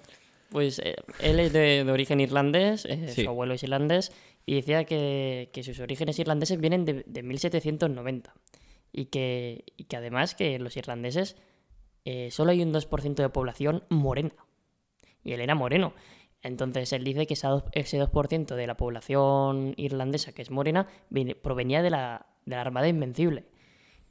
Pues 0.50 0.78
eh, 0.84 0.94
él 1.20 1.40
es 1.40 1.52
de, 1.52 1.82
de 1.84 1.90
origen 1.92 2.20
irlandés, 2.20 2.84
eh, 2.84 3.08
Sí. 3.08 3.24
su 3.24 3.28
abuelo 3.28 3.54
es 3.54 3.62
irlandés, 3.64 4.12
y 4.46 4.54
decía 4.54 4.84
que, 4.84 5.50
que 5.52 5.62
sus 5.64 5.80
orígenes 5.80 6.16
irlandeses 6.20 6.60
vienen 6.60 6.84
de, 6.84 7.02
de 7.06 7.22
1790. 7.24 8.32
Y 8.92 9.06
que, 9.06 9.64
y 9.76 9.84
que 9.84 9.96
además 9.96 10.34
que 10.34 10.58
los 10.60 10.76
irlandeses 10.76 11.36
eh, 12.04 12.30
solo 12.30 12.50
hay 12.52 12.62
un 12.62 12.72
2% 12.72 13.14
de 13.14 13.28
población 13.28 13.84
morena. 13.88 14.32
Y 15.22 15.32
él 15.32 15.40
era 15.40 15.54
moreno. 15.54 15.92
Entonces 16.42 16.92
él 16.92 17.04
dice 17.04 17.26
que 17.26 17.34
ese 17.34 17.46
2% 17.98 18.54
de 18.54 18.66
la 18.66 18.76
población 18.76 19.74
irlandesa 19.76 20.32
que 20.32 20.42
es 20.42 20.50
morena 20.50 20.88
provenía 21.42 21.82
de 21.82 21.90
la, 21.90 22.26
de 22.46 22.56
la 22.56 22.62
Armada 22.62 22.88
Invencible. 22.88 23.44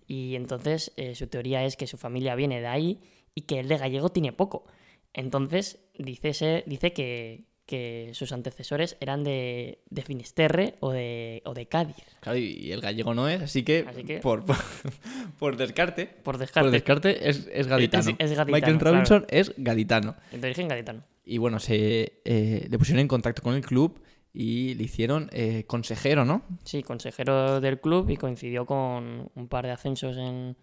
Y 0.05 0.35
entonces 0.35 0.91
eh, 0.97 1.15
su 1.15 1.27
teoría 1.27 1.63
es 1.65 1.75
que 1.75 1.87
su 1.87 1.97
familia 1.97 2.35
viene 2.35 2.61
de 2.61 2.67
ahí 2.67 2.99
y 3.35 3.41
que 3.41 3.59
él 3.59 3.67
de 3.67 3.77
gallego 3.77 4.09
tiene 4.09 4.31
poco. 4.33 4.65
Entonces 5.13 5.79
dice, 5.97 6.29
ese- 6.29 6.63
dice 6.67 6.93
que, 6.93 7.45
que 7.69 8.10
sus 8.13 8.32
antecesores 8.32 8.97
eran 8.99 9.23
de, 9.23 9.77
de 9.91 10.01
Finisterre 10.01 10.73
o 10.79 10.89
de, 10.91 11.43
o 11.45 11.53
de 11.53 11.67
Cádiz. 11.67 11.95
Claro, 12.19 12.39
y 12.39 12.71
el 12.71 12.82
gallego 12.82 13.13
no 13.13 13.29
es, 13.29 13.41
así 13.43 13.62
que, 13.63 13.86
Así 13.88 14.03
que- 14.03 14.17
Por, 14.17 14.43
por, 14.43 14.55
por 15.39 15.55
descarte, 15.55 16.08
Por 16.08 16.39
descarte. 16.39 16.65
por 16.65 16.71
descarte 16.71 17.29
es, 17.29 17.47
es 17.53 17.67
gaditano. 17.67 18.10
Es- 18.17 18.32
es 18.32 18.38
gaditano, 18.38 18.51
Michael 18.58 18.77
claro. 18.79 18.95
Robinson 18.95 19.25
es 19.29 19.53
gaditano. 19.55 20.15
De 20.32 20.39
origen 20.47 20.67
gaditano. 20.67 21.03
Y 21.25 21.38
bueno, 21.38 21.60
se 21.60 22.21
eh, 22.25 22.67
le 22.67 22.77
pusieron 22.79 23.01
en 23.01 23.08
contacto 23.08 23.43
con 23.43 23.53
el 23.53 23.62
club 23.63 24.01
y 24.34 24.73
le 24.73 24.84
hicieron 24.84 25.29
eh, 25.32 25.65
consejero, 25.67 26.25
¿no? 26.25 26.41
Sí, 26.63 26.82
consejero 26.82 27.62
del 27.62 27.79
club 27.79 28.10
y 28.10 28.17
coincidió 28.17 28.65
con 28.65 29.29
un 29.36 29.47
par 29.47 29.65
de 29.65 29.71
ascensos 29.71 30.17
en 30.17 30.55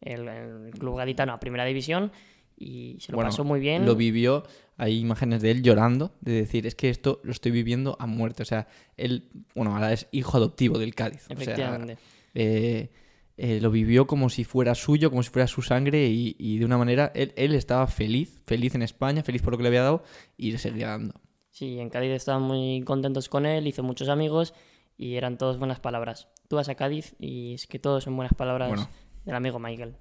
el, 0.00 0.26
el 0.28 0.70
club 0.72 0.96
gaditano 0.96 1.34
a 1.34 1.40
primera 1.40 1.66
división 1.66 2.12
y 2.60 2.96
se 3.00 3.10
lo 3.10 3.16
Bueno, 3.16 3.30
pasó 3.30 3.42
muy 3.42 3.58
bien. 3.58 3.84
Lo 3.86 3.96
vivió, 3.96 4.44
hay 4.76 4.98
imágenes 4.98 5.40
de 5.42 5.50
él 5.50 5.62
llorando, 5.62 6.12
de 6.20 6.32
decir, 6.32 6.66
es 6.66 6.74
que 6.76 6.90
esto 6.90 7.20
lo 7.24 7.32
estoy 7.32 7.50
viviendo 7.50 7.96
a 7.98 8.06
muerte. 8.06 8.42
O 8.42 8.46
sea, 8.46 8.68
él, 8.96 9.30
bueno, 9.54 9.74
ahora 9.74 9.92
es 9.92 10.06
hijo 10.12 10.36
adoptivo 10.36 10.78
del 10.78 10.94
Cádiz. 10.94 11.24
O 11.24 11.26
sea, 11.28 11.36
Efectivamente. 11.36 11.96
eh, 12.34 12.90
eh, 13.38 13.58
lo 13.62 13.70
vivió 13.70 14.06
como 14.06 14.28
si 14.28 14.44
fuera 14.44 14.74
suyo, 14.74 15.08
como 15.10 15.22
si 15.22 15.30
fuera 15.30 15.46
su 15.48 15.62
sangre 15.62 16.06
y, 16.08 16.36
y 16.38 16.58
de 16.58 16.64
una 16.66 16.76
manera, 16.76 17.10
él, 17.14 17.32
él 17.36 17.54
estaba 17.54 17.86
feliz, 17.86 18.40
feliz 18.46 18.74
en 18.74 18.82
España, 18.82 19.22
feliz 19.22 19.40
por 19.40 19.52
lo 19.54 19.56
que 19.56 19.62
le 19.62 19.68
había 19.68 19.82
dado 19.82 20.02
y 20.36 20.52
le 20.52 20.58
seguía 20.58 20.88
dando. 20.88 21.14
Sí, 21.48 21.80
en 21.80 21.88
Cádiz 21.88 22.10
estaban 22.12 22.42
muy 22.42 22.82
contentos 22.84 23.28
con 23.30 23.46
él, 23.46 23.66
hizo 23.66 23.82
muchos 23.82 24.08
amigos 24.10 24.52
y 24.98 25.14
eran 25.16 25.38
todos 25.38 25.58
buenas 25.58 25.80
palabras. 25.80 26.28
Tú 26.48 26.56
vas 26.56 26.68
a 26.68 26.74
Cádiz 26.74 27.14
y 27.18 27.54
es 27.54 27.66
que 27.66 27.78
todos 27.78 28.04
son 28.04 28.14
buenas 28.14 28.34
palabras 28.34 28.68
Bueno. 28.68 28.88
del 29.24 29.34
amigo 29.34 29.58
Michael. 29.58 29.96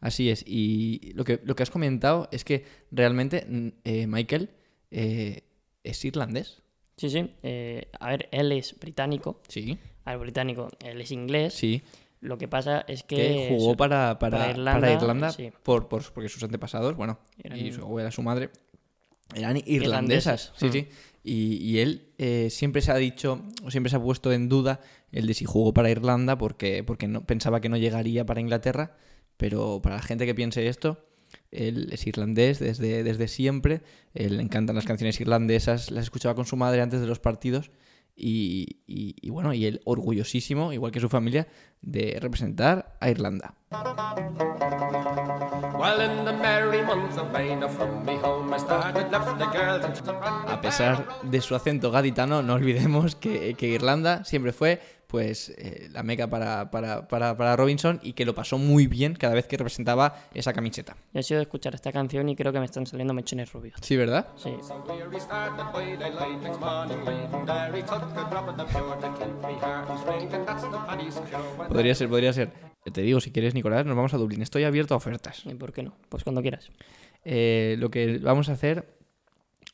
Así 0.00 0.30
es. 0.30 0.44
Y 0.46 1.12
lo 1.14 1.24
que, 1.24 1.40
lo 1.44 1.54
que 1.54 1.62
has 1.62 1.70
comentado 1.70 2.28
es 2.32 2.44
que 2.44 2.64
realmente 2.90 3.44
mm, 3.48 3.68
eh, 3.84 4.06
Michael 4.06 4.50
eh, 4.90 5.42
es 5.84 6.04
irlandés. 6.04 6.62
Sí, 6.96 7.10
sí. 7.10 7.30
eh, 7.42 7.88
a 7.98 8.08
ver, 8.10 8.28
él 8.32 8.52
es 8.52 8.78
británico. 8.78 9.40
Sí. 9.48 9.78
A 10.04 10.10
ver, 10.12 10.20
británico, 10.20 10.68
él 10.84 11.00
es 11.00 11.10
inglés. 11.12 11.54
Sí. 11.54 11.82
Lo 12.20 12.36
que 12.36 12.48
pasa 12.48 12.84
es 12.86 13.02
que... 13.02 13.16
Que 13.16 13.48
jugó 13.50 13.76
para, 13.76 14.18
para, 14.18 14.38
para 14.38 14.46
para 14.46 14.50
Irlanda, 14.52 14.92
Irlanda, 14.92 15.30
sí. 15.32 15.50
por, 15.62 15.88
por- 15.88 16.12
porque 16.12 16.28
sus 16.28 16.42
antepasados, 16.42 16.94
bueno, 16.96 17.18
Eran- 17.42 17.58
y 17.58 17.72
su 17.72 17.80
abuela, 17.80 18.10
su 18.10 18.22
madre, 18.22 18.50
eran 19.34 19.56
irlandesas. 19.64 20.52
Irlandeses, 20.52 20.52
Sí, 20.56 20.66
mm. 20.66 20.72
sí. 20.72 20.88
Y, 21.22 21.54
y 21.56 21.78
él 21.80 22.08
eh, 22.18 22.48
siempre 22.50 22.80
se 22.82 22.92
ha 22.92 22.96
dicho, 22.96 23.42
o 23.64 23.70
siempre 23.70 23.90
se 23.90 23.96
ha 23.96 24.02
puesto 24.02 24.32
en 24.32 24.48
duda 24.48 24.80
el 25.12 25.26
de 25.26 25.34
si 25.34 25.44
jugó 25.44 25.72
para 25.74 25.90
Irlanda 25.90 26.36
porque, 26.38 26.82
porque 26.84 27.08
no, 27.08 27.24
pensaba 27.26 27.60
que 27.60 27.68
no 27.68 27.76
llegaría 27.76 28.24
para 28.26 28.40
Inglaterra. 28.40 28.96
Pero 29.40 29.80
para 29.82 29.96
la 29.96 30.02
gente 30.02 30.26
que 30.26 30.34
piense 30.34 30.68
esto, 30.68 30.98
él 31.50 31.88
es 31.92 32.06
irlandés 32.06 32.58
desde, 32.60 33.02
desde 33.02 33.26
siempre. 33.26 33.80
Él 34.14 34.36
le 34.36 34.42
encantan 34.42 34.76
las 34.76 34.84
canciones 34.84 35.18
irlandesas, 35.20 35.90
las 35.90 36.04
escuchaba 36.04 36.34
con 36.34 36.44
su 36.46 36.56
madre 36.56 36.82
antes 36.82 37.00
de 37.00 37.06
los 37.06 37.18
partidos. 37.18 37.70
Y, 38.14 38.80
y- 38.86 39.16
y 39.22 39.30
bueno, 39.30 39.54
y 39.54 39.64
él 39.64 39.80
orgullosísimo, 39.84 40.74
igual 40.74 40.92
que 40.92 41.00
su 41.00 41.08
familia, 41.08 41.48
de 41.80 42.18
representar 42.20 42.96
a 43.00 43.08
Irlanda. 43.08 43.54
A 50.48 50.60
pesar 50.60 51.06
de 51.22 51.40
su 51.40 51.54
acento 51.54 51.90
gaditano, 51.90 52.42
no 52.42 52.54
olvidemos 52.54 53.16
que, 53.16 53.54
que 53.54 53.68
Irlanda 53.68 54.24
siempre 54.24 54.52
fue 54.52 54.80
pues 55.10 55.52
eh, 55.58 55.88
la 55.90 56.04
meca 56.04 56.30
para, 56.30 56.70
para, 56.70 57.08
para, 57.08 57.36
para 57.36 57.56
Robinson 57.56 57.98
y 58.02 58.12
que 58.12 58.24
lo 58.24 58.34
pasó 58.34 58.58
muy 58.58 58.86
bien 58.86 59.14
cada 59.14 59.34
vez 59.34 59.46
que 59.46 59.56
representaba 59.56 60.14
esa 60.34 60.52
camiseta. 60.52 60.96
Yo 61.12 61.20
he 61.20 61.22
sido 61.24 61.40
escuchar 61.40 61.74
esta 61.74 61.90
canción 61.90 62.28
y 62.28 62.36
creo 62.36 62.52
que 62.52 62.60
me 62.60 62.64
están 62.64 62.86
saliendo 62.86 63.12
mechones 63.12 63.52
rubios. 63.52 63.76
Sí, 63.82 63.96
¿verdad? 63.96 64.28
Sí. 64.36 64.54
Podría 71.68 71.94
ser, 71.96 72.08
podría 72.08 72.32
ser. 72.32 72.52
Te 72.92 73.02
digo, 73.02 73.20
si 73.20 73.32
quieres, 73.32 73.54
Nicolás, 73.54 73.84
nos 73.84 73.96
vamos 73.96 74.14
a 74.14 74.16
Dublín. 74.16 74.42
Estoy 74.42 74.62
abierto 74.62 74.94
a 74.94 74.98
ofertas. 74.98 75.44
¿Y 75.44 75.54
por 75.54 75.72
qué 75.72 75.82
no? 75.82 75.96
Pues 76.08 76.22
cuando 76.22 76.40
quieras. 76.40 76.70
Eh, 77.24 77.74
lo 77.78 77.90
que 77.90 78.18
vamos 78.18 78.48
a 78.48 78.52
hacer 78.52 78.96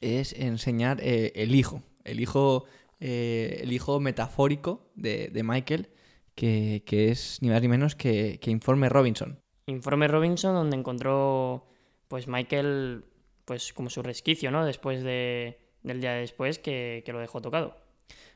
es 0.01 0.33
enseñar 0.33 0.99
eh, 1.03 1.33
el 1.37 1.55
hijo, 1.55 1.83
el 2.05 2.21
hijo, 2.21 2.65
eh, 3.01 3.61
el 3.63 3.73
hijo 3.73 4.01
metafórico 4.01 4.91
de, 4.95 5.29
de 5.29 5.43
Michael, 5.43 5.89
que, 6.35 6.83
que 6.87 7.11
es 7.11 7.39
ni 7.41 7.49
más 7.49 7.63
ni 7.63 7.69
menos 7.69 7.95
que, 7.95 8.39
que 8.41 8.51
Informe 8.51 8.89
Robinson. 8.89 9.41
Informe 9.67 10.07
Robinson, 10.09 10.55
donde 10.55 10.77
encontró 10.77 11.67
pues 12.09 12.29
Michael 12.29 13.05
pues 13.45 13.73
como 13.73 13.91
su 13.91 14.03
resquicio, 14.03 14.51
¿no? 14.51 14.65
Después 14.65 15.03
de, 15.03 15.59
del 15.83 16.01
día 16.01 16.13
después 16.13 16.59
que, 16.59 17.03
que 17.05 17.13
lo 17.13 17.21
dejó 17.21 17.41
tocado. 17.41 17.77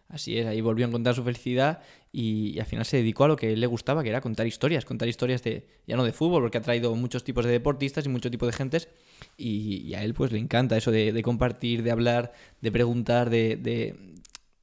Así 0.08 0.36
es, 0.38 0.46
ahí 0.46 0.60
volvió 0.60 0.84
a 0.84 0.88
encontrar 0.88 1.14
su 1.14 1.22
felicidad 1.22 1.82
y, 2.10 2.50
y 2.56 2.58
al 2.58 2.66
final 2.66 2.84
se 2.84 2.96
dedicó 2.96 3.24
a 3.24 3.28
lo 3.28 3.36
que 3.36 3.52
él 3.52 3.60
le 3.60 3.68
gustaba, 3.68 4.02
que 4.02 4.08
era 4.08 4.20
contar 4.20 4.44
historias, 4.44 4.84
contar 4.84 5.08
historias 5.08 5.44
de, 5.44 5.68
ya 5.86 5.96
no 5.96 6.02
de 6.02 6.12
fútbol, 6.12 6.42
porque 6.42 6.58
ha 6.58 6.62
traído 6.62 6.92
muchos 6.96 7.22
tipos 7.22 7.44
de 7.44 7.52
deportistas 7.52 8.06
y 8.06 8.08
mucho 8.08 8.28
tipo 8.28 8.44
de 8.46 8.52
gentes, 8.52 8.88
y, 9.36 9.82
y 9.86 9.94
a 9.94 10.02
él 10.02 10.14
pues 10.14 10.32
le 10.32 10.40
encanta 10.40 10.76
eso 10.76 10.90
de, 10.90 11.12
de 11.12 11.22
compartir, 11.22 11.84
de 11.84 11.92
hablar, 11.92 12.32
de 12.60 12.72
preguntar, 12.72 13.30
de, 13.30 13.54
de- 13.54 13.94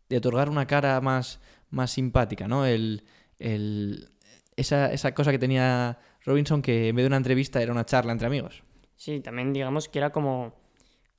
de 0.10 0.18
otorgar 0.18 0.49
una 0.49 0.66
cara 0.68 0.99
más, 1.01 1.39
más 1.70 1.91
simpática, 1.91 2.47
¿no? 2.47 2.66
El, 2.66 3.03
el- 3.39 4.10
esa, 4.55 4.91
esa 4.91 5.14
cosa 5.14 5.32
que 5.32 5.39
tenía 5.39 5.99
Robinson 6.26 6.62
que 6.62 6.88
en 6.89 6.95
vez 6.95 7.03
de 7.03 7.08
una 7.08 7.18
entrevista 7.18 7.62
era 7.62 7.72
una 7.72 7.86
charla 7.86 8.12
entre 8.12 8.28
amigos. 8.28 8.64
Sí, 8.95 9.20
también 9.20 9.53
digamos 9.53 9.88
que 9.88 9.99
era 9.99 10.12
como, 10.12 10.53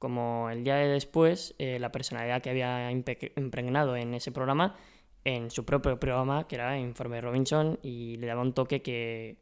como 0.01 0.51
el 0.51 0.65
día 0.65 0.75
de 0.77 0.89
después, 0.89 1.55
eh, 1.59 1.79
la 1.79 1.93
personalidad 1.93 2.43
que 2.43 2.51
había 2.51 2.91
impregnado 2.91 3.97
en 3.97 4.15
ese 4.15 4.33
programa, 4.33 4.75
en 5.25 5.51
su 5.53 5.65
propio 5.65 6.01
programa, 6.01 6.49
que 6.49 6.57
era 6.57 6.79
Informe 6.79 7.21
Robinson, 7.21 7.79
y 7.83 8.17
le 8.17 8.27
daba 8.27 8.43
un 8.43 8.53
toque 8.55 8.83
que, 8.83 9.37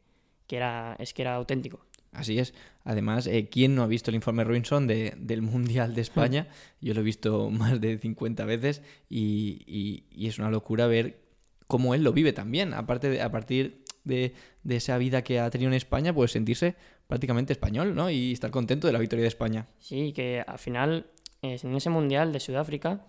que 0.45 0.57
era, 0.57 0.95
es 0.99 1.13
que 1.15 1.23
era 1.23 1.33
auténtico. 1.35 1.86
Así 2.11 2.39
es. 2.39 2.53
Además, 2.83 3.27
eh, 3.27 3.49
¿quién 3.49 3.75
no 3.75 3.83
ha 3.83 3.87
visto 3.87 4.09
el 4.11 4.15
informe 4.15 4.43
Robinson 4.43 4.87
de- 4.87 5.13
del 5.17 5.41
Mundial 5.41 5.93
de 5.93 6.01
España? 6.01 6.47
Yo 6.81 6.93
lo 6.93 7.01
he 7.01 7.03
visto 7.03 7.49
más 7.49 7.79
de 7.81 7.97
50 7.97 8.45
veces 8.45 8.81
y, 9.09 9.61
y- 9.67 10.03
y 10.11 10.27
es 10.27 10.39
una 10.39 10.49
locura 10.49 10.87
ver 10.87 11.19
cómo 11.67 11.93
él 11.93 12.03
lo 12.03 12.13
vive 12.13 12.33
también. 12.33 12.73
Aparte 12.73 13.09
de, 13.09 13.21
a 13.21 13.31
partir 13.31 13.83
de, 14.03 14.33
de 14.63 14.75
esa 14.77 14.97
vida 14.97 15.21
que 15.23 15.39
ha 15.39 15.49
tenido 15.49 15.69
en 15.69 15.75
España, 15.75 16.13
pues 16.13 16.31
sentirse 16.31 16.75
prácticamente 17.07 17.53
español, 17.53 17.93
¿no? 17.93 18.09
Y 18.09 18.31
estar 18.31 18.51
contento 18.51 18.87
de 18.87 18.93
la 18.93 18.99
victoria 18.99 19.21
de 19.23 19.27
España. 19.29 19.67
Sí, 19.79 20.13
que 20.13 20.43
al 20.45 20.59
final, 20.59 21.07
eh, 21.41 21.57
en 21.61 21.75
ese 21.75 21.89
mundial 21.89 22.31
de 22.31 22.39
Sudáfrica, 22.39 23.05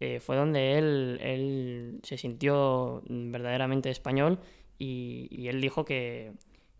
eh, 0.00 0.18
fue 0.20 0.36
donde 0.36 0.76
él, 0.78 1.18
él 1.22 2.00
se 2.02 2.16
sintió 2.18 3.02
verdaderamente 3.08 3.90
español 3.90 4.38
y, 4.78 5.28
y 5.30 5.48
él 5.48 5.60
dijo 5.60 5.84
que 5.84 6.32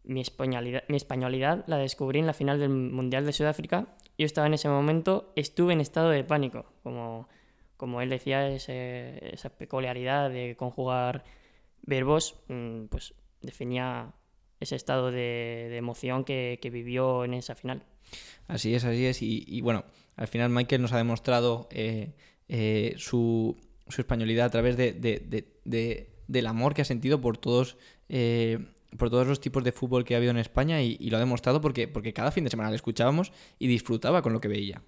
mi 0.04 0.20
españolidad, 0.20 0.82
mi 0.88 0.96
españolidad 0.96 1.64
la 1.66 1.76
descubrí 1.78 2.18
en 2.18 2.26
la 2.26 2.32
final 2.32 2.58
del 2.58 2.70
mundial 2.70 3.26
de 3.26 3.32
Sudáfrica. 3.32 3.86
Yo 4.18 4.26
estaba 4.26 4.46
en 4.46 4.54
ese 4.54 4.68
momento, 4.68 5.32
estuve 5.36 5.72
en 5.72 5.80
estado 5.80 6.10
de 6.10 6.24
pánico, 6.24 6.66
como, 6.82 7.28
como 7.76 8.00
él 8.00 8.10
decía, 8.10 8.48
esa 8.48 9.50
peculiaridad 9.56 10.30
de 10.30 10.56
conjugar 10.56 11.24
verbos, 11.82 12.36
mm, 12.48 12.84
pues 12.86 13.14
definía 13.40 14.12
ese 14.60 14.76
estado 14.76 15.10
de, 15.10 15.68
de 15.70 15.76
emoción 15.78 16.24
que, 16.24 16.58
que 16.60 16.68
vivió 16.70 17.24
en 17.24 17.34
esa 17.34 17.54
final. 17.54 17.82
Así 18.48 18.74
es, 18.74 18.84
así 18.84 19.06
es. 19.06 19.22
Y, 19.22 19.44
y 19.46 19.60
bueno, 19.62 19.84
al 20.16 20.28
final 20.28 20.50
Michael 20.50 20.82
nos 20.82 20.92
ha 20.92 20.98
demostrado 20.98 21.68
eh, 21.70 22.12
eh, 22.48 22.94
su, 22.98 23.56
su 23.88 24.00
españolidad 24.02 24.46
a 24.46 24.50
través 24.50 24.76
de- 24.76 24.92
de- 24.92 26.10
del 26.26 26.46
amor 26.46 26.74
que 26.74 26.82
ha 26.82 26.84
sentido 26.84 27.20
por 27.20 27.38
todos, 27.38 27.76
eh, 28.08 28.58
por 28.96 29.10
todos 29.10 29.26
los 29.26 29.40
tipos 29.40 29.64
de 29.64 29.72
fútbol 29.72 30.04
que 30.04 30.14
ha 30.14 30.16
habido 30.16 30.30
en 30.30 30.38
España 30.38 30.82
y, 30.82 30.96
lo 31.10 31.16
ha 31.16 31.20
demostrado 31.20 31.60
porque, 31.60 31.88
porque 31.88 32.12
cada 32.12 32.30
fin 32.30 32.44
de 32.44 32.50
semana 32.50 32.70
le 32.70 32.76
escuchábamos 32.76 33.32
y 33.58 33.66
disfrutaba 33.66 34.22
con 34.22 34.32
lo 34.32 34.40
que 34.40 34.48
veía. 34.48 34.82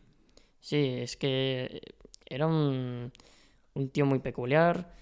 Sí, 0.61 0.97
es 1.01 1.17
que 1.17 1.81
era 2.27 2.47
un, 2.47 3.13
un 3.75 3.89
tío 3.91 4.07
muy 4.07 4.21
peculiar, 4.21 4.95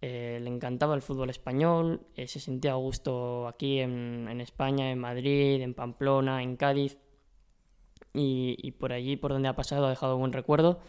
eh, 0.00 0.40
le 0.42 0.48
encantaba 0.48 0.94
el 0.94 1.02
fútbol 1.02 1.30
español, 1.30 2.06
eh, 2.16 2.26
se 2.26 2.40
sentía 2.40 2.72
a 2.72 2.76
gusto 2.76 3.46
aquí 3.46 3.78
en, 3.78 4.26
en 4.28 4.40
España, 4.40 4.90
en 4.90 4.98
Madrid, 4.98 5.60
en 5.62 5.74
Pamplona, 5.74 6.42
en 6.42 6.56
Cádiz, 6.56 6.98
y, 8.14 8.56
y 8.58 8.72
por 8.72 8.92
allí, 8.92 9.16
por 9.16 9.32
donde 9.32 9.48
ha 9.48 9.56
pasado, 9.56 9.86
ha 9.86 9.90
dejado 9.90 10.18
buen 10.18 10.32
recuerdo, 10.32 10.80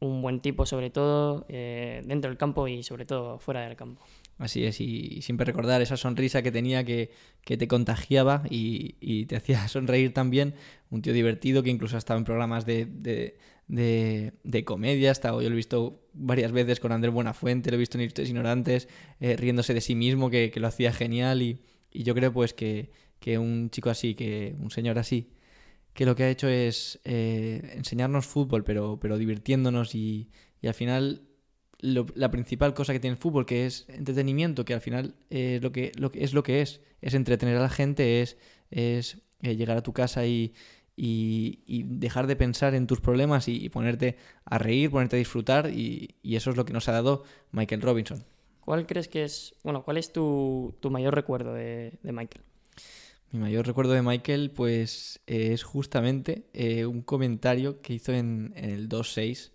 un 0.00 0.22
buen 0.22 0.40
tipo 0.40 0.66
sobre 0.66 0.90
todo, 0.90 1.44
eh, 1.48 2.02
dentro 2.04 2.30
del 2.30 2.38
campo 2.38 2.68
y 2.68 2.82
sobre 2.82 3.04
todo 3.04 3.38
fuera 3.38 3.62
del 3.62 3.76
campo. 3.76 4.02
Así 4.38 4.64
es, 4.64 4.80
y, 4.80 5.20
siempre 5.22 5.44
recordar 5.46 5.82
esa 5.82 5.96
sonrisa 5.96 6.42
que 6.42 6.52
tenía 6.52 6.84
que, 6.84 7.10
que 7.44 7.56
te 7.56 7.66
contagiaba 7.66 8.44
y, 8.48 8.94
y 9.00 9.26
te 9.26 9.36
hacía 9.36 9.66
sonreír 9.68 10.12
también. 10.14 10.54
Un 10.90 11.02
tío 11.02 11.12
divertido 11.12 11.62
que 11.62 11.70
incluso 11.70 11.96
ha 11.96 11.98
estado 11.98 12.18
en 12.18 12.24
programas 12.24 12.64
de, 12.64 12.86
de, 12.86 13.36
de, 13.66 14.34
de 14.44 14.64
comedia. 14.64 15.08
ha 15.08 15.12
estado- 15.12 15.42
yo 15.42 15.48
lo 15.48 15.54
he 15.54 15.56
visto 15.56 16.02
varias 16.12 16.52
veces 16.52 16.78
con 16.80 16.92
Andrés 16.92 17.12
Buenafuente, 17.12 17.70
lo 17.70 17.76
he 17.76 17.78
visto 17.80 17.98
en 17.98 18.02
Ilustres 18.02 18.28
Ignorantes, 18.28 18.88
eh, 19.20 19.36
riéndose 19.36 19.74
de 19.74 19.80
sí 19.80 19.94
mismo, 19.96 20.30
que, 20.30 20.50
que 20.52 20.60
lo 20.60 20.68
hacía 20.68 20.92
genial. 20.92 21.42
Y, 21.42 21.60
y 21.92 22.04
yo 22.04 22.14
creo 22.14 22.32
pues 22.32 22.54
que, 22.54 22.90
que 23.18 23.38
un 23.38 23.70
chico 23.70 23.90
así, 23.90 24.14
que 24.14 24.54
un 24.60 24.70
señor 24.70 24.98
así, 25.00 25.32
que 25.94 26.06
lo 26.06 26.14
que 26.14 26.22
ha 26.24 26.30
hecho 26.30 26.48
es 26.48 27.00
eh, 27.04 27.72
enseñarnos 27.74 28.26
fútbol, 28.26 28.62
pero, 28.64 28.98
pero 29.00 29.18
divirtiéndonos 29.18 29.94
y, 29.96 30.30
y 30.62 30.68
al 30.68 30.74
final 30.74 31.22
lo- 31.80 32.06
la 32.14 32.30
principal 32.30 32.74
cosa 32.74 32.92
que 32.92 33.00
tiene 33.00 33.14
el 33.14 33.20
fútbol, 33.20 33.46
que 33.46 33.66
es 33.66 33.86
entretenimiento, 33.88 34.64
que 34.64 34.74
al 34.74 34.80
final 34.80 35.14
eh, 35.30 35.58
lo 35.62 35.72
que, 35.72 35.92
lo 35.98 36.10
que 36.10 36.24
es 36.24 36.32
lo 36.34 36.42
que 36.42 36.60
es, 36.62 36.80
es 37.02 37.14
entretener 37.14 37.56
a 37.56 37.60
la 37.62 37.68
gente, 37.68 38.20
es, 38.22 38.36
es 38.70 39.18
eh, 39.42 39.56
llegar 39.56 39.76
a 39.76 39.82
tu 39.82 39.92
casa 39.92 40.26
y, 40.26 40.52
y- 40.96 41.60
y 41.66 41.84
dejar 41.84 42.26
de 42.26 42.34
pensar 42.36 42.74
en 42.74 42.86
tus 42.88 43.00
problemas 43.00 43.46
y, 43.48 43.64
y 43.64 43.68
ponerte 43.68 44.16
a 44.44 44.58
reír, 44.58 44.90
ponerte 44.90 45.16
a 45.16 45.18
disfrutar 45.20 45.70
y, 45.70 46.16
eso 46.24 46.50
es 46.50 46.56
lo 46.56 46.64
que 46.64 46.72
nos 46.72 46.88
ha 46.88 46.92
dado 46.92 47.22
Michael 47.52 47.82
Robinson. 47.82 48.24
¿Cuál 48.60 48.86
crees 48.86 49.08
que 49.08 49.24
es, 49.24 49.54
bueno, 49.64 49.82
cuál 49.84 49.96
es 49.96 50.12
tu, 50.12 50.74
tu 50.80 50.90
mayor 50.90 51.14
recuerdo 51.14 51.54
de, 51.54 51.98
de 52.02 52.12
Michael? 52.12 52.44
Mi 53.30 53.38
mayor 53.40 53.66
recuerdo 53.66 53.92
de 53.92 54.02
Michael, 54.02 54.50
pues, 54.50 55.20
eh, 55.26 55.52
es 55.52 55.62
justamente 55.62 56.46
eh, 56.54 56.86
un 56.86 57.02
comentario 57.02 57.80
que 57.82 57.92
hizo 57.94 58.12
en, 58.12 58.52
en 58.56 58.70
el 58.70 58.88
2-6, 58.88 59.52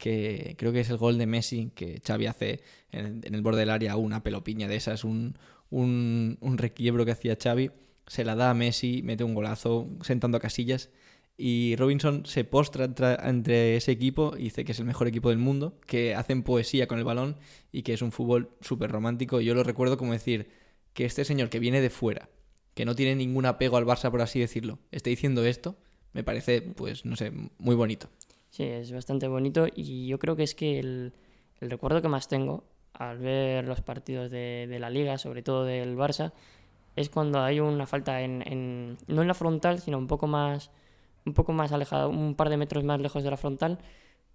que 0.00 0.56
creo 0.58 0.72
que 0.72 0.80
es 0.80 0.90
el 0.90 0.96
gol 0.96 1.18
de 1.18 1.26
Messi, 1.26 1.70
que 1.76 2.00
Xavi 2.04 2.26
hace 2.26 2.60
en, 2.90 3.20
en 3.24 3.34
el 3.36 3.42
borde 3.42 3.60
del 3.60 3.70
área, 3.70 3.96
una 3.96 4.22
pelopiña 4.24 4.66
de 4.66 4.76
esas, 4.76 5.04
un, 5.04 5.36
un, 5.70 6.38
requiebro 6.58 7.04
que 7.04 7.12
hacía 7.12 7.36
Xavi, 7.40 7.70
se 8.06 8.24
la 8.24 8.34
da 8.34 8.50
a 8.50 8.54
Messi, 8.54 9.02
mete 9.04 9.22
un 9.24 9.34
golazo 9.34 9.88
sentando 10.02 10.38
a 10.38 10.40
casillas, 10.40 10.90
y 11.36 11.76
Robinson 11.76 12.26
se 12.26 12.44
postra 12.44 12.88
tra- 12.94 13.18
entre 13.28 13.76
ese 13.76 13.92
equipo 13.92 14.34
y 14.36 14.44
dice 14.44 14.64
que 14.64 14.72
es 14.72 14.78
el 14.80 14.84
mejor 14.86 15.06
equipo 15.08 15.30
del 15.30 15.38
mundo, 15.38 15.78
que 15.86 16.14
hacen 16.14 16.42
poesía 16.42 16.86
con 16.86 16.98
el 16.98 17.04
balón 17.04 17.36
y 17.72 17.82
que 17.82 17.94
es 17.94 18.02
un 18.02 18.12
fútbol 18.12 18.50
súper 18.60 18.90
romántico. 18.90 19.40
Yo 19.40 19.54
lo 19.54 19.62
recuerdo 19.64 19.96
como 19.96 20.12
decir 20.12 20.50
que 20.92 21.04
este 21.06 21.24
señor 21.24 21.48
que 21.48 21.60
viene 21.60 21.80
de 21.80 21.90
fuera, 21.90 22.28
que 22.74 22.84
no 22.84 22.94
tiene 22.94 23.14
ningún 23.16 23.46
apego 23.46 23.76
al 23.76 23.86
Barça, 23.86 24.10
por 24.10 24.20
así 24.22 24.40
decirlo, 24.40 24.78
esté 24.90 25.10
diciendo 25.10 25.44
esto, 25.44 25.76
me 26.12 26.24
parece, 26.24 26.62
pues, 26.62 27.04
no 27.04 27.16
sé, 27.16 27.32
muy 27.58 27.74
bonito. 27.76 28.10
Sí, 28.50 28.64
es 28.64 28.92
bastante 28.92 29.28
bonito 29.28 29.66
y 29.74 30.06
yo 30.08 30.18
creo 30.18 30.34
que 30.36 30.42
es 30.42 30.54
que 30.54 30.78
el, 30.80 31.12
el 31.60 31.70
recuerdo 31.70 32.02
que 32.02 32.08
más 32.08 32.28
tengo 32.28 32.64
al 32.94 33.18
ver 33.18 33.66
los 33.66 33.80
partidos 33.80 34.30
de, 34.30 34.66
la 34.80 34.90
liga, 34.90 35.18
sobre 35.18 35.42
todo 35.42 35.64
del 35.64 35.96
Barça, 35.96 36.32
es 36.96 37.10
cuando 37.10 37.40
hay 37.42 37.60
una 37.60 37.86
falta 37.86 38.22
en, 38.22 38.42
en- 38.46 38.98
no 39.08 39.22
en 39.22 39.28
la 39.28 39.34
frontal, 39.34 39.80
sino 39.80 39.98
un 39.98 40.06
poco 40.08 40.26
más 40.26 40.70
un 41.26 41.34
poco 41.34 41.52
más 41.52 41.72
alejada, 41.72 42.08
un 42.08 42.34
par 42.36 42.48
de 42.50 42.56
metros 42.56 42.84
más 42.84 43.00
lejos 43.00 43.22
de 43.24 43.30
la 43.30 43.36
frontal 43.36 43.78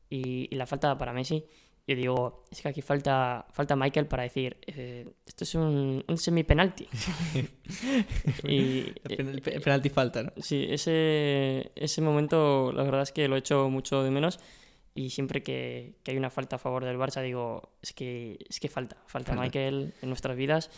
y 0.09 0.53
la 0.55 0.68
falta 0.68 0.97
para 0.97 1.13
Messi. 1.13 1.45
Yo 1.88 1.96
digo, 1.96 2.44
es 2.52 2.62
que 2.62 2.68
aquí 2.70 2.82
falta, 2.82 3.46
falta 3.52 3.76
Michael 3.76 4.08
para 4.08 4.24
decir, 4.24 4.58
eh, 4.66 5.08
esto 5.26 5.44
es 5.44 5.54
un, 5.56 6.04
un 6.08 6.18
semi-penalti. 6.18 6.88
y, 8.48 8.94
El 9.08 9.30
el 9.30 9.42
pe- 9.42 9.56
el 9.56 9.62
penalti 9.62 9.90
falta, 9.90 10.24
¿no? 10.24 10.32
Sí, 10.38 10.66
ese, 10.70 11.72
ese 11.76 12.02
momento 12.02 12.72
la 12.72 12.84
verdad 12.84 13.02
es 13.04 13.12
que 13.12 13.28
lo 13.28 13.36
echo 13.38 13.70
mucho 13.70 14.04
de 14.04 14.12
menos 14.12 14.40
y 14.94 15.10
siempre 15.12 15.44
que, 15.44 15.96
que 16.04 16.12
hay 16.12 16.18
una 16.18 16.30
falta 16.30 16.56
a 16.56 16.60
favor 16.60 16.86
del 16.86 16.98
Barça 16.98 17.22
digo, 17.22 17.74
es 17.82 17.94
que, 17.94 18.40
es 18.50 18.60
que 18.60 18.68
falta, 18.70 18.96
falta 19.06 19.32
Falta. 19.34 19.42
Michael 19.44 19.94
en 20.02 20.10
nuestras 20.10 20.36
vidas 20.36 20.72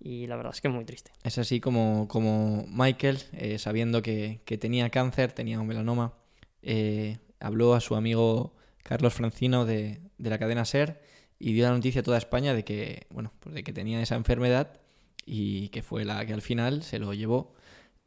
y 0.00 0.26
la 0.26 0.36
verdad 0.36 0.52
es 0.54 0.60
que 0.60 0.68
es 0.68 0.74
muy 0.74 0.84
triste. 0.84 1.10
Es 1.22 1.38
así 1.38 1.60
como, 1.60 2.06
como 2.08 2.64
Michael, 2.68 3.18
eh, 3.32 3.58
sabiendo 3.58 4.02
que, 4.02 4.40
que 4.44 4.58
tenía 4.58 4.90
cáncer, 4.90 5.32
tenía 5.32 5.58
un 5.60 5.66
melanoma, 5.66 6.14
eh, 6.62 7.18
habló 7.40 7.74
a 7.74 7.80
su 7.80 7.94
amigo 7.96 8.54
Carlos 8.84 9.14
Francino 9.14 9.64
de, 9.64 10.00
de 10.18 10.30
la 10.30 10.38
cadena 10.38 10.64
SER 10.64 11.00
y 11.40 11.52
dio 11.52 11.64
la 11.64 11.72
noticia 11.72 12.02
a 12.02 12.04
toda 12.04 12.18
España 12.18 12.54
de 12.54 12.64
que, 12.64 13.08
bueno, 13.10 13.32
pues 13.40 13.54
de 13.56 13.64
que 13.64 13.72
tenía 13.72 14.00
esa 14.00 14.14
enfermedad 14.14 14.80
y 15.26 15.68
que 15.70 15.82
fue 15.82 16.04
la 16.04 16.24
que 16.24 16.32
al 16.32 16.42
final 16.42 16.84
se 16.84 17.00
lo 17.00 17.12
llevó. 17.12 17.54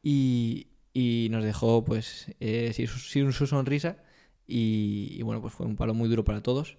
Y, 0.02 0.68
y 0.94 1.28
nos 1.30 1.44
dejó 1.44 1.84
pues 1.84 2.34
eh, 2.40 2.72
sin, 2.74 2.88
su, 2.88 3.00
sin 3.00 3.32
su 3.32 3.46
sonrisa 3.46 3.98
y, 4.48 5.10
y, 5.12 5.22
bueno, 5.22 5.42
pues 5.42 5.54
fue 5.54 5.66
un 5.66 5.76
palo 5.76 5.94
muy 5.94 6.10
duro 6.10 6.24
para 6.24 6.42
todos, 6.42 6.78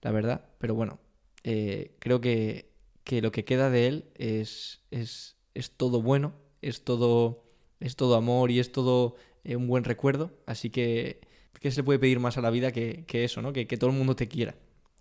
la 0.00 0.12
verdad, 0.12 0.48
pero 0.58 0.74
bueno, 0.74 1.00
eh, 1.44 1.96
creo 1.98 2.20
que, 2.20 2.70
que 3.04 3.20
lo 3.20 3.32
que 3.32 3.44
queda 3.44 3.68
de 3.68 3.88
él 3.88 4.04
es, 4.14 4.80
es, 4.90 5.36
es 5.54 5.72
todo 5.72 6.00
bueno, 6.00 6.32
es 6.62 6.84
todo, 6.84 7.44
es 7.80 7.96
todo 7.96 8.14
amor 8.16 8.50
y 8.50 8.60
es 8.60 8.72
todo 8.72 9.16
eh, 9.44 9.56
un 9.56 9.66
buen 9.66 9.84
recuerdo, 9.84 10.30
así 10.46 10.70
que 10.70 11.20
¿qué 11.60 11.70
se 11.70 11.80
le 11.80 11.84
puede 11.84 11.98
pedir 11.98 12.20
más 12.20 12.38
a 12.38 12.40
la 12.40 12.50
vida 12.50 12.72
que, 12.72 13.04
que 13.06 13.24
eso, 13.24 13.42
¿no? 13.42 13.52
Que, 13.52 13.66
que 13.66 13.76
todo 13.76 13.90
el 13.90 13.96
mundo 13.96 14.16
te 14.16 14.28
quiera. 14.28 14.54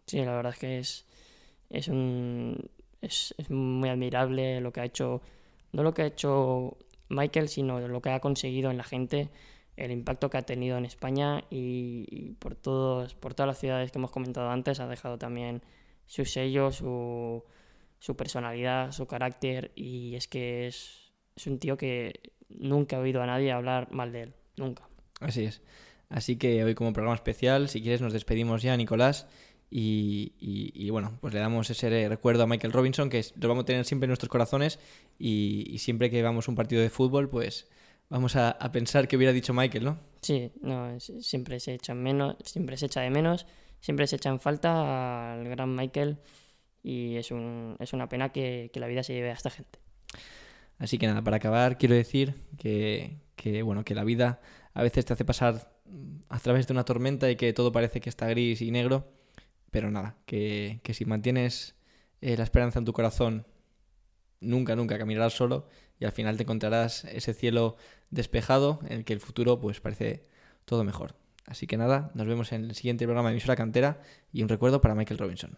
Sí, 0.05 0.17
la 0.23 0.35
verdad 0.35 0.53
es 0.53 0.59
que 0.59 0.79
es, 0.79 1.05
es, 1.69 1.87
un, 1.87 2.69
es, 3.01 3.35
es 3.37 3.49
muy 3.49 3.89
admirable 3.89 4.61
lo 4.61 4.71
que 4.71 4.81
ha 4.81 4.85
hecho, 4.85 5.21
no 5.71 5.83
lo 5.83 5.93
que 5.93 6.03
ha 6.03 6.05
hecho 6.07 6.77
Michael, 7.09 7.49
sino 7.49 7.85
lo 7.87 8.01
que 8.01 8.09
ha 8.09 8.19
conseguido 8.19 8.71
en 8.71 8.77
la 8.77 8.83
gente, 8.83 9.29
el 9.75 9.91
impacto 9.91 10.29
que 10.29 10.37
ha 10.37 10.41
tenido 10.43 10.77
en 10.77 10.85
España 10.85 11.43
y, 11.49 12.05
y 12.09 12.33
por, 12.33 12.55
todos, 12.55 13.15
por 13.15 13.33
todas 13.33 13.47
las 13.47 13.59
ciudades 13.59 13.91
que 13.91 13.99
hemos 13.99 14.11
comentado 14.11 14.49
antes, 14.49 14.79
ha 14.79 14.87
dejado 14.87 15.17
también 15.17 15.61
su 16.05 16.25
sello, 16.25 16.71
su, 16.71 17.43
su 17.99 18.15
personalidad, 18.15 18.91
su 18.91 19.07
carácter 19.07 19.71
y 19.75 20.15
es 20.15 20.27
que 20.27 20.67
es, 20.67 21.11
es 21.35 21.47
un 21.47 21.59
tío 21.59 21.77
que 21.77 22.33
nunca 22.49 22.95
he 22.95 22.99
oído 22.99 23.21
a 23.21 23.25
nadie 23.25 23.51
hablar 23.51 23.91
mal 23.91 24.11
de 24.11 24.23
él, 24.23 24.33
nunca. 24.55 24.87
Así 25.19 25.43
es. 25.43 25.61
Así 26.09 26.37
que 26.37 26.63
hoy 26.63 26.73
como 26.75 26.93
programa 26.93 27.15
especial, 27.15 27.67
si 27.69 27.81
quieres 27.81 28.01
nos 28.01 28.13
despedimos 28.13 28.61
ya, 28.61 28.75
Nicolás. 28.77 29.27
Y, 29.69 30.31
y- 30.39 30.71
y, 30.73 30.89
bueno, 30.91 31.17
pues 31.19 31.33
le 31.33 31.41
damos 31.41 31.69
ese 31.69 32.07
recuerdo 32.07 32.43
a 32.43 32.47
Michael 32.47 32.71
Robinson, 32.71 33.09
que 33.09 33.21
lo 33.39 33.49
vamos 33.49 33.63
a 33.63 33.65
tener 33.65 33.83
siempre 33.83 34.05
en 34.05 34.11
nuestros 34.11 34.29
corazones. 34.29 34.79
Y, 35.19 35.65
y 35.69 35.79
siempre 35.79 36.09
que 36.09 36.21
vamos 36.23 36.47
a 36.47 36.51
un 36.51 36.55
partido 36.55 36.81
de 36.81 36.89
fútbol, 36.89 37.29
pues 37.29 37.67
vamos 38.09 38.37
a, 38.37 38.51
a 38.51 38.71
pensar 38.71 39.07
que 39.09 39.17
hubiera 39.17 39.33
dicho 39.33 39.53
Michael, 39.53 39.83
¿no? 39.83 39.99
Sí, 40.21 40.51
no, 40.61 40.89
es- 40.91 41.11
siempre 41.19 41.59
se 41.59 41.73
echa 41.73 41.91
en 41.91 42.01
menos, 42.03 42.37
siempre 42.45 42.77
se 42.77 42.85
echa 42.85 43.01
de 43.01 43.09
menos, 43.09 43.45
siempre 43.81 44.07
se 44.07 44.15
echa 44.15 44.29
en 44.29 44.39
falta 44.39 45.33
al 45.33 45.43
gran 45.49 45.75
Michael 45.75 46.17
y 46.83 47.17
es, 47.17 47.31
un, 47.31 47.75
es 47.79 47.91
una 47.91 48.07
pena 48.07 48.29
que, 48.31 48.69
que 48.71 48.79
la 48.79 48.87
vida 48.87 49.03
se 49.03 49.13
lleve 49.13 49.29
a 49.31 49.33
esta 49.33 49.49
gente. 49.49 49.79
Así 50.79 50.97
que 50.97 51.07
nada, 51.07 51.21
para 51.21 51.37
acabar, 51.37 51.77
quiero 51.77 51.95
decir 51.95 52.35
que, 52.57 53.17
que, 53.35 53.63
bueno, 53.63 53.83
que 53.83 53.95
la 53.95 54.03
vida 54.05 54.39
a 54.73 54.83
veces 54.83 55.03
te 55.05 55.11
hace 55.13 55.25
pasar 55.25 55.75
a 56.29 56.39
través 56.39 56.67
de 56.67 56.73
una 56.73 56.85
tormenta 56.85 57.29
y 57.29 57.35
que 57.35 57.53
todo 57.53 57.71
parece 57.71 58.01
que 58.01 58.09
está 58.09 58.27
gris 58.27 58.61
y 58.61 58.71
negro. 58.71 59.11
Pero 59.71 59.91
nada, 59.91 60.17
que, 60.25 60.79
que 60.83 60.93
si 60.93 61.05
mantienes 61.05 61.75
eh, 62.21 62.37
la 62.37 62.43
esperanza 62.43 62.79
en 62.79 62.85
tu 62.85 62.93
corazón 62.93 63.45
nunca, 64.39 64.75
nunca 64.75 64.97
caminarás 64.97 65.33
solo 65.33 65.67
y 65.99 66.05
al 66.05 66.11
final 66.11 66.37
te 66.37 66.43
encontrarás 66.43 67.05
ese 67.05 67.33
cielo 67.33 67.75
despejado 68.09 68.79
en 68.87 68.99
el 68.99 69.05
que 69.05 69.13
el 69.13 69.19
futuro 69.19 69.59
pues 69.59 69.81
parece 69.81 70.25
todo 70.65 70.83
mejor. 70.83 71.15
Así 71.45 71.65
que 71.65 71.77
nada, 71.77 72.11
nos 72.13 72.27
vemos 72.27 72.51
en 72.51 72.65
el 72.65 72.75
siguiente 72.75 73.05
programa 73.05 73.29
de 73.29 73.35
Emisora 73.35 73.55
Cantera 73.55 74.01
y 74.33 74.43
un 74.43 74.49
recuerdo 74.49 74.81
para 74.81 74.95
Michael 74.95 75.17
Robinson. 75.17 75.57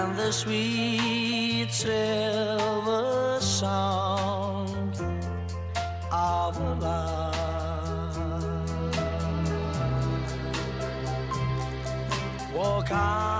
and 0.00 0.16
the 0.16 0.32
sweet 0.32 1.68
silver 1.70 3.38
song 3.40 4.92
of 6.10 6.58
lark. 6.80 7.34
Walk 12.54 12.90
on 12.90 13.39